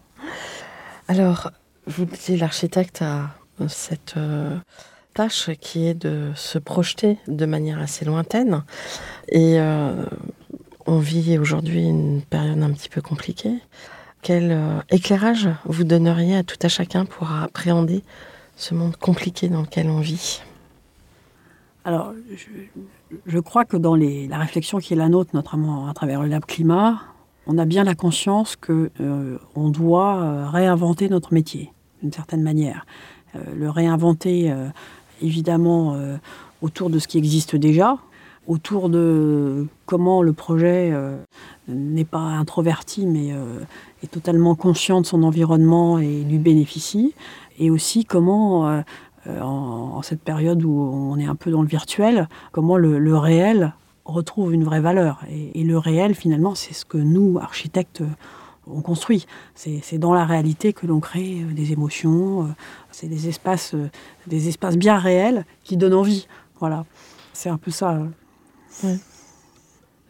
Alors, 1.08 1.52
vous 1.86 2.04
le 2.04 2.10
disiez, 2.10 2.36
l'architecte 2.36 3.00
a 3.00 3.30
cette 3.68 4.14
euh, 4.16 4.56
tâche 5.14 5.50
qui 5.60 5.86
est 5.86 5.94
de 5.94 6.32
se 6.34 6.58
projeter 6.58 7.18
de 7.28 7.46
manière 7.46 7.80
assez 7.80 8.04
lointaine. 8.04 8.64
Et 9.28 9.60
euh, 9.60 10.04
on 10.86 10.98
vit 10.98 11.38
aujourd'hui 11.38 11.84
une 11.84 12.22
période 12.22 12.60
un 12.60 12.72
petit 12.72 12.88
peu 12.88 13.00
compliquée. 13.00 13.54
quel 14.22 14.50
euh, 14.50 14.80
éclairage 14.90 15.48
vous 15.64 15.84
donneriez 15.84 16.38
à 16.38 16.42
tout 16.42 16.58
à 16.62 16.68
chacun 16.68 17.04
pour 17.04 17.30
appréhender 17.30 18.02
ce 18.56 18.74
monde 18.74 18.96
compliqué 18.96 19.48
dans 19.48 19.62
lequel 19.62 19.88
on 19.88 20.00
vit? 20.00 20.42
Alors, 21.84 22.12
je, 23.26 23.38
crois 23.38 23.64
que 23.64 23.76
dans 23.76 23.94
la 23.94 24.38
réflexion 24.38 24.78
qui 24.78 24.94
est 24.94 24.96
la 24.96 25.08
nôtre, 25.08 25.30
notamment 25.34 25.88
à 25.88 25.94
travers 25.94 26.20
le 26.20 26.28
Lab 26.28 26.44
Climat, 26.44 27.00
on 27.46 27.58
a 27.58 27.64
bien 27.64 27.84
la 27.84 27.94
conscience 27.94 28.56
que 28.56 28.90
euh, 29.00 29.38
on 29.54 29.70
doit 29.70 30.16
euh, 30.16 30.48
réinventer 30.48 31.08
notre 31.08 31.32
métier 31.32 31.72
d'une 32.02 32.12
certaine 32.12 32.42
manière. 32.42 32.86
le 33.34 33.70
réinventer, 33.70 34.52
évidemment, 35.22 35.96
autour 36.60 36.90
de 36.90 36.98
ce 36.98 37.08
qui 37.08 37.16
existe 37.16 37.56
déjà, 37.56 37.96
autour 38.46 38.90
de 38.90 39.66
comment 39.86 40.22
le 40.22 40.34
projet 40.34 40.92
n'est 41.66 42.04
pas 42.04 42.18
introverti, 42.18 43.06
mais 43.06 43.32
est 44.02 44.10
totalement 44.10 44.54
conscient 44.54 45.00
de 45.00 45.06
son 45.06 45.22
environnement 45.22 45.98
et 45.98 46.22
lui 46.22 46.38
bénéficie, 46.38 47.14
et 47.58 47.70
aussi 47.70 48.04
comment, 48.04 48.68
euh, 48.68 48.80
euh, 49.26 49.40
en, 49.40 50.02
cette 50.02 50.22
période 50.22 50.62
où 50.64 50.70
on 50.72 51.18
est 51.18 51.26
un 51.26 51.34
peu 51.34 51.50
dans 51.50 51.62
le 51.62 51.68
virtuel, 51.68 52.28
comment 52.52 52.76
le, 52.76 53.16
réel 53.16 53.74
retrouve 54.12 54.52
une 54.52 54.64
vraie 54.64 54.80
valeur. 54.80 55.24
Et, 55.30 55.64
le 55.64 55.78
réel, 55.78 56.14
finalement, 56.14 56.54
c'est 56.54 56.74
ce 56.74 56.84
que 56.84 56.98
nous, 56.98 57.38
architectes, 57.40 58.02
on 58.66 58.80
construit. 58.80 59.26
C'est 59.54 59.98
dans 59.98 60.14
la 60.14 60.24
réalité 60.24 60.72
que 60.72 60.86
l'on 60.86 61.00
crée 61.00 61.42
euh, 61.42 61.52
des 61.52 61.72
émotions, 61.72 62.54
c'est 62.90 63.08
des 63.08 63.28
espaces, 63.28 63.74
des 64.26 64.48
espaces 64.48 64.76
bien 64.76 64.98
réels 64.98 65.44
qui 65.64 65.76
donnent 65.76 65.94
envie. 65.94 66.26
Voilà, 66.58 66.84
c'est 67.32 67.48
un 67.48 67.58
peu 67.58 67.70
ça. 67.70 67.98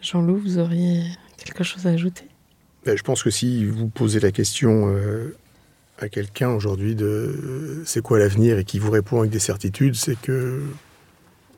Jean-Loup, 0.00 0.38
vous 0.38 0.58
auriez 0.58 1.02
quelque 1.36 1.64
chose 1.64 1.86
à 1.86 1.90
ajouter? 1.90 2.24
Ben, 2.84 2.96
Je 2.96 3.02
pense 3.02 3.22
que 3.22 3.30
si 3.30 3.66
vous 3.66 3.88
posez 3.88 4.20
la 4.20 4.30
question 4.30 4.94
à 5.98 6.08
quelqu'un 6.08 6.50
aujourd'hui 6.50 6.94
de 6.94 7.82
c'est 7.84 8.02
quoi 8.02 8.18
l'avenir 8.18 8.58
et 8.58 8.64
qui 8.64 8.78
vous 8.78 8.90
répond 8.90 9.20
avec 9.20 9.30
des 9.30 9.38
certitudes, 9.38 9.94
c'est 9.94 10.20
que 10.20 10.62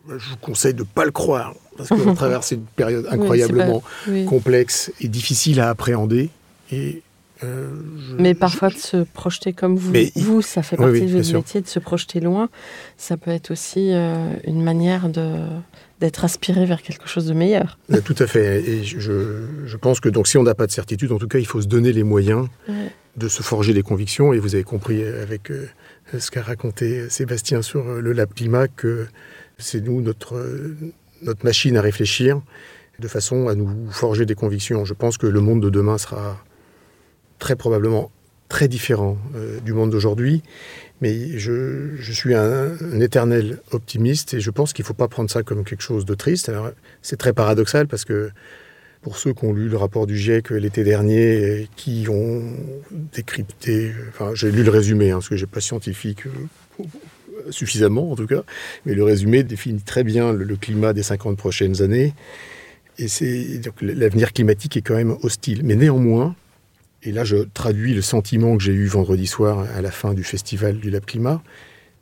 je 0.08 0.30
vous 0.30 0.36
conseille 0.36 0.74
de 0.74 0.80
ne 0.80 0.84
pas 0.84 1.04
le 1.04 1.10
croire. 1.10 1.54
Parce 1.78 1.88
qu'on 1.88 2.14
traverse 2.14 2.50
une 2.50 2.64
période 2.64 3.06
incroyablement 3.10 3.82
complexe 4.26 4.92
et 5.00 5.08
difficile 5.08 5.60
à 5.60 5.70
appréhender. 5.70 6.28
Et, 6.70 7.02
euh, 7.44 7.68
mais 8.18 8.34
parfois 8.34 8.68
de 8.68 8.76
se 8.76 8.96
projeter 8.96 9.52
comme 9.52 9.76
vous, 9.76 9.92
vous 10.16 10.42
ça 10.42 10.62
fait 10.62 10.76
partie 10.76 11.02
de 11.02 11.18
votre 11.18 11.32
métier, 11.32 11.60
de 11.60 11.68
se 11.68 11.78
projeter 11.78 12.20
loin. 12.20 12.48
Ça 12.96 13.16
peut 13.16 13.30
être 13.30 13.52
aussi 13.52 13.92
euh, 13.92 14.32
une 14.44 14.62
manière 14.62 15.08
de 15.08 15.36
d'être 16.00 16.24
aspiré 16.24 16.64
vers 16.64 16.82
quelque 16.82 17.08
chose 17.08 17.26
de 17.26 17.34
meilleur. 17.34 17.76
Tout 18.04 18.14
à 18.20 18.26
fait. 18.28 18.62
Et 18.68 18.84
je, 18.84 19.46
je 19.64 19.76
pense 19.76 19.98
que 19.98 20.08
donc 20.08 20.28
si 20.28 20.38
on 20.38 20.44
n'a 20.44 20.54
pas 20.54 20.66
de 20.66 20.72
certitude, 20.72 21.10
en 21.10 21.18
tout 21.18 21.26
cas, 21.26 21.38
il 21.38 21.46
faut 21.46 21.60
se 21.60 21.66
donner 21.66 21.92
les 21.92 22.04
moyens 22.04 22.46
de 23.16 23.28
se 23.28 23.42
forger 23.42 23.74
des 23.74 23.82
convictions. 23.82 24.32
Et 24.32 24.38
vous 24.38 24.54
avez 24.54 24.64
compris 24.64 25.02
avec 25.04 25.50
euh, 25.50 25.68
ce 26.18 26.30
qu'a 26.30 26.42
raconté 26.42 27.08
Sébastien 27.08 27.62
sur 27.62 27.84
le 27.84 28.12
Lab 28.12 28.32
Climat 28.32 28.68
que 28.68 29.06
c'est 29.58 29.80
nous, 29.80 30.00
notre, 30.00 30.40
notre 31.22 31.44
machine 31.44 31.76
à 31.76 31.80
réfléchir 31.80 32.40
de 32.98 33.08
façon 33.08 33.48
à 33.48 33.54
nous 33.54 33.90
forger 33.90 34.26
des 34.26 34.34
convictions. 34.34 34.84
Je 34.84 34.94
pense 34.94 35.18
que 35.18 35.26
le 35.26 35.40
monde 35.40 35.62
de 35.62 35.70
demain 35.70 35.98
sera 35.98 36.42
très 37.38 37.54
probablement 37.54 38.10
très 38.48 38.66
différent 38.66 39.18
du 39.64 39.72
monde 39.72 39.90
d'aujourd'hui. 39.90 40.42
Mais 41.00 41.38
je, 41.38 42.12
suis 42.12 42.34
un, 42.34 42.72
un, 42.80 43.00
éternel 43.00 43.60
optimiste 43.70 44.34
et 44.34 44.40
je 44.40 44.50
pense 44.50 44.72
qu'il 44.72 44.82
ne 44.82 44.86
faut 44.86 44.94
pas 44.94 45.06
prendre 45.06 45.30
ça 45.30 45.44
comme 45.44 45.64
quelque 45.64 45.82
chose 45.82 46.04
de 46.04 46.14
triste. 46.14 46.50
c'est 47.02 47.16
très 47.16 47.32
paradoxal 47.32 47.86
parce 47.86 48.04
que 48.04 48.30
pour 49.02 49.16
ceux 49.16 49.32
qui 49.32 49.44
ont 49.44 49.52
lu 49.52 49.68
le 49.68 49.76
rapport 49.76 50.06
du 50.06 50.16
GIEC 50.16 50.50
l'été 50.50 50.82
dernier 50.82 51.60
et 51.60 51.68
qui 51.76 52.06
ont 52.08 52.42
décrypté, 52.90 53.92
enfin 54.08 54.32
j'ai 54.34 54.50
lu 54.50 54.64
le 54.64 54.70
résumé, 54.70 55.10
hein, 55.10 55.16
parce 55.16 55.28
que 55.28 55.36
j'ai 55.36 55.46
pas 55.46 55.60
scientifique 55.60 56.26
euh, 56.26 56.84
suffisamment 57.50 58.10
en 58.10 58.16
tout 58.16 58.26
cas, 58.26 58.42
mais 58.86 58.94
le 58.94 59.04
résumé 59.04 59.42
définit 59.42 59.82
très 59.82 60.04
bien 60.04 60.32
le, 60.32 60.56
climat 60.56 60.92
des 60.92 61.02
50 61.02 61.36
prochaines 61.36 61.82
années. 61.82 62.14
Et 62.98 63.08
c'est 63.08 63.58
donc 63.58 63.74
l'avenir 63.80 64.32
climatique 64.32 64.76
est 64.76 64.82
quand 64.82 64.96
même 64.96 65.16
hostile. 65.22 65.62
Mais 65.64 65.76
néanmoins, 65.76 66.34
et 67.02 67.12
là 67.12 67.24
je 67.24 67.36
traduis 67.36 67.94
le 67.94 68.02
sentiment 68.02 68.56
que 68.56 68.62
j'ai 68.62 68.72
eu 68.72 68.86
vendredi 68.86 69.26
soir 69.26 69.66
à 69.74 69.80
la 69.80 69.90
fin 69.90 70.14
du 70.14 70.24
festival 70.24 70.78
du 70.78 70.90
Lab 70.90 71.04
Climat, 71.04 71.42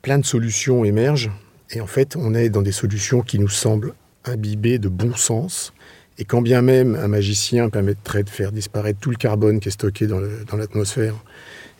plein 0.01 0.17
de 0.17 0.25
solutions 0.25 0.85
émergent. 0.85 1.31
Et 1.71 1.81
en 1.81 1.87
fait, 1.87 2.15
on 2.15 2.33
est 2.33 2.49
dans 2.49 2.61
des 2.61 2.71
solutions 2.71 3.21
qui 3.21 3.39
nous 3.39 3.49
semblent 3.49 3.93
imbibées 4.23 4.79
de 4.79 4.87
bon 4.87 5.13
sens 5.15 5.73
et 6.19 6.25
quand 6.25 6.41
bien 6.41 6.61
même 6.61 6.95
un 6.95 7.07
magicien 7.07 7.69
permettrait 7.69 8.23
de 8.23 8.29
faire 8.29 8.51
disparaître 8.51 8.99
tout 8.99 9.11
le 9.11 9.17
carbone 9.17 9.59
qui 9.59 9.69
est 9.69 9.71
stocké 9.71 10.07
dans 10.07 10.19
l'atmosphère, 10.57 11.15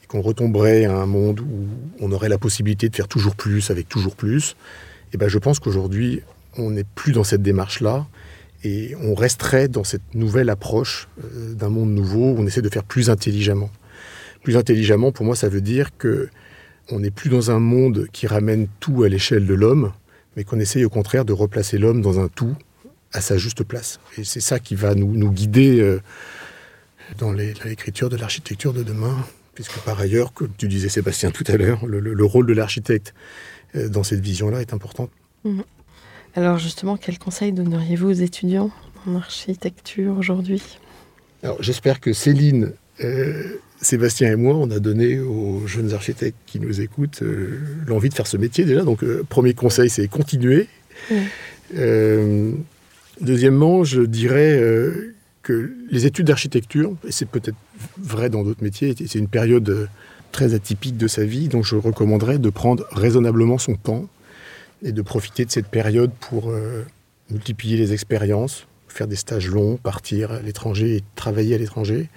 qu'on 0.07 0.21
retomberait 0.21 0.85
à 0.85 0.95
un 0.95 1.05
monde 1.05 1.41
où 1.41 1.67
on 1.99 2.11
aurait 2.11 2.29
la 2.29 2.37
possibilité 2.37 2.89
de 2.89 2.95
faire 2.95 3.07
toujours 3.07 3.35
plus 3.35 3.71
avec 3.71 3.89
toujours 3.89 4.15
plus, 4.15 4.55
eh 5.13 5.17
ben 5.17 5.27
je 5.27 5.37
pense 5.37 5.59
qu'aujourd'hui, 5.59 6.21
on 6.57 6.71
n'est 6.71 6.83
plus 6.83 7.11
dans 7.11 7.23
cette 7.23 7.41
démarche-là, 7.41 8.07
et 8.63 8.95
on 9.01 9.13
resterait 9.13 9.67
dans 9.67 9.83
cette 9.83 10.13
nouvelle 10.13 10.49
approche 10.49 11.07
euh, 11.23 11.53
d'un 11.53 11.69
monde 11.69 11.91
nouveau 11.91 12.31
où 12.31 12.35
on 12.39 12.47
essaie 12.47 12.61
de 12.61 12.69
faire 12.69 12.83
plus 12.83 13.09
intelligemment. 13.09 13.69
Plus 14.43 14.57
intelligemment, 14.57 15.11
pour 15.11 15.25
moi, 15.25 15.35
ça 15.35 15.49
veut 15.49 15.61
dire 15.61 15.95
que 15.97 16.29
on 16.89 16.99
n'est 16.99 17.11
plus 17.11 17.29
dans 17.29 17.51
un 17.51 17.59
monde 17.59 18.07
qui 18.13 18.27
ramène 18.27 18.67
tout 18.79 19.03
à 19.03 19.09
l'échelle 19.09 19.45
de 19.45 19.53
l'homme, 19.53 19.91
mais 20.35 20.43
qu'on 20.43 20.59
essaye 20.59 20.85
au 20.85 20.89
contraire 20.89 21.25
de 21.25 21.33
replacer 21.33 21.77
l'homme 21.77 22.01
dans 22.01 22.19
un 22.19 22.29
tout 22.29 22.55
à 23.11 23.19
sa 23.19 23.37
juste 23.37 23.63
place. 23.63 23.99
Et 24.17 24.23
c'est 24.23 24.39
ça 24.39 24.59
qui 24.59 24.75
va 24.75 24.95
nous, 24.95 25.13
nous 25.13 25.31
guider 25.31 25.81
euh, 25.81 26.01
dans 27.17 27.31
l'écriture 27.31 28.09
de 28.09 28.15
l'architecture 28.15 28.73
de 28.73 28.83
demain, 28.83 29.17
puisque 29.57 29.79
par 29.79 29.99
ailleurs, 29.99 30.33
comme 30.33 30.51
tu 30.55 30.67
disais 30.67 30.87
Sébastien 30.87 31.31
tout 31.31 31.43
à 31.47 31.57
l'heure, 31.57 31.83
le, 31.87 32.23
rôle 32.23 32.45
de 32.45 32.53
l'architecte 32.53 33.15
euh, 33.75 33.89
dans 33.89 34.03
cette 34.03 34.19
vision-là 34.19 34.61
est 34.61 34.71
important. 34.71 35.09
Mhm. 35.45 35.63
Alors 36.35 36.59
justement, 36.59 36.95
quel 36.95 37.17
conseil 37.17 37.53
donneriez-vous 37.53 38.07
aux 38.07 38.21
étudiants 38.21 38.69
en 39.07 39.15
architecture 39.15 40.15
aujourd'hui? 40.15 40.61
Alors 41.41 41.57
j'espère 41.63 41.99
que 41.99 42.13
Céline, 42.13 42.73
euh, 43.03 43.57
Sébastien 43.81 44.31
et 44.31 44.35
moi, 44.35 44.53
on 44.53 44.69
a 44.69 44.77
donné 44.77 45.17
aux 45.17 45.65
jeunes 45.65 45.91
architectes 45.91 46.37
qui 46.45 46.59
nous 46.59 46.79
écoutent 46.79 47.23
l'envie 47.87 48.09
de 48.09 48.13
faire 48.13 48.27
ce 48.27 48.37
métier 48.37 48.63
déjà. 48.63 48.83
Donc 48.83 49.03
premier 49.23 49.55
conseil, 49.55 49.89
c'est 49.89 50.07
continuer. 50.07 50.67
Deuxièmement, 53.21 53.83
je 53.83 54.01
dirais 54.01 54.59
euh, 54.59 55.15
les 55.49 56.05
études 56.05 56.27
d'architecture, 56.27 56.93
et 57.07 57.11
c'est 57.11 57.27
peut-être 57.27 57.57
vrai 57.97 58.29
dans 58.29 58.43
d'autres 58.43 58.63
métiers, 58.63 58.95
c'est 58.97 59.19
une 59.19 59.27
période 59.27 59.69
euh, 59.69 59.87
très 60.31 60.53
atypique 60.53 60.97
de 60.97 61.07
sa 61.07 61.23
vie, 61.23 61.47
donc 61.47 61.63
je 61.63 61.75
recommanderais 61.75 62.37
de 62.37 62.49
prendre 62.49 62.85
raisonnablement 62.91 63.57
son 63.57 63.75
temps 63.75 64.07
et 64.83 64.91
de 64.91 65.01
profiter 65.01 65.45
de 65.45 65.51
cette 65.51 65.67
période 65.67 66.11
pour 66.19 66.49
euh, 66.49 66.83
multiplier 67.29 67.77
les 67.77 67.93
expériences, 67.93 68.67
faire 68.87 69.07
des 69.07 69.15
stages 69.15 69.49
longs, 69.49 69.77
partir 69.77 70.31
à 70.31 70.41
l'étranger 70.41 70.97
et 70.97 71.03
travailler 71.15 71.55
à 71.55 71.57
l'étranger. 71.57 72.09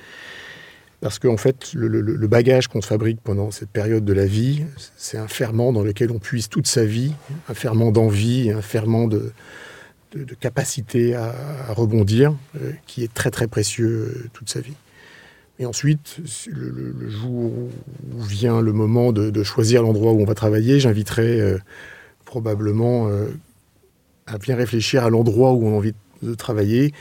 Parce 1.00 1.18
qu'en 1.18 1.38
fait, 1.38 1.72
le, 1.72 1.88
le 1.88 2.26
bagage 2.28 2.68
qu'on 2.68 2.82
fabrique 2.82 3.20
pendant 3.22 3.50
cette 3.50 3.70
période 3.70 4.04
de 4.04 4.12
la 4.12 4.26
vie, 4.26 4.64
c'est 4.98 5.16
un 5.16 5.28
ferment 5.28 5.72
dans 5.72 5.82
lequel 5.82 6.10
on 6.10 6.18
puise 6.18 6.50
toute 6.50 6.66
sa 6.66 6.84
vie, 6.84 7.14
un 7.48 7.54
ferment 7.54 7.90
d'envie, 7.90 8.50
un 8.50 8.60
ferment 8.60 9.08
de, 9.08 9.32
de, 10.12 10.34
capacité 10.34 11.14
à, 11.14 11.32
rebondir, 11.70 12.34
euh, 12.56 12.72
qui 12.86 13.04
est 13.04 13.12
très 13.12 13.30
très 13.30 13.46
précieux 13.46 13.88
euh, 13.88 14.28
toute 14.32 14.50
sa 14.50 14.60
vie. 14.60 14.74
Et 15.58 15.66
ensuite, 15.66 16.16
le, 16.48 17.10
jour 17.10 17.52
où 17.52 18.22
vient 18.22 18.60
le 18.60 18.72
moment 18.72 19.12
de, 19.12 19.42
choisir 19.42 19.82
l'endroit 19.82 20.12
où 20.12 20.20
on 20.20 20.24
va 20.24 20.34
travailler, 20.34 20.80
j'inviterai 20.80 21.40
euh, 21.40 21.58
probablement 22.24 23.10
à 24.26 24.38
bien 24.38 24.56
réfléchir 24.56 25.04
à 25.04 25.10
l'endroit 25.10 25.52
où 25.52 25.66
on 25.66 25.74
a 25.74 25.76
envie 25.76 25.92
de 26.22 26.34
travailler. 26.34 26.94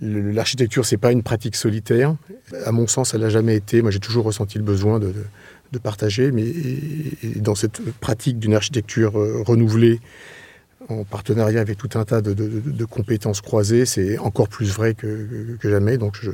L'architecture, 0.00 0.86
c'est 0.86 0.96
pas 0.96 1.12
une 1.12 1.22
pratique 1.22 1.54
solitaire. 1.54 2.16
À 2.64 2.72
mon 2.72 2.86
sens, 2.86 3.12
elle 3.12 3.20
n'a 3.20 3.28
jamais 3.28 3.56
été. 3.56 3.82
Moi, 3.82 3.90
j'ai 3.90 3.98
toujours 3.98 4.24
ressenti 4.24 4.56
le 4.56 4.64
besoin 4.64 4.98
de, 4.98 5.12
partager. 5.82 6.32
Mais 6.32 6.46
dans 7.36 7.54
cette 7.54 7.82
pratique 8.00 8.38
d'une 8.38 8.54
architecture 8.54 9.12
renouvelée 9.12 10.00
en 10.88 11.04
partenariat 11.04 11.60
avec 11.60 11.78
tout 11.78 11.90
un 11.98 12.04
tas 12.04 12.20
de, 12.20 12.84
compétences 12.84 13.40
croisées, 13.40 13.86
c'est 13.86 14.18
encore 14.18 14.48
plus 14.48 14.72
vrai 14.72 14.94
que, 14.94 15.56
jamais. 15.62 15.98
Donc, 15.98 16.16
je, 16.20 16.30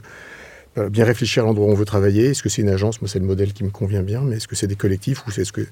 bien 0.88 1.05
réfléchir 1.05 1.42
à 1.42 1.46
l'endroit 1.46 1.66
où 1.66 1.70
on 1.70 1.74
veut 1.74 1.84
travailler. 1.84 2.26
Est-ce 2.26 2.42
que 2.42 2.49
c'est 2.49 2.62
une 2.62 2.68
agence? 2.68 3.01
Moi, 3.01 3.09
c'est 3.09 3.18
le 3.18 3.26
modèle 3.26 3.53
qui 3.53 3.64
me 3.64 3.70
convient 3.70 4.03
bien. 4.03 4.20
Mais 4.22 4.36
est-ce 4.36 4.49
que 4.49 4.57
c'est 4.57 4.66
des 4.66 4.76
collectifs 4.76 5.26
ou 5.26 5.30
est-ce 5.30 5.53
que 5.53 5.66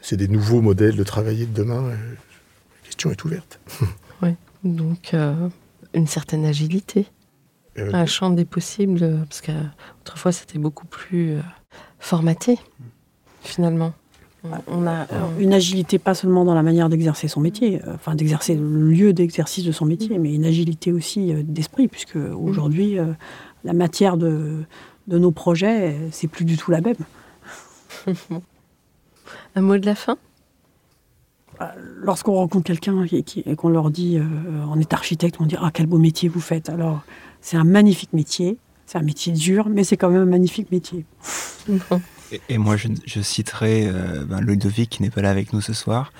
c'est 0.00 0.16
des 0.16 0.28
nouveaux 0.28 0.60
modèles 0.60 0.96
de 0.96 1.04
travailler 1.04 1.46
de 1.46 1.54
demain? 1.54 1.88
La 1.88 1.96
question 2.84 3.10
est 3.10 3.24
ouverte. 3.24 3.60
Oui, 4.22 4.30
donc 4.62 5.12
euh, 5.12 5.48
une 5.92 6.06
certaine 6.06 6.44
agilité. 6.44 7.06
Euh, 7.78 7.90
un 7.92 8.06
champ 8.06 8.30
des 8.30 8.44
possibles, 8.44 9.24
parce 9.28 9.40
qu'autrefois, 9.40 10.32
c'était 10.32 10.58
beaucoup 10.58 10.86
plus 10.86 11.32
euh, 11.32 11.40
formaté, 11.98 12.58
finalement. 13.42 13.92
On 14.68 14.86
a 14.86 15.06
une 15.38 15.54
agilité 15.54 15.98
pas 15.98 16.14
seulement 16.14 16.44
dans 16.44 16.54
la 16.54 16.62
manière 16.62 16.88
d'exercer 16.90 17.28
son 17.28 17.40
métier, 17.40 17.80
euh, 17.86 17.94
enfin 17.94 18.14
d'exercer 18.14 18.54
le 18.54 18.90
lieu 18.90 19.12
d'exercice 19.14 19.64
de 19.64 19.72
son 19.72 19.86
métier, 19.86 20.18
mais 20.18 20.34
une 20.34 20.44
agilité 20.44 20.92
aussi 20.92 21.32
euh, 21.32 21.42
d'esprit, 21.42 21.88
puisque 21.88 22.16
aujourd'hui, 22.16 22.98
euh, 22.98 23.06
la 23.64 23.72
matière 23.72 24.18
de, 24.18 24.64
de 25.08 25.18
nos 25.18 25.30
projets, 25.30 25.96
c'est 26.10 26.28
plus 26.28 26.44
du 26.44 26.58
tout 26.58 26.70
la 26.70 26.82
même. 26.82 26.96
Un 29.56 29.62
mot 29.62 29.78
de 29.78 29.86
la 29.86 29.94
fin? 29.94 30.18
Lorsqu'on 32.02 32.34
rencontre 32.34 32.64
quelqu'un 32.64 33.04
et 33.04 33.56
qu'on 33.56 33.68
leur 33.68 33.90
dit 33.90 34.18
euh, 34.18 34.24
on 34.68 34.78
est 34.80 34.92
architecte, 34.92 35.36
on 35.40 35.46
dit 35.46 35.56
ah 35.58 35.70
quel 35.72 35.86
beau 35.86 35.98
métier 35.98 36.28
vous 36.28 36.40
faites. 36.40 36.68
Alors 36.68 37.02
c'est 37.40 37.56
un 37.56 37.64
magnifique 37.64 38.12
métier, 38.12 38.58
c'est 38.86 38.98
un 38.98 39.02
métier 39.02 39.32
dur, 39.32 39.68
mais 39.70 39.84
c'est 39.84 39.96
quand 39.96 40.10
même 40.10 40.22
un 40.22 40.26
magnifique 40.26 40.72
métier. 40.72 41.06
Et, 42.48 42.58
moi 42.58 42.76
je, 42.76 43.20
citerai 43.20 43.86
euh, 43.86 44.24
ben, 44.24 44.40
Ludovic 44.40 44.90
qui 44.90 45.02
n'est 45.02 45.10
pas 45.10 45.22
là 45.22 45.30
avec 45.30 45.52
nous 45.52 45.60
ce 45.60 45.72
soir. 45.72 46.12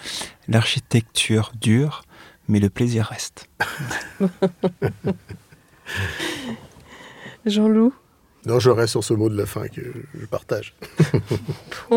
L'architecture 0.48 1.52
dure, 1.60 2.04
mais 2.48 2.60
le 2.60 2.70
plaisir 2.70 3.06
reste. 3.06 3.48
Jean-Loup 7.46 7.92
Non, 8.46 8.58
je 8.58 8.70
reste 8.70 8.92
sur 8.92 9.04
ce 9.04 9.14
mot 9.14 9.28
de 9.28 9.36
la 9.36 9.46
fin 9.46 9.68
que 9.68 9.82
je 10.18 10.26
partage. 10.26 10.74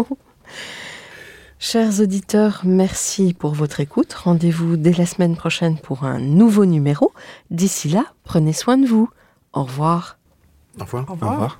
Chers 1.60 2.02
auditeurs, 2.02 2.62
merci 2.66 3.34
pour 3.34 3.56
votre 3.56 3.80
écoute. 3.80 4.14
Rendez-vous 4.14 4.78
dès 4.78 4.94
la 4.94 5.08
semaine 5.08 5.36
prochaine 5.36 5.80
pour 5.80 6.04
un 6.04 6.20
nouveau 6.20 6.66
numéro. 6.66 7.14
D'ici 7.50 7.90
là, 7.90 8.06
prenez 8.24 8.54
soin 8.54 8.78
de 8.78 8.86
vous. 8.86 9.10
Au 9.54 9.64
revoir. 9.64 10.20
Au 10.80 10.84
revoir. 10.84 11.10
Au 11.10 11.14
revoir. 11.14 11.32
Au 11.32 11.34
revoir. 11.34 11.60